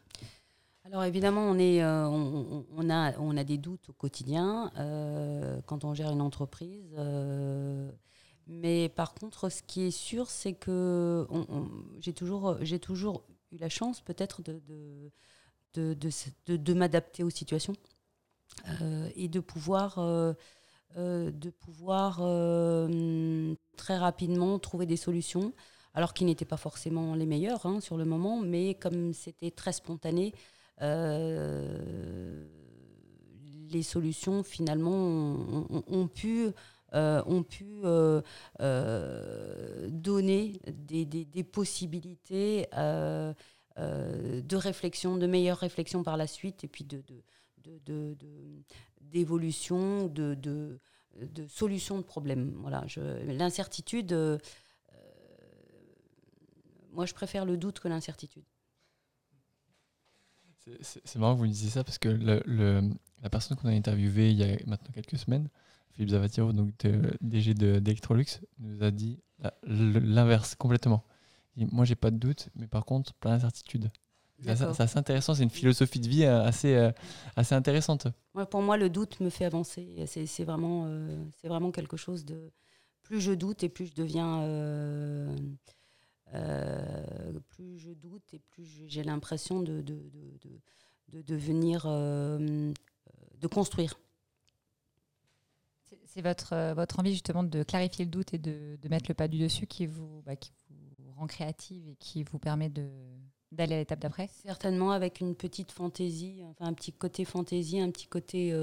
Alors 0.84 1.04
évidemment, 1.04 1.42
on, 1.42 1.58
est, 1.58 1.82
euh, 1.82 2.10
a, 2.90 3.44
des 3.44 3.56
doutes 3.56 3.88
au 3.90 3.92
quotidien 3.92 4.72
euh, 4.78 5.60
quand 5.66 5.84
on 5.84 5.94
gère 5.94 6.10
une 6.10 6.20
entreprise. 6.20 6.92
euh, 6.98 7.90
Mais 8.48 8.88
par 8.88 9.14
contre, 9.14 9.48
ce 9.48 9.62
qui 9.62 9.82
est 9.82 9.90
sûr, 9.92 10.28
c'est 10.28 10.54
que 10.54 11.26
j'ai 12.00 12.12
toujours, 12.12 12.56
eu 13.52 13.58
la 13.58 13.68
chance 13.68 14.00
peut-être 14.00 14.42
de, 14.42 14.60
de, 15.74 15.96
de, 16.56 16.74
m'adapter 16.74 17.22
aux 17.22 17.30
situations 17.30 17.74
et 19.16 19.28
de 19.28 19.38
pouvoir, 19.40 19.94
très 23.76 23.96
rapidement 23.96 24.58
trouver 24.58 24.86
des 24.86 24.96
solutions 24.96 25.52
alors 25.94 26.12
qu'ils 26.14 26.26
n'étaient 26.26 26.44
pas 26.44 26.56
forcément 26.56 27.14
les 27.14 27.26
meilleurs 27.26 27.66
hein, 27.66 27.80
sur 27.80 27.96
le 27.98 28.04
moment, 28.04 28.40
mais 28.40 28.74
comme 28.74 29.12
c'était 29.12 29.50
très 29.50 29.72
spontané, 29.72 30.32
les 33.72 33.82
solutions 33.82 34.42
finalement 34.42 34.92
ont, 35.86 36.08
pu, 36.08 36.52
euh, 36.94 37.22
euh, 38.60 39.88
donner 39.88 40.60
des, 40.66 41.44
possibilités 41.44 42.68
de 42.76 44.56
réflexion, 44.56 45.16
de 45.16 45.26
meilleure 45.26 45.58
réflexion 45.58 46.02
par 46.02 46.16
la 46.16 46.26
suite, 46.26 46.64
et 46.64 46.68
puis 46.68 46.84
de, 46.84 47.02
d'évolution, 49.00 50.06
de, 50.06 50.34
de, 50.34 50.78
de, 51.20 51.46
solution 51.46 51.98
de 51.98 52.02
problèmes. 52.02 52.54
L'incertitude, 53.26 54.12
moi 56.92 57.06
je 57.06 57.14
préfère 57.14 57.44
le 57.44 57.56
doute 57.56 57.80
que 57.80 57.88
l'incertitude. 57.88 58.44
C'est 60.80 61.16
marrant 61.16 61.34
que 61.34 61.38
vous 61.38 61.44
me 61.44 61.50
disiez 61.50 61.70
ça 61.70 61.84
parce 61.84 61.98
que 61.98 62.08
le, 62.08 62.82
la 63.22 63.30
personne 63.30 63.56
qu'on 63.56 63.68
a 63.68 63.72
interviewée 63.72 64.30
il 64.30 64.36
y 64.36 64.44
a 64.44 64.56
maintenant 64.66 64.92
quelques 64.94 65.18
semaines, 65.18 65.48
Philippe 65.92 66.10
Zavatiero, 66.10 66.52
donc 66.52 66.72
DG 67.20 67.54
d'Electrolux, 67.54 68.40
nous 68.58 68.82
a 68.82 68.90
dit 68.90 69.18
l'inverse 69.64 70.54
complètement. 70.54 71.04
Moi, 71.56 71.68
moi, 71.72 71.84
j'ai 71.84 71.94
pas 71.94 72.10
de 72.10 72.16
doute, 72.16 72.48
mais 72.54 72.66
par 72.66 72.84
contre, 72.84 73.12
plein 73.14 73.32
d'incertitudes. 73.32 73.90
C'est 74.44 74.80
assez 74.80 74.98
intéressant, 74.98 75.34
c'est 75.34 75.44
une 75.44 75.50
philosophie 75.50 76.00
de 76.00 76.08
vie 76.08 76.24
euh, 76.24 76.42
assez, 76.42 76.74
euh, 76.74 76.90
assez 77.36 77.54
intéressante. 77.54 78.08
pour 78.50 78.62
moi, 78.62 78.76
le 78.76 78.90
doute 78.90 79.20
me 79.20 79.30
fait 79.30 79.44
avancer. 79.44 80.04
C'est 80.06 80.44
vraiment, 80.44 80.84
euh, 80.86 81.24
vraiment 81.44 81.70
quelque 81.70 81.96
chose 81.96 82.24
de. 82.24 82.50
Plus 83.02 83.20
je 83.20 83.32
doute 83.32 83.62
et 83.62 83.68
plus 83.68 83.86
je 83.86 83.94
deviens. 83.94 84.42
Euh, 84.42 85.36
plus 87.48 87.78
je 87.78 87.90
doute 87.90 88.34
et 88.34 88.38
plus 88.38 88.64
j'ai 88.64 89.02
l'impression 89.02 89.60
de, 89.60 89.80
de, 89.82 89.94
de, 90.42 90.50
de, 91.08 91.22
devenir, 91.22 91.84
euh, 91.86 92.72
de 93.40 93.46
construire. 93.46 93.98
C'est 96.06 96.22
votre, 96.22 96.52
euh, 96.52 96.74
votre 96.74 96.98
envie 96.98 97.12
justement 97.12 97.42
de 97.42 97.62
clarifier 97.62 98.04
le 98.04 98.10
doute 98.10 98.34
et 98.34 98.38
de, 98.38 98.76
de 98.80 98.88
mettre 98.88 99.06
le 99.08 99.14
pas 99.14 99.28
du 99.28 99.38
dessus 99.38 99.66
qui 99.66 99.86
vous, 99.86 100.22
bah, 100.24 100.36
qui 100.36 100.52
vous 100.98 101.12
rend 101.12 101.26
créative 101.26 101.88
et 101.88 101.96
qui 101.96 102.22
vous 102.22 102.38
permet 102.38 102.68
d'aller 102.70 103.74
à 103.74 103.78
l'étape 103.78 104.00
d'après? 104.00 104.28
Certainement 104.42 104.92
avec 104.92 105.20
une 105.20 105.34
petite 105.34 105.72
fantaisie, 105.72 106.42
enfin 106.44 106.66
un 106.66 106.74
petit 106.74 106.92
côté 106.92 107.24
fantaisie, 107.24 107.80
un 107.80 107.90
petit 107.90 108.06
côté 108.06 108.54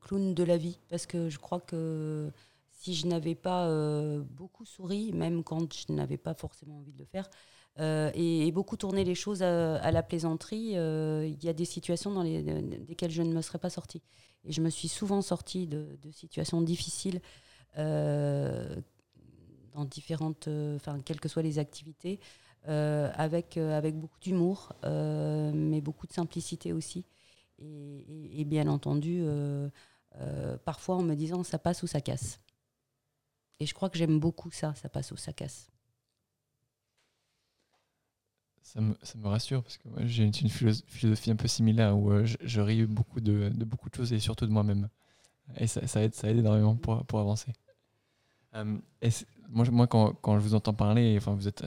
clown 0.00 0.34
de 0.34 0.42
la 0.44 0.56
vie. 0.56 0.78
Parce 0.88 1.06
que 1.06 1.28
je 1.28 1.38
crois 1.38 1.60
que 1.60 2.30
si 2.76 2.94
je 2.94 3.06
n'avais 3.06 3.34
pas 3.34 3.66
euh, 3.66 4.22
beaucoup 4.30 4.66
souri, 4.66 5.10
même 5.12 5.42
quand 5.42 5.72
je 5.72 5.92
n'avais 5.92 6.18
pas 6.18 6.34
forcément 6.34 6.76
envie 6.76 6.92
de 6.92 6.98
le 6.98 7.06
faire, 7.06 7.28
euh, 7.78 8.10
et, 8.14 8.50
beaucoup 8.52 8.76
tourné 8.76 9.02
les 9.02 9.14
choses 9.14 9.42
à, 9.42 9.90
la 9.90 10.02
plaisanterie, 10.02 10.76
euh, 10.76 11.26
il 11.26 11.42
y 11.42 11.48
a 11.48 11.52
des 11.52 11.64
situations 11.64 12.12
dans 12.12 12.22
lesquelles 12.22 13.10
je 13.10 13.22
ne 13.22 13.32
me 13.32 13.42
serais 13.42 13.58
pas 13.58 13.70
sortie. 13.70 14.02
Et 14.44 14.52
je 14.52 14.60
me 14.60 14.70
suis 14.70 14.88
souvent 14.88 15.22
sortie 15.22 15.66
de, 15.66 15.98
situations 16.12 16.62
difficiles 16.62 17.20
dans 17.76 19.84
différentes, 19.84 20.48
enfin, 20.76 21.00
quelles 21.00 21.20
que 21.20 21.28
soient 21.28 21.42
les 21.42 21.58
activités, 21.58 22.20
avec, 22.64 23.56
avec 23.56 23.98
beaucoup 23.98 24.20
d'humour, 24.20 24.72
mais 24.84 25.80
beaucoup 25.80 26.06
de 26.06 26.12
simplicité 26.12 26.72
aussi. 26.72 27.04
et 27.58 28.44
bien 28.46 28.68
entendu, 28.68 29.24
parfois 30.64 30.96
en 30.96 31.02
me 31.02 31.14
disant 31.14 31.42
ça 31.42 31.58
passe 31.58 31.82
ou 31.82 31.86
ça 31.86 32.00
casse. 32.00 32.40
Et 33.60 33.66
je 33.66 33.74
crois 33.74 33.88
que 33.90 33.98
j'aime 33.98 34.18
beaucoup 34.20 34.50
ça, 34.50 34.74
ça 34.74 34.88
passe 34.88 35.12
ou 35.12 35.16
ça 35.16 35.32
casse. 35.32 35.70
Ça 38.62 38.80
me, 38.80 38.96
ça 39.02 39.16
me 39.16 39.28
rassure 39.28 39.62
parce 39.62 39.78
que 39.78 39.88
j'ai 40.06 40.24
une, 40.24 40.32
philosophie 40.32 41.30
un 41.30 41.36
peu 41.36 41.46
similaire 41.46 41.96
où 41.96 42.10
euh, 42.10 42.26
je, 42.26 42.60
ris 42.60 42.84
beaucoup 42.84 43.20
de, 43.20 43.48
beaucoup 43.64 43.88
de 43.88 43.94
choses 43.94 44.12
et 44.12 44.18
surtout 44.18 44.44
de 44.44 44.50
moi-même. 44.50 44.88
Et 45.58 45.68
ça, 45.68 45.80
aide, 46.02 46.14
ça 46.14 46.28
aide 46.28 46.38
énormément 46.38 46.74
pour, 46.74 47.20
avancer. 47.20 47.52
Euh, 48.54 48.76
et 49.00 49.10
moi, 49.48 49.64
moi 49.70 49.86
quand, 49.86 50.16
je 50.24 50.42
vous 50.42 50.54
entends 50.54 50.74
parler, 50.74 51.18
vous 51.18 51.46
êtes, 51.46 51.62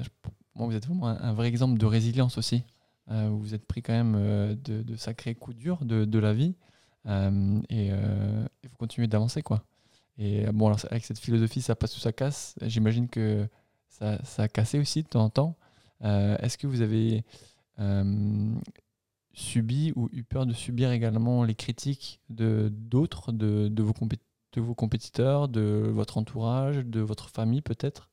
moi, 0.56 0.68
vous 0.68 0.78
vraiment 0.78 1.08
un, 1.08 1.34
vrai 1.34 1.48
exemple 1.48 1.80
de 1.80 1.86
résilience 1.86 2.38
aussi. 2.38 2.64
Euh, 3.10 3.30
vous 3.30 3.54
êtes 3.56 3.66
pris 3.66 3.82
quand 3.82 3.94
même 3.94 4.58
de, 4.62 4.84
de, 4.84 4.96
sacrés 4.98 5.36
coups 5.36 5.56
durs 5.56 5.86
de, 5.86 6.20
la 6.20 6.34
vie 6.34 6.56
et 7.70 7.88
il 7.88 8.70
faut 8.70 8.78
continuer 8.78 9.08
d'avancer. 9.08 9.42
quoi. 9.42 9.64
Et 10.20 10.45
bon, 10.51 10.67
alors, 10.67 10.80
avec 10.91 11.05
cette 11.05 11.17
philosophie, 11.17 11.61
ça 11.61 11.76
passe 11.76 11.95
ou 11.95 11.99
ça 12.01 12.11
casse. 12.11 12.55
J'imagine 12.61 13.07
que 13.07 13.47
ça, 13.88 14.20
a 14.38 14.47
cassé 14.49 14.78
aussi 14.78 15.01
de 15.01 15.07
temps 15.07 15.24
en 15.24 15.30
temps. 15.30 15.57
Euh, 16.03 16.38
est-ce 16.39 16.57
que 16.57 16.67
vous 16.67 16.82
avez 16.82 17.24
euh, 17.80 18.53
subi 19.34 19.93
ou 19.95 20.09
eu 20.11 20.24
peur 20.24 20.45
de 20.45 20.53
subir 20.53 20.91
également 20.91 21.45
les 21.45 21.55
critiques 21.55 22.20
d'autres, 22.30 23.32
de, 23.32 23.70
de, 23.70 23.82
vos 23.82 23.93
de 24.53 24.61
vos 24.61 24.76
compétiteurs, 24.76 25.47
de 25.47 25.89
votre 25.89 26.17
entourage, 26.17 26.86
de 26.86 26.99
votre 26.99 27.30
famille 27.30 27.61
peut-être? 27.61 28.09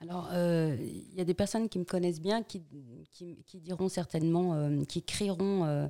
Alors, 0.00 0.28
euh, 0.32 0.76
il 0.80 1.14
y 1.14 1.20
a 1.20 1.24
des 1.24 1.34
personnes 1.34 1.68
qui 1.68 1.78
me 1.78 1.84
connaissent 1.84 2.22
bien 2.22 2.42
qui, 2.42 2.64
qui, 3.12 3.44
qui 3.44 3.60
diront 3.60 3.88
certainement, 3.88 4.84
qui 4.86 5.04
crieront 5.04 5.88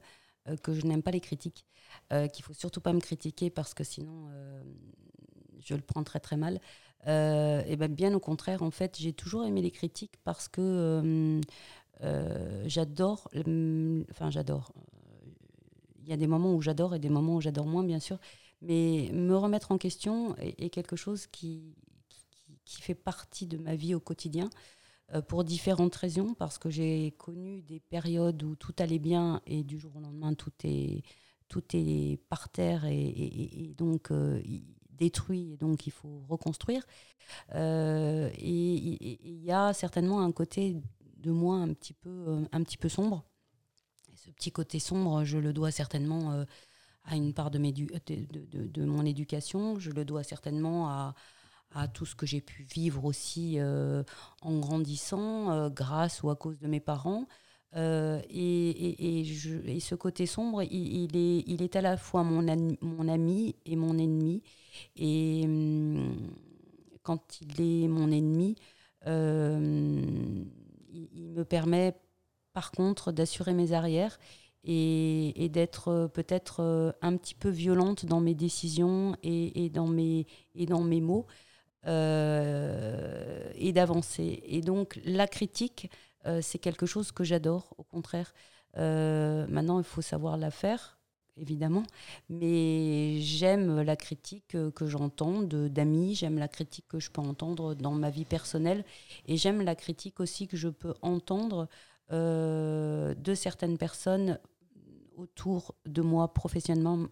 que 0.62 0.74
je 0.74 0.86
n'aime 0.86 1.02
pas 1.02 1.10
les 1.10 1.20
critiques. 1.20 1.66
Euh, 2.12 2.26
qu'il 2.26 2.44
faut 2.44 2.54
surtout 2.54 2.80
pas 2.80 2.92
me 2.92 3.00
critiquer 3.00 3.50
parce 3.50 3.72
que 3.72 3.84
sinon 3.84 4.28
euh, 4.30 4.62
je 5.60 5.74
le 5.74 5.80
prends 5.80 6.02
très 6.02 6.20
très 6.20 6.36
mal. 6.36 6.60
Euh, 7.06 7.62
et 7.66 7.76
ben 7.76 7.92
bien 7.92 8.12
au 8.14 8.20
contraire, 8.20 8.62
en 8.62 8.70
fait, 8.70 8.96
j'ai 8.98 9.12
toujours 9.12 9.44
aimé 9.44 9.62
les 9.62 9.70
critiques 9.70 10.16
parce 10.24 10.48
que 10.48 11.40
j'adore, 12.64 13.28
enfin 14.10 14.30
j'adore. 14.30 14.72
Il 16.02 16.08
y 16.08 16.12
a 16.12 16.16
des 16.16 16.26
moments 16.26 16.54
où 16.54 16.60
j'adore 16.60 16.94
et 16.94 16.98
des 16.98 17.10
moments 17.10 17.36
où 17.36 17.40
j'adore 17.40 17.66
moins, 17.66 17.84
bien 17.84 18.00
sûr. 18.00 18.18
Mais 18.62 19.10
me 19.12 19.36
remettre 19.36 19.72
en 19.72 19.78
question 19.78 20.34
est, 20.38 20.70
quelque 20.70 20.96
chose 20.96 21.26
qui, 21.26 21.62
fait 22.64 22.94
partie 22.94 23.46
de 23.46 23.58
ma 23.58 23.74
vie 23.74 23.94
au 23.94 24.00
quotidien 24.00 24.48
pour 25.28 25.44
différentes 25.44 25.94
raisons, 25.96 26.34
parce 26.34 26.58
que 26.58 26.70
j'ai 26.70 27.12
connu 27.18 27.62
des 27.62 27.80
périodes 27.80 28.42
où 28.42 28.54
tout 28.54 28.74
allait 28.78 28.98
bien 28.98 29.40
et 29.46 29.64
du 29.64 29.78
jour 29.78 29.96
au 29.96 30.00
lendemain 30.00 30.34
tout 30.34 30.52
est 30.64 31.02
tout 31.50 31.64
est 31.74 32.18
par 32.28 32.48
terre 32.48 32.86
et, 32.86 33.74
donc 33.76 34.10
euh, 34.10 34.40
détruit 34.88 35.52
et 35.52 35.56
donc 35.58 35.86
il 35.86 35.90
faut 35.90 36.24
reconstruire. 36.28 36.86
Euh, 37.54 38.30
et 38.38 39.18
il 39.28 39.44
y 39.44 39.52
a 39.52 39.74
certainement 39.74 40.22
un 40.22 40.32
côté 40.32 40.76
de 41.18 41.30
moi 41.30 41.56
un 41.56 41.74
petit 41.74 41.92
peu, 41.92 42.08
euh, 42.08 42.44
un 42.52 42.62
petit 42.62 42.78
peu 42.78 42.88
sombre. 42.88 43.24
ce 44.14 44.30
petit 44.30 44.52
côté 44.52 44.78
sombre, 44.78 45.24
je 45.24 45.36
le 45.38 45.52
dois 45.52 45.70
certainement 45.72 46.44
à 47.04 47.16
une 47.16 47.34
part 47.34 47.50
de, 47.50 47.58
de, 47.58 48.66
de, 48.68 48.84
mon 48.84 49.04
éducation, 49.04 49.78
je 49.78 49.90
le 49.90 50.04
dois 50.04 50.22
certainement 50.22 50.88
à, 50.88 51.14
à 51.72 51.88
tout 51.88 52.06
ce 52.06 52.14
que 52.14 52.26
j'ai 52.26 52.40
pu 52.40 52.62
vivre 52.62 53.04
aussi 53.04 53.58
en 53.60 54.58
grandissant, 54.58 55.68
grâce 55.70 56.22
ou 56.22 56.30
à 56.30 56.36
cause 56.36 56.58
de 56.58 56.66
mes 56.66 56.80
parents. 56.80 57.26
Euh, 57.76 58.20
et, 58.28 59.20
et, 59.20 59.80
ce 59.80 59.94
côté 59.94 60.26
sombre, 60.26 60.62
il, 60.62 61.16
est, 61.16 61.44
il 61.46 61.62
est 61.62 61.76
à 61.76 61.80
la 61.80 61.96
fois 61.96 62.24
mon, 62.24 62.44
mon 62.80 63.08
ami 63.08 63.54
et 63.64 63.76
mon 63.76 63.96
ennemi. 63.98 64.42
Et 64.96 65.42
hum, 65.44 66.16
quand 67.02 67.40
il 67.40 67.60
est 67.60 67.88
mon 67.88 68.10
ennemi, 68.10 68.56
euh, 69.06 70.44
il, 70.92 71.30
me 71.30 71.44
permet 71.44 71.94
par 72.52 72.72
contre 72.72 73.12
d'assurer 73.12 73.54
mes 73.54 73.72
arrières 73.72 74.18
et, 74.64 75.48
d'être 75.52 76.10
peut-être 76.12 76.60
euh, 76.60 76.92
un 77.02 77.16
petit 77.16 77.34
peu 77.34 77.48
violente 77.48 78.04
dans 78.04 78.20
mes 78.20 78.34
décisions 78.34 79.16
et, 79.22 79.70
dans, 79.70 79.86
mes, 79.86 80.26
et 80.54 80.66
dans 80.66 80.82
mes 80.82 81.00
mots. 81.00 81.26
Et 81.86 83.72
d'avancer. 83.72 84.42
Et 84.46 84.60
donc 84.60 85.00
la 85.04 85.26
critique, 85.26 85.90
euh, 86.26 86.40
c'est 86.42 86.58
quelque 86.58 86.86
chose 86.86 87.12
que 87.12 87.24
j'adore, 87.24 87.74
au 87.78 87.82
contraire. 87.82 88.34
Euh, 88.76 89.46
maintenant, 89.48 89.78
il 89.78 89.84
faut 89.84 90.02
savoir 90.02 90.36
la 90.36 90.50
faire, 90.50 90.98
évidemment, 91.36 91.82
mais 92.28 93.20
j'aime 93.20 93.80
la 93.80 93.96
critique 93.96 94.56
que 94.74 94.86
j'entends 94.86 95.42
d'amis, 95.42 96.14
j'aime 96.14 96.38
la 96.38 96.48
critique 96.48 96.86
que 96.88 97.00
je 97.00 97.10
peux 97.10 97.22
entendre 97.22 97.74
dans 97.74 97.92
ma 97.92 98.10
vie 98.10 98.26
personnelle, 98.26 98.84
et 99.26 99.36
j'aime 99.36 99.62
la 99.62 99.74
critique 99.74 100.20
aussi 100.20 100.46
que 100.46 100.56
je 100.56 100.68
peux 100.68 100.94
entendre 101.02 101.68
euh, 102.12 103.14
de 103.14 103.34
certaines 103.34 103.78
personnes 103.78 104.38
autour 105.20 105.74
de 105.86 106.02
moi 106.02 106.32
professionnellement, 106.32 107.06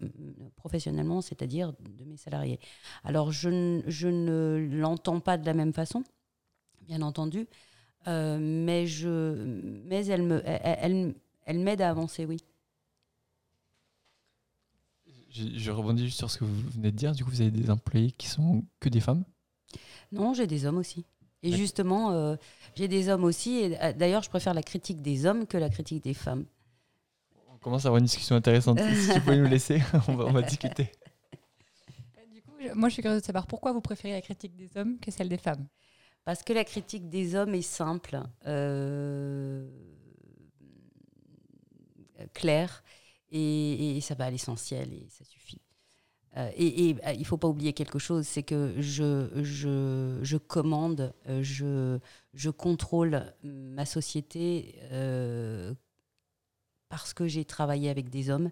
professionnellement 0.57 1.21
c'est-à-dire 1.21 1.73
de 1.81 2.05
mes 2.05 2.17
salariés. 2.17 2.59
Alors, 3.05 3.33
je, 3.33 3.49
ne 3.49 4.69
l'entends 4.73 5.21
pas 5.21 5.37
de 5.37 5.47
la 5.47 5.55
même 5.55 5.73
façon, 5.73 6.03
bien 6.83 7.03
entendu, 7.03 7.47
euh, 8.07 8.39
mais, 8.41 8.87
je, 8.87 9.35
mais 9.85 10.07
elle, 10.07 10.23
me, 10.23 10.43
elle, 10.45 11.15
elle, 11.45 11.59
m'aide 11.59 11.83
à 11.83 11.91
avancer, 11.91 12.25
oui. 12.25 12.39
Je, 15.31 15.71
rebondis 15.71 16.07
juste 16.07 16.19
sur 16.19 16.31
ce 16.31 16.39
que 16.39 16.45
vous 16.45 16.71
venez 16.71 16.91
de 16.91 16.97
dire. 16.97 17.13
Du 17.13 17.25
coup, 17.25 17.31
vous 17.31 17.43
avez 17.43 17.51
des 17.51 17.71
employés 17.71 18.11
qui 18.11 18.27
sont 18.27 18.65
que 18.81 18.89
des 18.89 19.01
femmes? 19.01 19.25
Non, 20.11 20.35
j'ai 20.35 20.47
des 20.47 20.65
hommes 20.65 20.79
aussi. 20.79 21.05
Et 21.43 21.53
justement, 21.53 22.11
euh, 22.11 22.35
j'ai 22.75 22.89
des 22.89 23.09
hommes 23.09 23.25
aussi. 23.25 23.59
Et 23.59 23.81
euh, 23.81 23.93
d'ailleurs, 23.93 24.23
je 24.23 24.31
préfère 24.31 24.55
la 24.55 24.63
critique 24.63 25.03
des 25.03 25.27
hommes 25.27 25.47
que 25.47 25.57
la 25.57 25.69
critique 25.69 26.03
des 26.03 26.15
femmes. 26.15 26.47
On 27.59 27.65
commence 27.65 27.85
à 27.85 27.89
avoir 27.89 27.99
une 27.99 28.05
discussion 28.05 28.37
intéressante. 28.37 28.79
si 28.79 29.13
tu 29.13 29.21
peux 29.21 29.35
nous 29.35 29.49
laisser, 29.49 29.83
on 30.09 30.15
va, 30.15 30.27
on 30.27 30.33
va 30.33 30.43
discuter. 30.43 30.93
Du 32.33 32.41
coup, 32.43 32.53
moi, 32.75 32.89
je 32.89 32.95
suis 32.95 33.03
curieuse 33.03 33.21
de 33.21 33.27
savoir 33.27 33.49
pourquoi 33.49 33.73
vous 33.73 33.81
préférez 33.81 34.15
la 34.15 34.21
critique 34.21 34.55
des 34.55 34.71
hommes 34.77 34.99
que 35.01 35.11
celle 35.11 35.29
des 35.29 35.39
femmes? 35.39 35.67
Parce 36.25 36.43
que 36.43 36.53
la 36.53 36.65
critique 36.65 37.09
des 37.09 37.35
hommes 37.35 37.55
est 37.55 37.63
simple, 37.63 38.21
euh, 38.47 39.67
claire, 42.35 42.85
et, 43.33 43.99
ça 44.03 44.15
va 44.15 44.27
à 44.27 44.31
l'essentiel, 44.31 44.93
et 44.93 45.09
ça 45.09 45.25
suffit. 45.25 45.61
Euh, 46.37 46.51
et, 46.55 46.95
euh, 47.07 47.13
il 47.15 47.21
ne 47.21 47.25
faut 47.25 47.39
pas 47.39 47.49
oublier 47.49 47.73
quelque 47.73 47.99
chose, 47.99 48.27
c'est 48.27 48.43
que 48.45 48.75
je, 48.79 49.31
je, 49.43 50.19
je 50.23 50.37
commande, 50.37 51.13
je, 51.27 51.99
je, 52.35 52.51
contrôle 52.51 53.33
ma 53.43 53.87
société 53.87 54.77
parce 56.89 57.13
que 57.15 57.27
j'ai 57.27 57.45
travaillé 57.45 57.91
avec 57.91 58.11
des 58.11 58.31
hommes. 58.31 58.51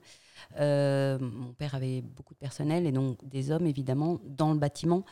mon 0.58 1.54
père 1.58 1.74
avait 1.74 2.02
beaucoup 2.02 2.34
de 2.34 2.38
personnel 2.38 2.86
et 2.86 2.92
donc 2.92 3.26
des 3.26 3.50
hommes, 3.50 3.66
évidemment, 3.66 4.20
dans 4.24 4.52
le 4.52 4.58
bâtiment. 4.58 5.04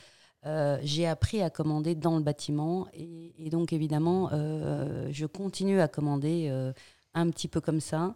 Euh, 0.46 0.78
j'ai 0.82 1.06
appris 1.06 1.40
à 1.40 1.48
commander 1.48 1.94
dans 1.94 2.16
le 2.16 2.22
bâtiment 2.22 2.86
et, 2.92 3.48
donc 3.50 3.72
évidemment, 3.72 4.28
euh, 4.32 5.08
je 5.10 5.24
continue 5.24 5.80
à 5.80 5.88
commander 5.88 6.48
euh, 6.50 6.72
un 7.14 7.30
petit 7.30 7.48
peu 7.48 7.60
comme 7.60 7.80
ça. 7.80 8.14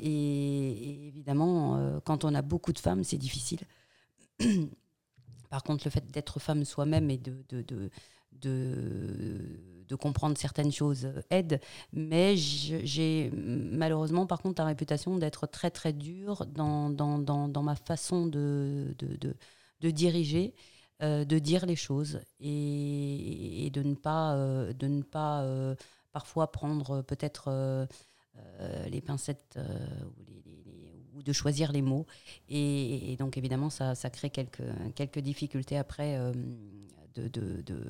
Et, 0.00 1.08
évidemment, 1.08 2.00
quand 2.04 2.24
on 2.24 2.34
a 2.34 2.42
beaucoup 2.42 2.72
de 2.72 2.78
femmes, 2.78 3.02
c'est 3.02 3.16
difficile. 3.16 3.60
Par 5.50 5.62
contre, 5.64 5.84
le 5.84 5.90
fait 5.90 6.06
d'être 6.12 6.38
femme 6.38 6.64
soi-même 6.64 7.10
et 7.10 7.18
de, 7.18 7.90
de, 8.40 9.96
comprendre 10.00 10.36
certaines 10.36 10.72
choses 10.72 11.08
aide. 11.30 11.60
Mais 11.92 12.36
j'ai 12.36 13.30
malheureusement, 13.34 14.26
par 14.26 14.42
contre, 14.42 14.60
la 14.60 14.66
réputation 14.66 15.16
d'être 15.16 15.46
très 15.46 15.70
très 15.70 15.92
dure 15.92 16.46
dans, 16.46 16.90
dans, 16.90 17.18
dans, 17.18 17.48
dans 17.48 17.62
ma 17.62 17.76
façon 17.76 18.26
de, 18.26 18.94
de, 18.98 19.90
diriger. 19.90 20.54
Euh, 21.02 21.26
de 21.26 21.38
dire 21.38 21.66
les 21.66 21.76
choses 21.76 22.20
et, 22.40 23.68
de 23.70 23.82
ne 23.82 23.94
pas, 23.94 24.34
euh, 24.34 24.72
de 24.72 24.86
ne 24.86 25.02
pas 25.02 25.42
euh, 25.42 25.74
parfois 26.10 26.50
prendre 26.50 27.02
peut-être 27.02 27.86
les 28.88 29.02
pincettes 29.02 29.58
ou, 31.14 31.22
de 31.22 31.32
choisir 31.34 31.70
les 31.70 31.82
mots. 31.82 32.06
Et, 32.48 33.14
donc 33.18 33.36
évidemment, 33.36 33.68
ça, 33.68 33.94
crée 34.10 34.30
quelques, 34.30 34.62
quelques 34.94 35.18
difficultés 35.18 35.76
après. 35.76 36.18
De, 37.16 37.62
de, 37.62 37.82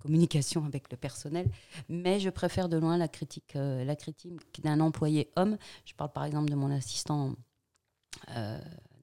communication 0.00 0.64
avec 0.64 0.90
le 0.90 0.96
personnel, 0.96 1.48
mais 1.88 2.18
je 2.18 2.30
préfère 2.30 2.68
de 2.68 2.76
loin 2.76 2.96
la 2.96 3.06
critique, 3.06 3.52
la 3.54 3.94
critique 3.94 4.62
d'un 4.62 4.80
employé 4.80 5.30
homme. 5.36 5.56
Je 5.84 5.94
parle 5.94 6.10
par 6.10 6.24
exemple 6.24 6.50
de 6.50 6.56
mon 6.56 6.70
assistant 6.70 7.36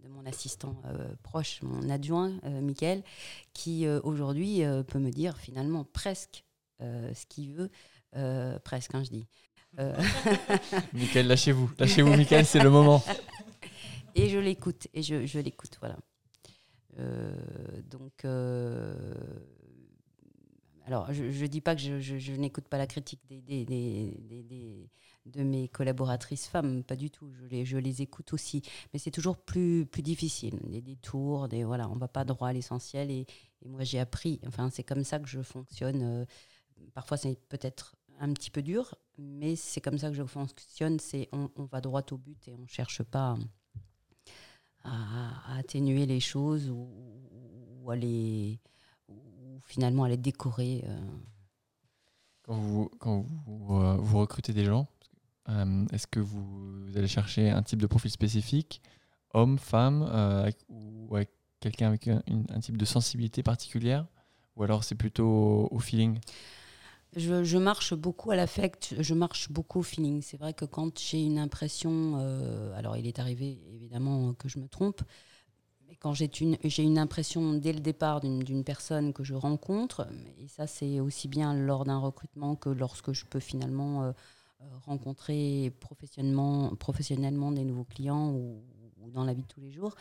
mon 0.10 0.26
assistant 0.26 0.76
euh, 0.86 1.14
proche, 1.24 1.62
mon 1.62 1.90
adjoint, 1.90 2.34
euh, 2.46 2.62
Mickaël, 2.62 3.04
qui 3.54 3.86
euh, 3.86 4.00
aujourd'hui 4.04 4.62
peut 4.88 5.00
me 5.00 5.12
dire 5.12 5.38
finalement 5.38 5.84
presque 5.84 6.44
ce 6.80 7.26
qu'il 7.28 7.54
veut, 7.54 7.72
presque, 8.64 8.94
hein, 8.94 9.04
je 9.04 9.10
dis. 9.10 9.28
Mickaël, 10.94 11.26
lâchez-vous, 11.28 11.72
lâchez-vous, 11.80 12.16
Mickaël, 12.16 12.46
c'est 12.46 12.62
le 12.62 12.70
moment. 12.70 13.04
Et 14.14 14.30
je 14.30 14.38
l'écoute, 14.38 14.88
et 14.94 15.02
je, 15.02 15.26
je 15.26 15.40
l'écoute, 15.40 15.78
voilà. 15.80 15.98
Donc, 16.98 18.26
alors, 20.88 21.12
je 21.12 21.24
ne 21.24 21.48
dis 21.48 21.60
pas 21.60 21.76
que 21.76 21.82
je, 21.82 22.32
n'écoute 22.34 22.70
pas 22.70 22.78
la 22.78 22.88
critique 22.88 23.20
de 23.28 23.34
mes 25.44 25.68
collaboratrices 25.68 26.48
femmes, 26.48 26.84
pas 26.84 26.96
du 26.96 27.12
tout. 27.12 27.30
Je 27.34 27.78
les, 27.78 28.02
écoute 28.02 28.32
aussi, 28.32 28.62
mais 28.94 29.00
c'est 29.00 29.12
toujours 29.12 29.36
plus, 29.36 29.86
difficile. 29.98 30.58
Des 30.64 30.82
détours, 30.82 31.50
des 31.50 31.66
voilà, 31.66 31.90
on 31.90 31.98
va 31.98 32.08
pas 32.08 32.24
droit 32.24 32.48
à 32.48 32.54
l'essentiel. 32.54 33.12
Et, 33.12 33.26
moi, 33.66 33.84
j'ai 33.84 34.00
appris. 34.00 34.40
Enfin, 34.48 34.70
c'est 34.70 34.84
comme 34.84 35.04
ça 35.04 35.20
que 35.20 35.28
je 35.28 35.42
fonctionne. 35.42 36.04
Euh, 36.04 36.26
parfois, 36.94 37.18
c'est 37.18 37.38
peut-être 37.50 37.98
un 38.20 38.32
petit 38.32 38.50
peu 38.50 38.62
dur, 38.62 38.96
mais 39.18 39.58
c'est 39.58 39.82
comme 39.82 39.98
ça 39.98 40.10
que 40.10 40.16
je 40.16 40.24
fonctionne. 40.24 41.00
C'est 41.00 41.28
on, 41.34 41.66
va 41.66 41.82
droit 41.82 42.06
au 42.12 42.18
but 42.18 42.48
et 42.48 42.56
on 42.56 42.66
cherche 42.66 43.04
pas 43.04 43.36
à, 44.88 45.58
atténuer 45.58 46.06
les 46.06 46.20
choses 46.20 46.70
ou, 46.70 46.88
les 47.92 48.60
ou 49.08 49.60
finalement 49.66 50.04
à 50.04 50.10
les 50.10 50.18
décorer. 50.18 50.84
Euh. 50.88 51.00
Quand 52.44 52.58
vous, 52.58 52.90
quand 53.00 53.26
vous, 53.46 53.76
euh, 53.76 53.98
recrutez 53.98 54.54
des 54.54 54.66
gens, 54.66 54.88
euh, 55.50 55.86
est-ce 55.92 56.08
que 56.08 56.20
vous, 56.20 56.88
allez 56.96 57.08
chercher 57.08 57.50
un 57.50 57.62
type 57.62 57.82
de 57.82 57.88
profil 57.88 58.12
spécifique, 58.12 58.82
homme, 59.34 59.58
femme, 59.58 60.04
ou 60.70 61.16
avec 61.16 61.30
quelqu'un 61.60 61.88
avec 61.88 62.08
un, 62.08 62.60
type 62.62 62.78
de 62.78 62.86
sensibilité 62.86 63.44
particulière 63.44 64.06
Ou 64.56 64.64
alors 64.64 64.84
c'est 64.84 64.96
plutôt 64.96 65.68
au, 65.72 65.80
feeling? 65.80 66.20
Je, 67.16 67.58
marche 67.58 67.94
beaucoup 67.94 68.32
à 68.32 68.36
l'affect, 68.36 68.96
je 69.00 69.14
marche 69.14 69.52
beaucoup 69.52 69.80
au 69.80 69.84
feeling. 69.84 70.22
C'est 70.22 70.38
vrai 70.38 70.54
que 70.54 70.66
quand 70.66 71.00
j'ai 71.00 71.24
une 71.24 71.40
impression, 71.40 72.18
euh, 72.18 72.78
alors 72.78 72.98
il 72.98 73.08
est 73.08 73.20
arrivé 73.20 73.60
évidemment 73.74 74.34
que 74.34 74.50
je 74.50 74.60
me 74.60 74.68
trompe, 74.68 75.02
mais 75.88 75.96
quand 75.96 76.14
j'ai 76.14 76.30
une, 76.42 76.98
impression 76.98 77.54
dès 77.54 77.74
le 77.74 77.80
départ 77.80 78.20
d'une 78.22 78.64
personne 78.64 79.14
que 79.14 79.24
je 79.24 79.34
rencontre, 79.34 80.08
et 80.38 80.48
ça 80.48 80.68
c'est 80.68 81.00
aussi 81.00 81.28
bien 81.28 81.54
lors 81.54 81.86
d'un 81.86 81.98
recrutement 81.98 82.56
que 82.56 82.70
lorsque 82.70 83.14
je 83.14 83.26
peux 83.26 83.40
finalement 83.40 84.04
euh, 84.04 84.12
rencontrer 84.86 85.72
professionnellement, 85.80 86.76
professionnellement 86.76 87.52
des 87.52 87.64
nouveaux 87.64 87.84
clients 87.84 88.32
ou, 88.32 88.62
dans 89.14 89.24
la 89.24 89.34
vie 89.34 89.44
de 89.44 89.48
tous 89.48 89.62
les 89.62 89.72
jours. 89.72 89.96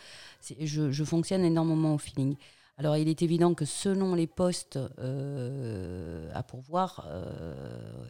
Je, 0.58 1.04
fonctionne 1.04 1.44
énormément 1.44 1.94
au 1.94 1.98
feeling. 1.98 2.36
Alors, 2.78 2.96
il 2.96 3.08
est 3.08 3.22
évident 3.22 3.54
que 3.54 3.64
selon 3.64 4.14
les 4.14 4.26
postes 4.26 4.78
euh, 4.98 6.30
à 6.34 6.42
pourvoir, 6.42 7.06
euh, 7.08 7.54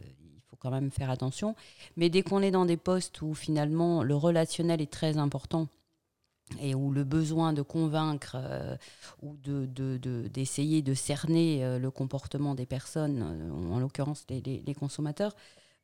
il 0.09 0.41
faut 0.49 0.57
quand 0.57 0.71
même 0.71 0.91
faire 0.91 1.09
attention. 1.09 1.55
Mais 1.95 2.09
dès 2.09 2.21
qu'on 2.21 2.41
est 2.41 2.51
dans 2.51 2.65
des 2.65 2.77
postes 2.77 3.21
où 3.21 3.33
finalement 3.33 4.03
le 4.03 4.15
relationnel 4.15 4.81
est 4.81 4.91
très 4.91 5.17
important, 5.17 5.67
et 6.61 6.75
où 6.75 6.91
le 6.91 7.03
besoin 7.03 7.51
de 7.51 7.61
convaincre 7.61 8.37
ou 9.21 9.35
d'essayer 9.35 10.81
de, 10.81 10.93
cerner 10.93 11.77
le 11.77 11.91
comportement 11.91 12.55
des 12.55 12.65
personnes, 12.65 13.51
en 13.69 13.79
l'occurrence 13.79 14.25
les, 14.29 14.73
consommateurs, 14.73 15.35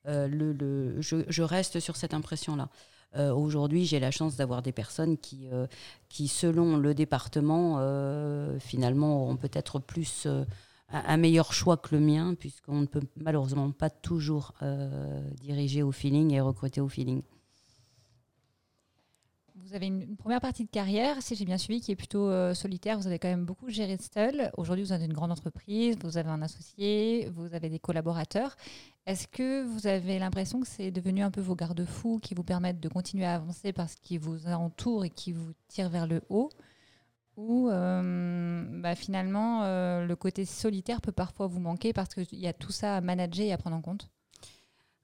euh, 0.08 0.98
je, 1.00 1.42
reste 1.42 1.80
sur 1.80 1.96
cette 1.96 2.14
impression-là. 2.14 2.70
Euh, 3.16 3.34
aujourd'hui, 3.34 3.86
j'ai 3.86 4.00
la 4.00 4.12
chance 4.12 4.36
d'avoir 4.36 4.62
des 4.62 4.72
personnes 4.72 5.18
qui, 5.18 5.48
euh, 5.52 5.68
qui, 6.10 6.28
selon 6.28 6.78
le 6.78 6.94
département, 6.94 7.80
finalement, 8.60 9.24
auront 9.24 9.38
peut-être 9.38 9.80
plus 9.80 10.28
un 10.90 11.18
meilleur 11.18 11.54
choix 11.54 11.78
que 11.78 11.96
le 11.96 12.02
mien, 12.02 12.36
puisqu'on 12.36 12.82
ne 12.82 12.86
peut 12.86 13.02
malheureusement 13.18 13.72
pas 13.72 13.90
toujours 13.90 14.54
diriger 15.42 15.84
au 15.84 15.92
feeling 15.92 16.32
et 16.32 16.42
recruter 16.42 16.82
au 16.82 16.88
feeling. 16.88 17.22
Vous 19.56 19.76
avez 19.76 19.88
une, 19.88 20.18
première 20.18 20.42
partie 20.42 20.66
de 20.66 20.70
carrière, 20.70 21.22
si 21.22 21.36
j'ai 21.36 21.46
bien 21.46 21.58
suivi, 21.58 21.82
qui 21.82 21.92
est 21.92 21.96
plutôt 21.96 22.30
solitaire. 22.54 22.98
Vous 23.00 23.08
avez 23.08 23.18
quand 23.18 23.30
même 23.30 23.46
beaucoup 23.46 23.70
géré 23.70 23.98
seul. 23.98 24.52
Aujourd'hui, 24.58 24.84
vous 24.84 24.94
êtes 24.94 25.02
une 25.02 25.14
grande 25.14 25.32
entreprise, 25.32 25.98
vous 26.04 26.18
avez 26.18 26.30
un 26.30 26.42
associé, 26.42 27.30
vous 27.34 27.54
avez 27.56 27.70
des 27.70 27.80
collaborateurs. 27.80 28.56
Est-ce 29.06 29.28
que 29.28 29.64
vous 29.64 29.86
avez 29.86 30.18
l'impression 30.18 30.62
que 30.62 30.68
c'est 30.68 30.90
devenu 30.90 31.24
un 31.24 31.32
peu 31.32 31.42
vos 31.42 31.56
garde-fous 31.56 32.20
qui 32.22 32.36
vous 32.36 32.44
permettent 32.44 32.80
de 32.80 32.88
continuer 32.88 33.26
à 33.26 33.36
avancer 33.36 33.74
parce 33.74 33.96
qu'ils 33.96 34.20
vous 34.20 34.48
entourent 34.48 35.04
et 35.04 35.10
qui 35.10 35.34
vous 35.34 35.52
tirent 35.68 35.90
vers 35.90 36.08
le 36.08 36.22
haut 36.30 36.50
Ou 37.36 37.70
euh, 37.70 38.64
bah, 38.82 38.96
finalement, 38.96 39.64
euh, 39.64 40.06
le 40.06 40.16
côté 40.16 40.46
solitaire 40.46 41.02
peut 41.02 41.12
parfois 41.12 41.48
vous 41.48 41.60
manquer 41.60 41.92
parce 41.92 42.14
qu'il 42.14 42.40
y 42.40 42.48
a 42.48 42.54
tout 42.54 42.72
ça 42.72 42.96
à 42.96 43.02
manager 43.02 43.46
et 43.46 43.52
à 43.52 43.58
prendre 43.58 43.76
en 43.76 43.82
compte? 43.82 44.10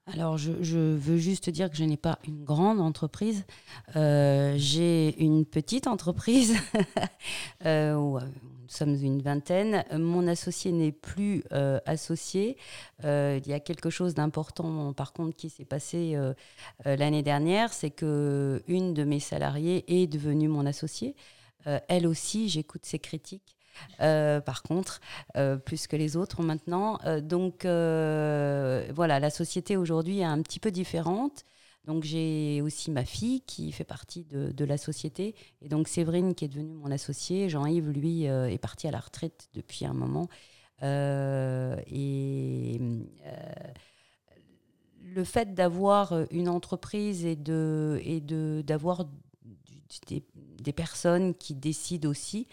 Alors, 0.06 0.38
je, 0.38 0.50
veux 0.50 1.18
juste 1.18 1.50
dire 1.50 1.70
que 1.70 1.76
je 1.76 1.84
n'ai 1.84 1.98
pas 1.98 2.18
une 2.26 2.42
grande 2.42 2.80
entreprise. 2.80 3.44
Euh, 3.96 4.54
j'ai 4.56 5.22
une 5.22 5.44
petite 5.44 5.86
entreprise, 5.86 6.56
sommes 8.72 8.94
une 8.94 9.22
vingtaine. 9.22 9.84
Mon 9.92 10.26
associé 10.26 10.72
n'est 10.72 10.92
plus 10.92 11.44
associé. 11.86 12.56
il 13.02 13.46
y 13.46 13.52
a 13.52 13.60
quelque 13.60 13.90
chose 13.90 14.14
d'important, 14.14 14.92
par 14.92 15.12
contre, 15.12 15.36
qui 15.36 15.50
s'est 15.50 15.64
passé 15.64 16.16
l'année 16.84 17.22
dernière, 17.22 17.72
c'est 17.72 17.90
que 17.90 18.62
une 18.68 18.94
de 18.94 19.04
mes 19.04 19.20
salariées 19.20 19.84
est 19.88 20.06
devenue 20.06 20.48
mon 20.48 20.66
associée. 20.66 21.14
elle 21.88 22.06
aussi, 22.06 22.48
j'écoute 22.48 22.84
ses 22.84 22.98
critiques. 22.98 23.56
par 23.98 24.62
contre, 24.62 25.00
plus 25.64 25.86
que 25.86 25.96
les 25.96 26.16
autres 26.16 26.42
maintenant. 26.42 26.98
donc 27.22 27.64
voilà, 27.64 29.20
la 29.20 29.30
société 29.30 29.76
aujourd'hui 29.76 30.20
est 30.20 30.24
un 30.24 30.42
petit 30.42 30.60
peu 30.60 30.70
différente. 30.70 31.44
Donc 31.84 32.04
j'ai 32.04 32.60
aussi 32.62 32.90
ma 32.90 33.04
fille 33.04 33.40
qui 33.42 33.72
fait 33.72 33.84
partie 33.84 34.24
de, 34.24 34.64
la 34.64 34.76
société. 34.76 35.34
Et 35.62 35.68
donc 35.68 35.88
Séverine 35.88 36.34
qui 36.34 36.44
est 36.44 36.48
devenue 36.48 36.74
mon 36.74 36.90
associé. 36.90 37.48
Jean-Yves, 37.48 37.90
lui, 37.90 38.28
euh, 38.28 38.50
est 38.50 38.58
parti 38.58 38.86
à 38.86 38.90
la 38.90 39.00
retraite 39.00 39.48
depuis 39.54 39.86
un 39.86 39.94
moment. 39.94 40.28
Euh, 40.82 41.76
et 41.86 42.78
euh, 43.26 43.52
le 45.02 45.24
fait 45.24 45.54
d'avoir 45.54 46.14
une 46.30 46.48
entreprise 46.48 47.24
et 47.24 47.36
de 47.36 48.62
d'avoir 48.66 49.06
des, 50.06 50.72
personnes 50.72 51.34
qui 51.34 51.54
décident 51.54 52.08
aussi, 52.08 52.46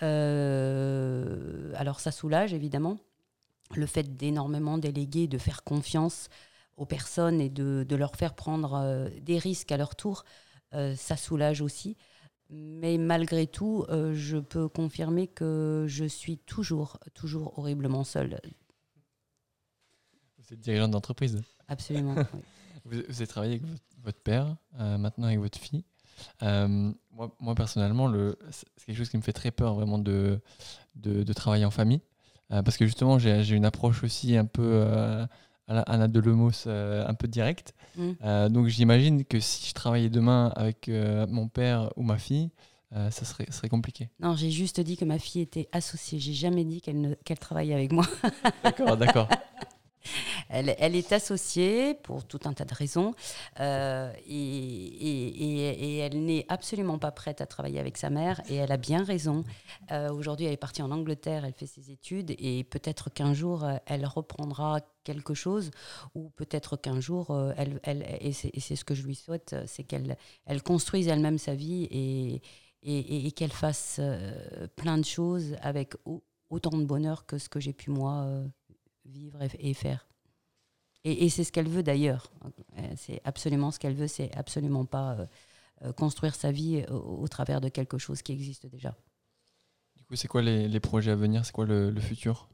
alors 0.00 2.00
ça 2.00 2.10
soulage 2.10 2.52
évidemment. 2.52 2.98
Le 3.74 3.86
fait 3.86 4.16
d'énormément 4.16 4.76
déléguer, 4.76 5.28
de 5.28 5.38
faire 5.38 5.64
confiance 5.64 6.28
aux 6.76 6.86
personnes 6.86 7.40
et 7.40 7.48
de, 7.48 7.84
de 7.88 7.96
leur 7.96 8.16
faire 8.16 8.34
prendre 8.34 8.74
euh, 8.74 9.08
des 9.20 9.38
risques 9.38 9.72
à 9.72 9.76
leur 9.76 9.94
tour, 9.96 10.24
euh, 10.74 10.94
ça 10.96 11.16
soulage 11.16 11.60
aussi. 11.60 11.96
Mais 12.50 12.98
malgré 12.98 13.46
tout, 13.46 13.84
euh, 13.88 14.12
je 14.14 14.38
peux 14.38 14.68
confirmer 14.68 15.26
que 15.26 15.86
je 15.88 16.04
suis 16.04 16.38
toujours, 16.38 16.98
toujours 17.14 17.58
horriblement 17.58 18.04
seule. 18.04 18.40
Vous 20.38 20.52
êtes 20.52 20.60
dirigeante 20.60 20.90
d'entreprise 20.90 21.40
Absolument. 21.68 22.14
vous, 22.84 22.98
avez 22.98 23.26
travaillé 23.26 23.54
avec 23.54 23.64
votre 24.02 24.20
père, 24.20 24.56
maintenant 24.76 25.28
avec 25.28 25.38
votre 25.38 25.58
fille. 25.58 25.84
moi, 26.40 27.34
moi, 27.38 27.54
personnellement, 27.54 28.12
c'est 28.50 28.86
quelque 28.86 28.96
chose 28.96 29.08
qui 29.08 29.16
me 29.16 29.22
fait 29.22 29.32
très 29.32 29.50
peur 29.50 29.74
vraiment 29.74 29.98
de, 29.98 30.40
de, 30.96 31.22
de 31.22 31.32
travailler 31.32 31.64
en 31.64 31.70
famille. 31.70 32.02
parce 32.50 32.76
que 32.76 32.84
justement, 32.84 33.18
j'ai 33.18 33.54
une 33.54 33.64
approche 33.64 34.02
aussi 34.02 34.36
un 34.36 34.46
peu 34.46 34.84
Anna 35.68 36.08
de 36.08 36.20
Lemos 36.20 36.66
euh, 36.66 37.06
un 37.06 37.14
peu 37.14 37.28
direct. 37.28 37.74
Mm. 37.96 38.10
Euh, 38.24 38.48
donc 38.48 38.66
j'imagine 38.68 39.24
que 39.24 39.40
si 39.40 39.68
je 39.68 39.74
travaillais 39.74 40.10
demain 40.10 40.52
avec 40.56 40.88
euh, 40.88 41.26
mon 41.28 41.48
père 41.48 41.90
ou 41.96 42.02
ma 42.02 42.18
fille, 42.18 42.50
ça 42.94 43.24
serait, 43.24 43.46
serait 43.50 43.70
compliqué. 43.70 44.10
Non, 44.20 44.36
j'ai 44.36 44.50
juste 44.50 44.78
dit 44.78 44.98
que 44.98 45.06
ma 45.06 45.18
fille 45.18 45.40
était 45.40 45.66
associée. 45.72 46.18
J'ai 46.18 46.34
jamais 46.34 46.62
dit 46.62 46.82
qu'elle 46.82 47.16
qu'elle 47.24 47.38
travaillait 47.38 47.72
avec 47.72 47.90
moi. 47.90 48.04
d'accord, 48.62 48.98
d'accord. 48.98 49.28
Elle, 50.48 50.96
est 50.96 51.12
associée 51.12 51.94
pour 51.94 52.24
tout 52.24 52.40
un 52.44 52.52
tas 52.52 52.64
de 52.64 52.74
raisons 52.74 53.14
euh, 53.60 54.12
et, 54.26 55.98
elle 55.98 56.24
n'est 56.24 56.44
absolument 56.48 56.98
pas 56.98 57.10
prête 57.10 57.40
à 57.40 57.46
travailler 57.46 57.78
avec 57.78 57.96
sa 57.96 58.10
mère 58.10 58.40
et 58.48 58.56
elle 58.56 58.72
a 58.72 58.76
bien 58.76 59.04
raison. 59.04 59.44
Euh, 59.90 60.12
aujourd'hui, 60.12 60.46
elle 60.46 60.52
est 60.52 60.56
partie 60.56 60.82
en 60.82 60.90
Angleterre, 60.90 61.44
elle 61.44 61.52
fait 61.52 61.66
ses 61.66 61.90
études 61.90 62.34
et 62.38 62.64
peut-être 62.64 63.10
qu'un 63.10 63.34
jour, 63.34 63.64
euh, 63.64 63.76
elle 63.86 64.06
reprendra 64.06 64.80
quelque 65.04 65.34
chose 65.34 65.70
ou 66.14 66.30
peut-être 66.30 66.76
qu'un 66.76 67.00
jour, 67.00 67.36
elle, 67.56 67.80
et 68.20 68.32
c'est 68.32 68.76
ce 68.76 68.84
que 68.84 68.94
je 68.94 69.02
lui 69.02 69.16
souhaite, 69.16 69.56
c'est 69.66 69.82
qu'elle 69.82 70.16
elle 70.46 70.62
construise 70.62 71.08
elle-même 71.08 71.38
sa 71.38 71.54
vie 71.54 71.88
et, 72.84 73.30
qu'elle 73.32 73.52
fasse 73.52 74.00
plein 74.76 74.98
de 74.98 75.04
choses 75.04 75.56
avec 75.60 75.94
autant 76.50 76.76
de 76.76 76.84
bonheur 76.84 77.26
que 77.26 77.38
ce 77.38 77.48
que 77.48 77.58
j'ai 77.58 77.72
pu 77.72 77.90
moi 77.90 78.28
vivre 79.04 79.38
et, 79.58 79.74
faire. 79.74 80.06
Et, 81.04 81.28
c'est 81.28 81.44
ce 81.44 81.52
qu'elle 81.52 81.68
veut 81.68 81.82
d'ailleurs. 81.82 82.30
Euh, 82.78 82.82
c'est 82.96 83.20
absolument 83.24 83.70
ce 83.70 83.78
qu'elle 83.78 83.94
veut. 83.94 84.08
C'est 84.08 84.34
absolument 84.36 84.84
pas 84.84 85.12
euh, 85.12 85.26
euh, 85.84 85.92
construire 85.92 86.34
sa 86.34 86.52
vie 86.52 86.84
au, 86.90 87.26
travers 87.28 87.60
de 87.60 87.68
quelque 87.68 87.98
chose 87.98 88.22
qui 88.22 88.32
existe 88.32 88.66
déjà. 88.66 88.94
Du 89.96 90.04
coup, 90.04 90.16
c'est 90.16 90.28
quoi 90.28 90.42
les, 90.42 90.80
projets 90.80 91.10
à 91.10 91.16
venir? 91.16 91.44
C'est 91.44 91.52
quoi 91.52 91.66
le, 91.66 91.94
futur? 92.00 92.48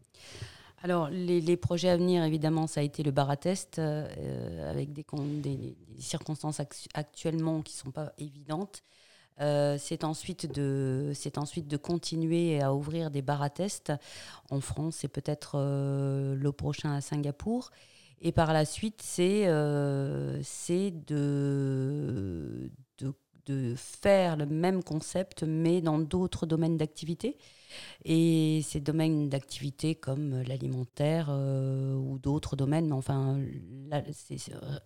Alors, 0.83 1.09
les, 1.11 1.57
projets 1.57 1.89
à 1.89 1.97
venir, 1.97 2.23
évidemment, 2.25 2.67
ça 2.67 2.81
a 2.81 2.83
été 2.83 3.03
le 3.03 3.11
bar 3.11 3.31
à 3.31 3.37
test, 3.37 3.79
avec 3.79 4.93
des, 4.93 5.05
des, 5.43 5.77
circonstances 5.99 6.61
actuellement 6.95 7.63
qui 7.63 7.75
ne 7.75 7.79
sont 7.79 7.91
pas 7.91 8.13
évidentes. 8.19 8.83
C'est 9.39 10.05
ensuite, 10.05 10.53
de, 10.53 11.12
ensuite 11.36 11.68
de 11.68 11.76
continuer 11.76 12.61
à 12.61 12.74
ouvrir 12.74 13.11
des 13.11 13.22
bars 13.22 13.43
à 13.43 13.51
test 13.51 13.93
en 14.51 14.61
France 14.61 15.05
et 15.05 15.09
peut-être 15.09 15.59
le 15.59 16.53
prochain 16.53 16.95
à 16.95 17.01
Singapour. 17.01 17.70
Et 18.20 18.32
par 18.32 18.53
la 18.53 18.64
suite, 18.64 19.01
c'est 19.03 19.47
euh, 19.47 20.43
de, 21.07 22.70
de, 23.49 23.75
faire 23.77 24.37
le 24.37 24.47
même 24.47 24.83
concept, 24.83 25.43
mais 25.43 25.81
dans 25.81 25.99
d'autres 25.99 26.47
domaines 26.47 26.77
d'activité. 26.77 27.37
Et 28.05 28.63
ces 28.65 28.81
domaines 28.81 29.29
d'activité 29.29 29.95
comme 29.95 30.43
l'alimentaire 30.43 31.29
euh, 31.31 31.95
ou 31.95 32.19
d'autres 32.19 32.57
domaines, 32.57 32.93
enfin, 32.93 33.39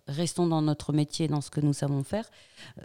restons 0.07 0.47
dans 0.47 0.61
notre 0.61 0.93
métier, 0.93 1.27
dans 1.27 1.41
ce 1.41 1.49
que 1.49 1.61
nous 1.61 1.73
savons 1.73 2.03
faire. 2.03 2.29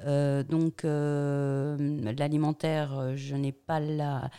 Euh, 0.05 0.43
donc, 0.43 0.85
euh, 0.85 1.77
l'alimentaire, 2.17 3.17
je 3.17 3.35
n'ai 3.35 3.53
pas 3.53 3.81
la, 3.81 4.31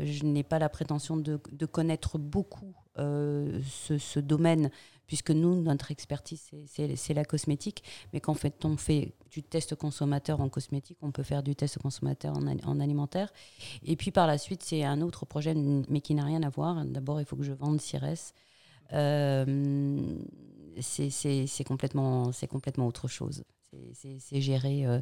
je 0.00 0.24
n'ai 0.24 0.42
pas 0.42 0.58
la 0.58 0.68
prétention 0.68 1.16
de, 1.16 1.36
connaître 1.66 2.18
beaucoup 2.18 2.74
ce, 2.96 4.18
domaine 4.18 4.70
puisque 5.08 5.32
nous, 5.32 5.60
notre 5.60 5.90
expertise, 5.90 6.50
c'est 6.66 7.14
la 7.14 7.24
cosmétique. 7.24 7.82
Mais 8.12 8.20
qu'en 8.20 8.34
fait, 8.34 8.64
on 8.64 8.76
fait 8.76 9.14
du 9.30 9.42
test 9.42 9.74
consommateur 9.74 10.40
en 10.40 10.48
cosmétique, 10.48 10.98
on 11.02 11.10
peut 11.10 11.24
faire 11.24 11.42
du 11.42 11.56
test 11.56 11.78
consommateur 11.78 12.36
en, 12.36 12.78
alimentaire. 12.80 13.32
Et 13.82 13.96
puis 13.96 14.12
par 14.12 14.28
la 14.28 14.38
suite, 14.38 14.62
c'est 14.62 14.84
un 14.84 15.00
autre 15.00 15.26
projet, 15.26 15.54
mais 15.54 16.00
qui 16.00 16.14
n'a 16.14 16.24
rien 16.24 16.42
à 16.42 16.50
voir. 16.50 16.84
D'abord, 16.84 17.20
il 17.20 17.26
faut 17.26 17.36
que 17.36 17.42
je 17.42 17.52
vende 17.52 17.80
Cires. 17.80 18.04
Euh, 18.92 19.96
c'est 20.80 21.64
complètement, 21.64 22.30
autre 22.86 23.08
chose. 23.08 23.44
C'est 23.94 24.18
euh, 24.36 25.00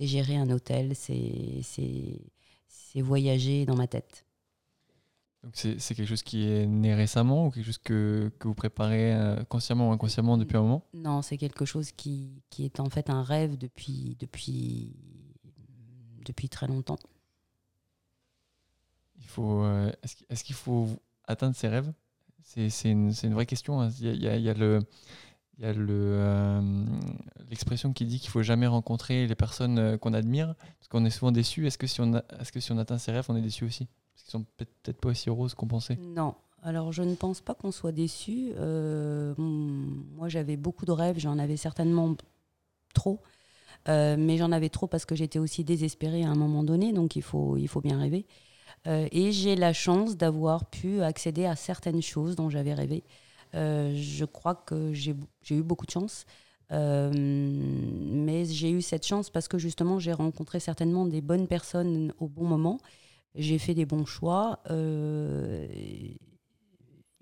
gérer 0.00 0.36
un 0.36 0.50
hôtel, 0.50 0.94
c'est 0.94 1.62
voyager 3.02 3.64
dans 3.64 3.76
ma 3.76 3.86
tête 3.86 4.25
c'est 5.52 5.94
quelque 5.94 6.06
chose 6.06 6.22
qui 6.22 6.48
est 6.48 6.66
né 6.66 6.94
récemment 6.94 7.46
ou 7.46 7.50
quelque 7.50 7.66
chose 7.66 7.78
que, 7.78 8.32
que 8.38 8.48
vous 8.48 8.54
préparez 8.54 9.14
euh, 9.14 9.44
consciemment 9.44 9.90
ou 9.90 9.92
inconsciemment 9.92 10.38
depuis 10.38 10.56
un 10.56 10.62
moment? 10.62 10.84
Non, 10.94 11.22
c'est 11.22 11.36
quelque 11.36 11.64
chose 11.64 11.92
qui, 11.92 12.42
qui, 12.50 12.64
est 12.64 12.80
en 12.80 12.88
fait 12.88 13.10
un 13.10 13.22
rêve 13.22 13.56
depuis, 13.56 14.16
depuis, 14.18 14.96
depuis 16.24 16.48
très 16.48 16.66
longtemps. 16.66 16.98
Il 19.18 19.26
faut, 19.26 19.62
euh, 19.62 19.90
est-ce, 20.30 20.44
qu'il 20.44 20.54
faut 20.54 20.88
atteindre 21.24 21.54
ses 21.54 21.68
rêves? 21.68 21.92
C'est, 22.42 22.68
une, 22.84 23.12
une, 23.22 23.34
vraie 23.34 23.46
question. 23.46 23.80
Hein. 23.80 23.90
Il, 24.00 24.22
y 24.22 24.28
a, 24.28 24.36
il, 24.36 24.42
y 24.42 24.48
a, 24.48 24.54
le, 24.54 24.80
il 25.58 25.64
y 25.64 25.66
a 25.66 25.72
le, 25.72 25.86
euh, 25.90 26.84
l'expression 27.50 27.92
qui 27.92 28.06
dit 28.06 28.20
qu'il 28.20 28.30
faut 28.30 28.42
jamais 28.42 28.66
rencontrer 28.68 29.26
les 29.26 29.34
personnes 29.34 29.98
qu'on 29.98 30.12
admire 30.12 30.54
parce 30.78 30.88
qu'on 30.88 31.04
est 31.04 31.10
souvent 31.10 31.32
déçu. 31.32 31.66
Est-ce 31.66 31.78
que, 31.78 31.86
si 31.86 32.00
on 32.00 32.14
est-ce 32.14 32.52
que 32.52 32.60
si 32.60 32.72
on 32.72 32.78
atteint 32.78 32.98
ses 32.98 33.12
rêves, 33.12 33.26
on 33.28 33.36
est 33.36 33.42
déçu 33.42 33.64
aussi? 33.64 33.88
Qui 34.26 34.32
sont 34.32 34.44
peut-être 34.56 35.00
pas 35.00 35.10
aussi 35.10 35.30
roses 35.30 35.54
qu'on 35.54 35.68
pensait 35.68 35.96
Non. 36.00 36.34
Alors, 36.62 36.92
je 36.92 37.02
ne 37.02 37.14
pense 37.14 37.40
pas 37.40 37.54
qu'on 37.54 37.70
soit 37.70 37.92
déçu. 37.92 38.50
Euh, 38.58 39.34
moi, 39.38 40.28
j'avais 40.28 40.56
beaucoup 40.56 40.84
de 40.84 40.90
rêves, 40.90 41.18
j'en 41.18 41.38
avais 41.38 41.56
certainement 41.56 42.16
trop. 42.92 43.20
Euh, 43.88 44.16
mais 44.18 44.36
j'en 44.36 44.50
avais 44.50 44.68
trop 44.68 44.88
parce 44.88 45.04
que 45.04 45.14
j'étais 45.14 45.38
aussi 45.38 45.62
désespérée 45.62 46.24
à 46.24 46.28
un 46.28 46.34
moment 46.34 46.64
donné, 46.64 46.92
donc 46.92 47.14
il 47.14 47.22
faut, 47.22 47.56
il 47.56 47.68
faut 47.68 47.80
bien 47.80 48.00
rêver. 48.00 48.26
Euh, 48.88 49.06
et 49.12 49.30
j'ai 49.30 49.54
la 49.54 49.72
chance 49.72 50.16
d'avoir 50.16 50.68
pu 50.68 51.02
accéder 51.02 51.44
à 51.44 51.54
certaines 51.54 52.02
choses 52.02 52.34
dont 52.34 52.50
j'avais 52.50 52.74
rêvé. 52.74 53.04
je 53.54 54.24
crois 54.24 54.56
que 54.56 54.92
j'ai 54.92 55.14
eu 55.50 55.62
beaucoup 55.62 55.86
de 55.86 55.92
chance. 55.92 56.26
mais 56.70 58.44
j'ai 58.44 58.70
eu 58.70 58.82
cette 58.82 59.06
chance 59.06 59.30
parce 59.30 59.46
que 59.46 59.56
justement 59.56 60.00
j'ai 60.00 60.12
rencontré 60.12 60.58
certainement 60.58 61.06
des 61.06 61.20
bonnes 61.20 61.46
personnes 61.46 62.12
au 62.18 62.26
bon 62.26 62.44
moment 62.44 62.80
j'ai 63.36 63.58
fait 63.58 63.74
des 63.74 63.86
bons 63.86 64.06
choix. 64.06 64.60
Euh, 64.70 65.66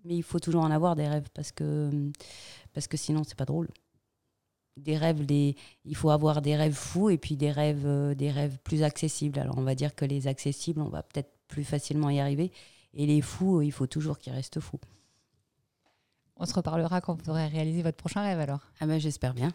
mais 0.05 0.17
il 0.17 0.23
faut 0.23 0.39
toujours 0.39 0.63
en 0.63 0.71
avoir 0.71 0.97
des 0.97 1.09
rêves 1.09 1.29
parce 1.35 1.53
que, 1.53 1.91
parce 2.73 2.87
que 2.87 2.97
sinon, 2.97 3.23
c'est 3.25 3.37
pas 3.37 3.45
drôle. 3.47 3.69
Des 4.77 4.97
rêves, 4.97 5.25
des, 5.25 5.57
il 5.85 5.97
faut 5.97 6.11
avoir 6.11 6.43
des 6.43 6.57
rêves 6.57 6.75
fous 6.75 7.11
et 7.11 7.19
puis 7.19 7.37
des 7.37 7.51
rêves, 7.51 7.87
euh, 7.87 8.15
des 8.15 8.31
rêves 8.31 8.59
plus 8.65 8.83
accessibles. 8.83 9.39
Alors, 9.39 9.57
on 9.57 9.63
va 9.63 9.75
dire 9.75 9.95
que 9.95 10.05
les 10.05 10.27
accessibles, 10.27 10.81
on 10.81 10.89
va 10.89 11.03
peut-être 11.03 11.31
plus 11.49 11.65
facilement 11.65 12.11
y 12.11 12.21
arriver. 12.21 12.53
Et 12.93 13.07
les 13.07 13.21
fous, 13.21 13.63
il 13.63 13.73
faut 13.73 13.87
toujours 13.87 14.19
qu'ils 14.19 14.33
restent 14.33 14.61
fous. 14.61 14.81
On 16.37 16.47
se 16.47 16.55
reparlera 16.55 17.01
quand 17.01 17.15
vous 17.15 17.31
aurez 17.31 17.47
réalisé 17.47 17.83
votre 17.83 17.97
prochain 17.97 18.23
rêve 18.23 18.41
alors. 18.41 18.61
Ah 18.81 18.87
ben, 18.87 18.99
j'espère 18.99 19.35
bien. 19.35 19.53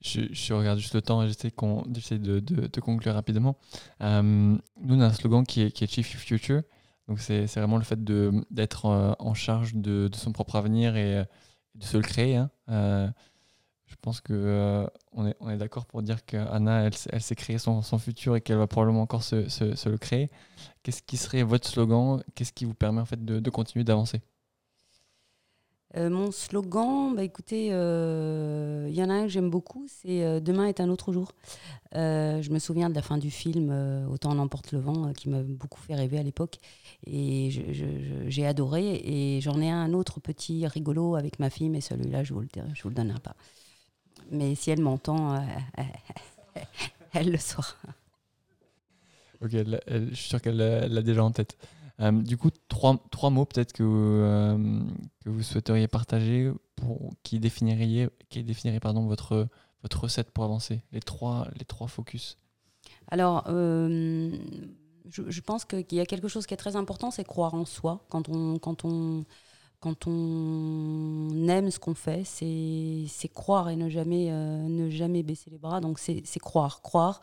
Je, 0.00 0.52
regarde 0.54 0.78
juste 0.78 0.94
le 0.94 1.02
temps 1.02 1.22
et 1.22 1.28
j'essaie 1.28 2.18
de, 2.18 2.40
de, 2.40 2.80
conclure 2.80 3.14
rapidement. 3.14 3.56
Euh, 4.00 4.22
nous, 4.22 4.60
on 4.94 5.00
a 5.00 5.06
un 5.06 5.12
slogan 5.12 5.44
qui 5.44 5.62
est, 5.62 5.70
qui 5.70 5.86
Chief 5.86 6.06
Future. 6.06 6.62
Donc, 7.08 7.20
c'est 7.20 7.46
vraiment 7.56 7.76
le 7.76 7.84
fait 7.84 8.02
d'être 8.04 8.86
en 8.86 9.34
charge 9.34 9.74
de, 9.74 10.08
son 10.14 10.32
propre 10.32 10.56
avenir 10.56 10.96
et 10.96 11.24
de 11.74 11.84
se 11.84 11.96
le 11.96 12.02
créer. 12.02 12.36
Hein. 12.36 12.50
je 12.68 13.94
pense 14.00 14.20
qu'on 14.20 14.88
on 15.12 15.50
est, 15.50 15.56
d'accord 15.58 15.86
pour 15.86 16.02
dire 16.02 16.24
qu'Anna, 16.24 16.82
elle, 16.82 16.92
elle 17.10 17.20
s'est 17.20 17.34
créée 17.34 17.58
son, 17.58 17.82
futur 17.98 18.36
et 18.36 18.40
qu'elle 18.40 18.58
va 18.58 18.68
probablement 18.68 19.02
encore 19.02 19.22
se, 19.22 19.88
le 19.88 19.98
créer. 19.98 20.30
Qu'est-ce 20.82 21.02
qui 21.02 21.16
serait 21.16 21.42
votre 21.42 21.68
slogan? 21.68 22.22
Qu'est-ce 22.34 22.52
qui 22.52 22.64
vous 22.64 22.74
permet 22.74 23.00
en 23.00 23.06
fait 23.06 23.22
de, 23.22 23.50
continuer 23.50 23.84
d'avancer? 23.84 24.22
euh, 24.22 24.29
mon 25.96 26.30
slogan, 26.30 27.14
bah 27.16 27.24
écoutez, 27.24 27.66
il 27.66 27.72
euh, 27.72 28.88
y 28.90 29.02
en 29.02 29.10
a 29.10 29.14
un 29.14 29.22
que 29.24 29.28
j'aime 29.28 29.50
beaucoup, 29.50 29.86
c'est 29.88 30.22
euh, 30.22 30.38
Demain 30.38 30.66
est 30.66 30.80
un 30.80 30.88
autre 30.88 31.12
jour. 31.12 31.32
je 31.92 32.50
me 32.50 32.58
souviens 32.58 32.88
de 32.90 32.94
la 32.94 33.02
fin 33.02 33.18
du 33.18 33.30
film 33.30 33.70
Autant 34.08 34.30
en 34.30 34.38
emporte 34.38 34.72
le 34.72 34.78
vent, 34.78 35.12
qui 35.12 35.28
m'a 35.28 35.42
beaucoup 35.42 35.80
fait 35.80 35.94
rêver 35.94 36.18
à 36.18 36.22
l'époque. 36.22 36.58
Et 37.06 37.50
j'ai 38.28 38.46
adoré. 38.46 39.00
Et 39.04 39.40
j'en 39.40 39.60
ai 39.60 39.70
un 39.70 39.92
autre 39.92 40.20
petit 40.20 40.66
rigolo 40.66 41.16
avec 41.16 41.40
ma 41.40 41.50
fille, 41.50 41.68
mais 41.68 41.80
celui-là, 41.80 42.22
je 42.22 42.34
ne 42.34 42.38
vous, 42.38 42.42
le, 42.42 42.62
vous 42.82 42.88
le 42.88 42.94
donnerai 42.94 43.20
pas. 43.20 43.34
Mais 44.30 44.54
si 44.54 44.70
elle 44.70 44.80
m'entend, 44.80 45.42
elle 47.14 47.32
le 47.32 47.38
saura. 47.38 47.74
Ok, 49.42 49.50
je 49.52 50.14
suis 50.14 50.28
sûr 50.28 50.40
qu'elle 50.40 50.56
l'a 50.56 51.02
déjà 51.02 51.24
en 51.24 51.32
tête. 51.32 51.56
Euh, 52.00 52.12
du 52.12 52.36
coup, 52.36 52.50
trois, 52.68 52.96
trois 53.10 53.30
mots 53.30 53.44
peut-être 53.44 53.72
que, 53.72 53.82
euh, 53.82 54.82
que 55.24 55.30
vous 55.30 55.42
souhaiteriez 55.42 55.88
partager 55.88 56.50
pour, 56.76 57.12
qui 57.22 57.38
définiriez, 57.40 58.08
qui 58.28 58.42
définirait 58.42 58.80
pardon, 58.80 59.06
votre, 59.06 59.48
votre 59.82 60.00
recette 60.00 60.30
pour 60.30 60.44
avancer 60.44 60.82
Les 60.92 61.00
trois, 61.00 61.48
les 61.58 61.64
trois 61.64 61.88
focus. 61.88 62.38
Alors, 63.08 63.44
euh, 63.48 64.34
je, 65.10 65.22
je, 65.28 65.40
pense 65.42 65.64
qu'il 65.64 65.92
y 65.92 66.00
a 66.00 66.06
quelque 66.06 66.28
chose 66.28 66.46
qui 66.46 66.54
est 66.54 66.58
très 66.58 66.76
important, 66.76 67.10
c'est 67.10 67.24
croire 67.24 67.54
en 67.54 67.66
soi. 67.66 68.06
Quand 68.08 68.30
on, 68.30 68.58
quand 68.58 68.86
on, 68.86 69.26
quand 69.80 70.06
on 70.06 71.48
aime 71.48 71.70
ce 71.70 71.78
qu'on 71.78 71.94
fait, 71.94 72.22
c'est 72.24 73.28
croire 73.28 73.68
et 73.68 73.76
ne 73.76 73.88
jamais, 73.90 74.30
ne 74.30 74.88
jamais 74.88 75.22
baisser 75.22 75.50
les 75.50 75.58
bras. 75.58 75.80
Donc, 75.80 75.98
c'est 75.98 76.22
croire. 76.38 76.80
Croire, 76.82 77.20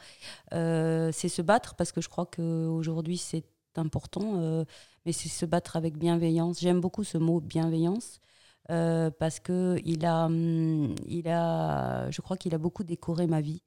c'est 0.52 1.30
se 1.30 1.42
battre 1.42 1.76
parce 1.76 1.92
que 1.92 2.02
je 2.02 2.10
crois 2.10 2.26
qu'aujourd'hui, 2.26 3.18
c'est 3.18 3.44
important, 3.78 4.42
euh, 4.42 4.66
mais 5.06 5.12
c'est 5.12 5.30
se 5.30 5.46
battre 5.46 5.76
avec 5.76 5.98
bienveillance. 5.98 6.60
J'aime 6.60 6.82
beaucoup 6.82 7.04
ce 7.04 7.18
mot 7.18 7.40
bienveillance. 7.40 8.20
Euh, 8.70 9.12
parce 9.12 9.40
que 9.40 9.80
il 9.86 10.06
a, 10.06 10.26
hum, 10.26 10.94
il 11.08 11.30
a, 11.30 12.12
je 12.12 12.22
crois 12.22 12.36
qu'il 12.36 12.54
a 12.54 12.58
beaucoup 12.58 12.84
décoré 12.84 13.26
ma 13.26 13.40
vie, 13.40 13.62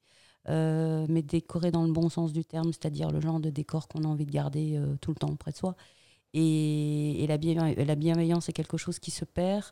euh, 0.49 1.07
mais 1.09 1.23
décoré 1.23 1.71
dans 1.71 1.83
le 1.85 1.91
bon 1.91 2.07
sens 2.09 2.33
du 2.33 2.45
terme, 2.45 2.71
c'est-à-dire 2.71 3.09
le 3.11 3.19
genre 3.19 3.39
de 3.39 3.49
décor 3.49 3.87
qu'on 3.87 4.03
a 4.03 4.07
envie 4.07 4.27
de 4.27 4.31
garder 4.31 4.79
tout 5.01 5.11
le 5.11 5.15
temps 5.15 5.35
près 5.35 5.51
de 5.51 5.57
soi. 5.57 5.75
Et, 6.33 7.25
la, 7.27 7.37
bienveillance, 7.37 7.85
la 7.85 7.95
bienveillance 7.95 8.49
est 8.49 8.53
quelque 8.53 8.77
chose 8.77 8.99
qui 8.99 9.11
se 9.11 9.25
perd. 9.25 9.65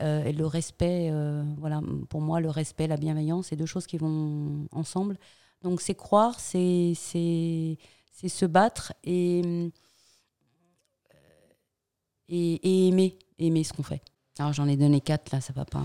et 0.00 0.32
le 0.32 0.46
respect, 0.46 1.12
voilà, 1.58 1.80
pour 2.08 2.20
moi, 2.20 2.40
le 2.40 2.50
respect, 2.50 2.86
la 2.86 2.96
bienveillance, 2.96 3.48
c'est 3.48 3.56
deux 3.56 3.66
choses 3.66 3.86
qui 3.86 3.98
vont 3.98 4.68
ensemble. 4.72 5.18
Donc 5.62 5.80
c'est 5.80 5.94
croire, 5.94 6.38
c'est 6.38 6.94
se 6.94 8.46
battre 8.46 8.92
et 9.04 9.72
et, 12.28 12.88
aimer, 12.88 13.18
aimer 13.38 13.64
ce 13.64 13.72
qu'on 13.72 13.82
fait. 13.82 14.02
Alors 14.38 14.52
j'en 14.52 14.68
ai 14.68 14.76
donné 14.76 15.00
quatre 15.00 15.32
là, 15.32 15.40
ça 15.40 15.52
va 15.52 15.64
pas. 15.64 15.84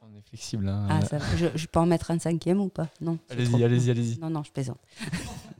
On 0.00 0.14
est 0.14 0.22
flexible. 0.22 0.68
Hein. 0.68 0.86
Ah, 0.90 1.00
ça, 1.00 1.18
je, 1.36 1.46
je, 1.54 1.66
peux 1.66 1.80
en 1.80 1.86
mettre 1.86 2.10
un 2.10 2.18
cinquième 2.18 2.60
ou 2.60 2.68
pas? 2.68 2.88
Non. 3.00 3.18
Allez-y, 3.30 3.64
allez-y, 3.64 3.90
allez-y. 3.90 4.18
Non, 4.18 4.30
non, 4.30 4.42
je 4.42 4.52
plaisante. 4.52 4.80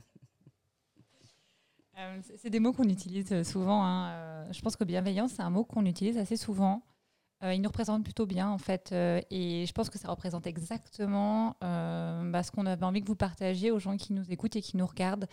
Euh, 1.97 2.19
c'est 2.37 2.49
des 2.49 2.59
mots 2.59 2.73
qu'on 2.73 2.89
utilise 2.89 3.31
euh, 3.31 3.43
souvent. 3.43 3.83
Hein. 3.83 4.09
Euh, 4.09 4.45
je 4.51 4.61
pense 4.61 4.75
que 4.75 4.83
bienveillance, 4.83 5.31
c'est 5.31 5.41
un 5.41 5.49
mot 5.49 5.63
qu'on 5.63 5.85
utilise 5.85 6.17
assez 6.17 6.37
souvent. 6.37 6.81
il 7.43 7.61
nous 7.61 7.69
représente 7.69 8.03
plutôt 8.03 8.25
bien, 8.25 8.49
en 8.49 8.57
fait. 8.57 8.91
et 8.91 9.65
je 9.67 9.71
pense 9.71 9.89
que 9.89 9.99
ça 9.99 10.09
représente 10.09 10.47
exactement 10.47 11.55
bah, 11.61 12.41
ce 12.43 12.51
qu'on 12.51 12.65
avait 12.65 12.85
envie 12.85 13.01
que 13.01 13.07
vous 13.07 13.15
partagiez 13.15 13.71
aux 13.71 13.79
gens 13.79 13.97
qui 13.97 14.13
nous 14.13 14.31
écoutent 14.31 14.55
et 14.55 14.61
qui 14.61 14.77
nous 14.77 14.85
regardent. 14.85 15.27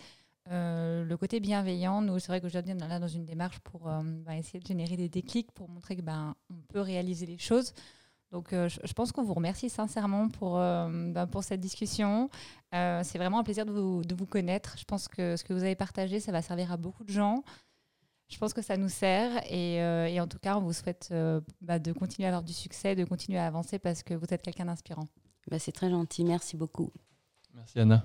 Euh, 0.51 1.05
le 1.05 1.17
côté 1.17 1.39
bienveillant, 1.39 2.01
nous, 2.01 2.19
c'est 2.19 2.27
vrai 2.27 2.41
qu'aujourd'hui, 2.41 2.73
on 2.77 2.83
est 2.83 2.87
là 2.87 2.99
dans 2.99 3.07
une 3.07 3.25
démarche 3.25 3.59
pour 3.59 3.87
euh, 3.87 4.01
bah, 4.03 4.35
essayer 4.35 4.59
de 4.59 4.65
générer 4.65 4.97
des 4.97 5.09
déclics, 5.09 5.51
pour 5.51 5.69
montrer 5.69 5.95
que 5.95 6.01
ben, 6.01 6.35
on 6.49 6.55
peut 6.67 6.81
réaliser 6.81 7.25
les 7.25 7.37
choses. 7.37 7.73
Donc, 8.31 8.51
euh, 8.51 8.67
je, 8.67 8.93
pense 8.93 9.11
qu'on 9.11 9.23
vous 9.23 9.35
remercie 9.35 9.69
sincèrement 9.69 10.27
pour, 10.27 10.55
bah, 10.55 11.27
pour 11.27 11.43
cette 11.43 11.61
discussion. 11.61 12.29
c'est 12.71 13.17
vraiment 13.17 13.39
un 13.39 13.43
plaisir 13.43 13.65
de 13.65 13.71
vous, 13.71 14.03
de 14.03 14.15
vous, 14.15 14.25
connaître. 14.25 14.75
Je 14.77 14.85
pense 14.85 15.07
que 15.07 15.37
ce 15.37 15.43
que 15.43 15.53
vous 15.53 15.63
avez 15.63 15.75
partagé, 15.75 16.19
ça 16.19 16.31
va 16.31 16.41
servir 16.41 16.71
à 16.71 16.77
beaucoup 16.77 17.03
de 17.03 17.11
gens. 17.11 17.43
Je 18.29 18.37
pense 18.39 18.53
que 18.53 18.63
ça 18.63 18.75
nous 18.75 18.89
sert 18.89 19.43
et, 19.51 19.75
et 19.75 20.19
en 20.19 20.27
tout 20.27 20.39
cas, 20.39 20.57
on 20.57 20.61
vous 20.61 20.73
souhaite 20.73 21.13
bah, 21.61 21.77
de 21.77 21.91
continuer 21.91 22.25
à 22.25 22.29
avoir 22.29 22.41
du 22.41 22.53
succès, 22.53 22.95
de 22.95 23.05
continuer 23.05 23.37
à 23.37 23.45
avancer 23.45 23.77
parce 23.77 24.01
que 24.01 24.15
vous 24.15 24.25
êtes 24.31 24.41
quelqu'un 24.41 24.65
d'inspirant. 24.65 25.07
c'est 25.59 25.71
très 25.71 25.91
gentil. 25.91 26.23
Merci 26.23 26.57
beaucoup. 26.57 26.91
Merci 27.53 27.81
Anna. 27.81 28.03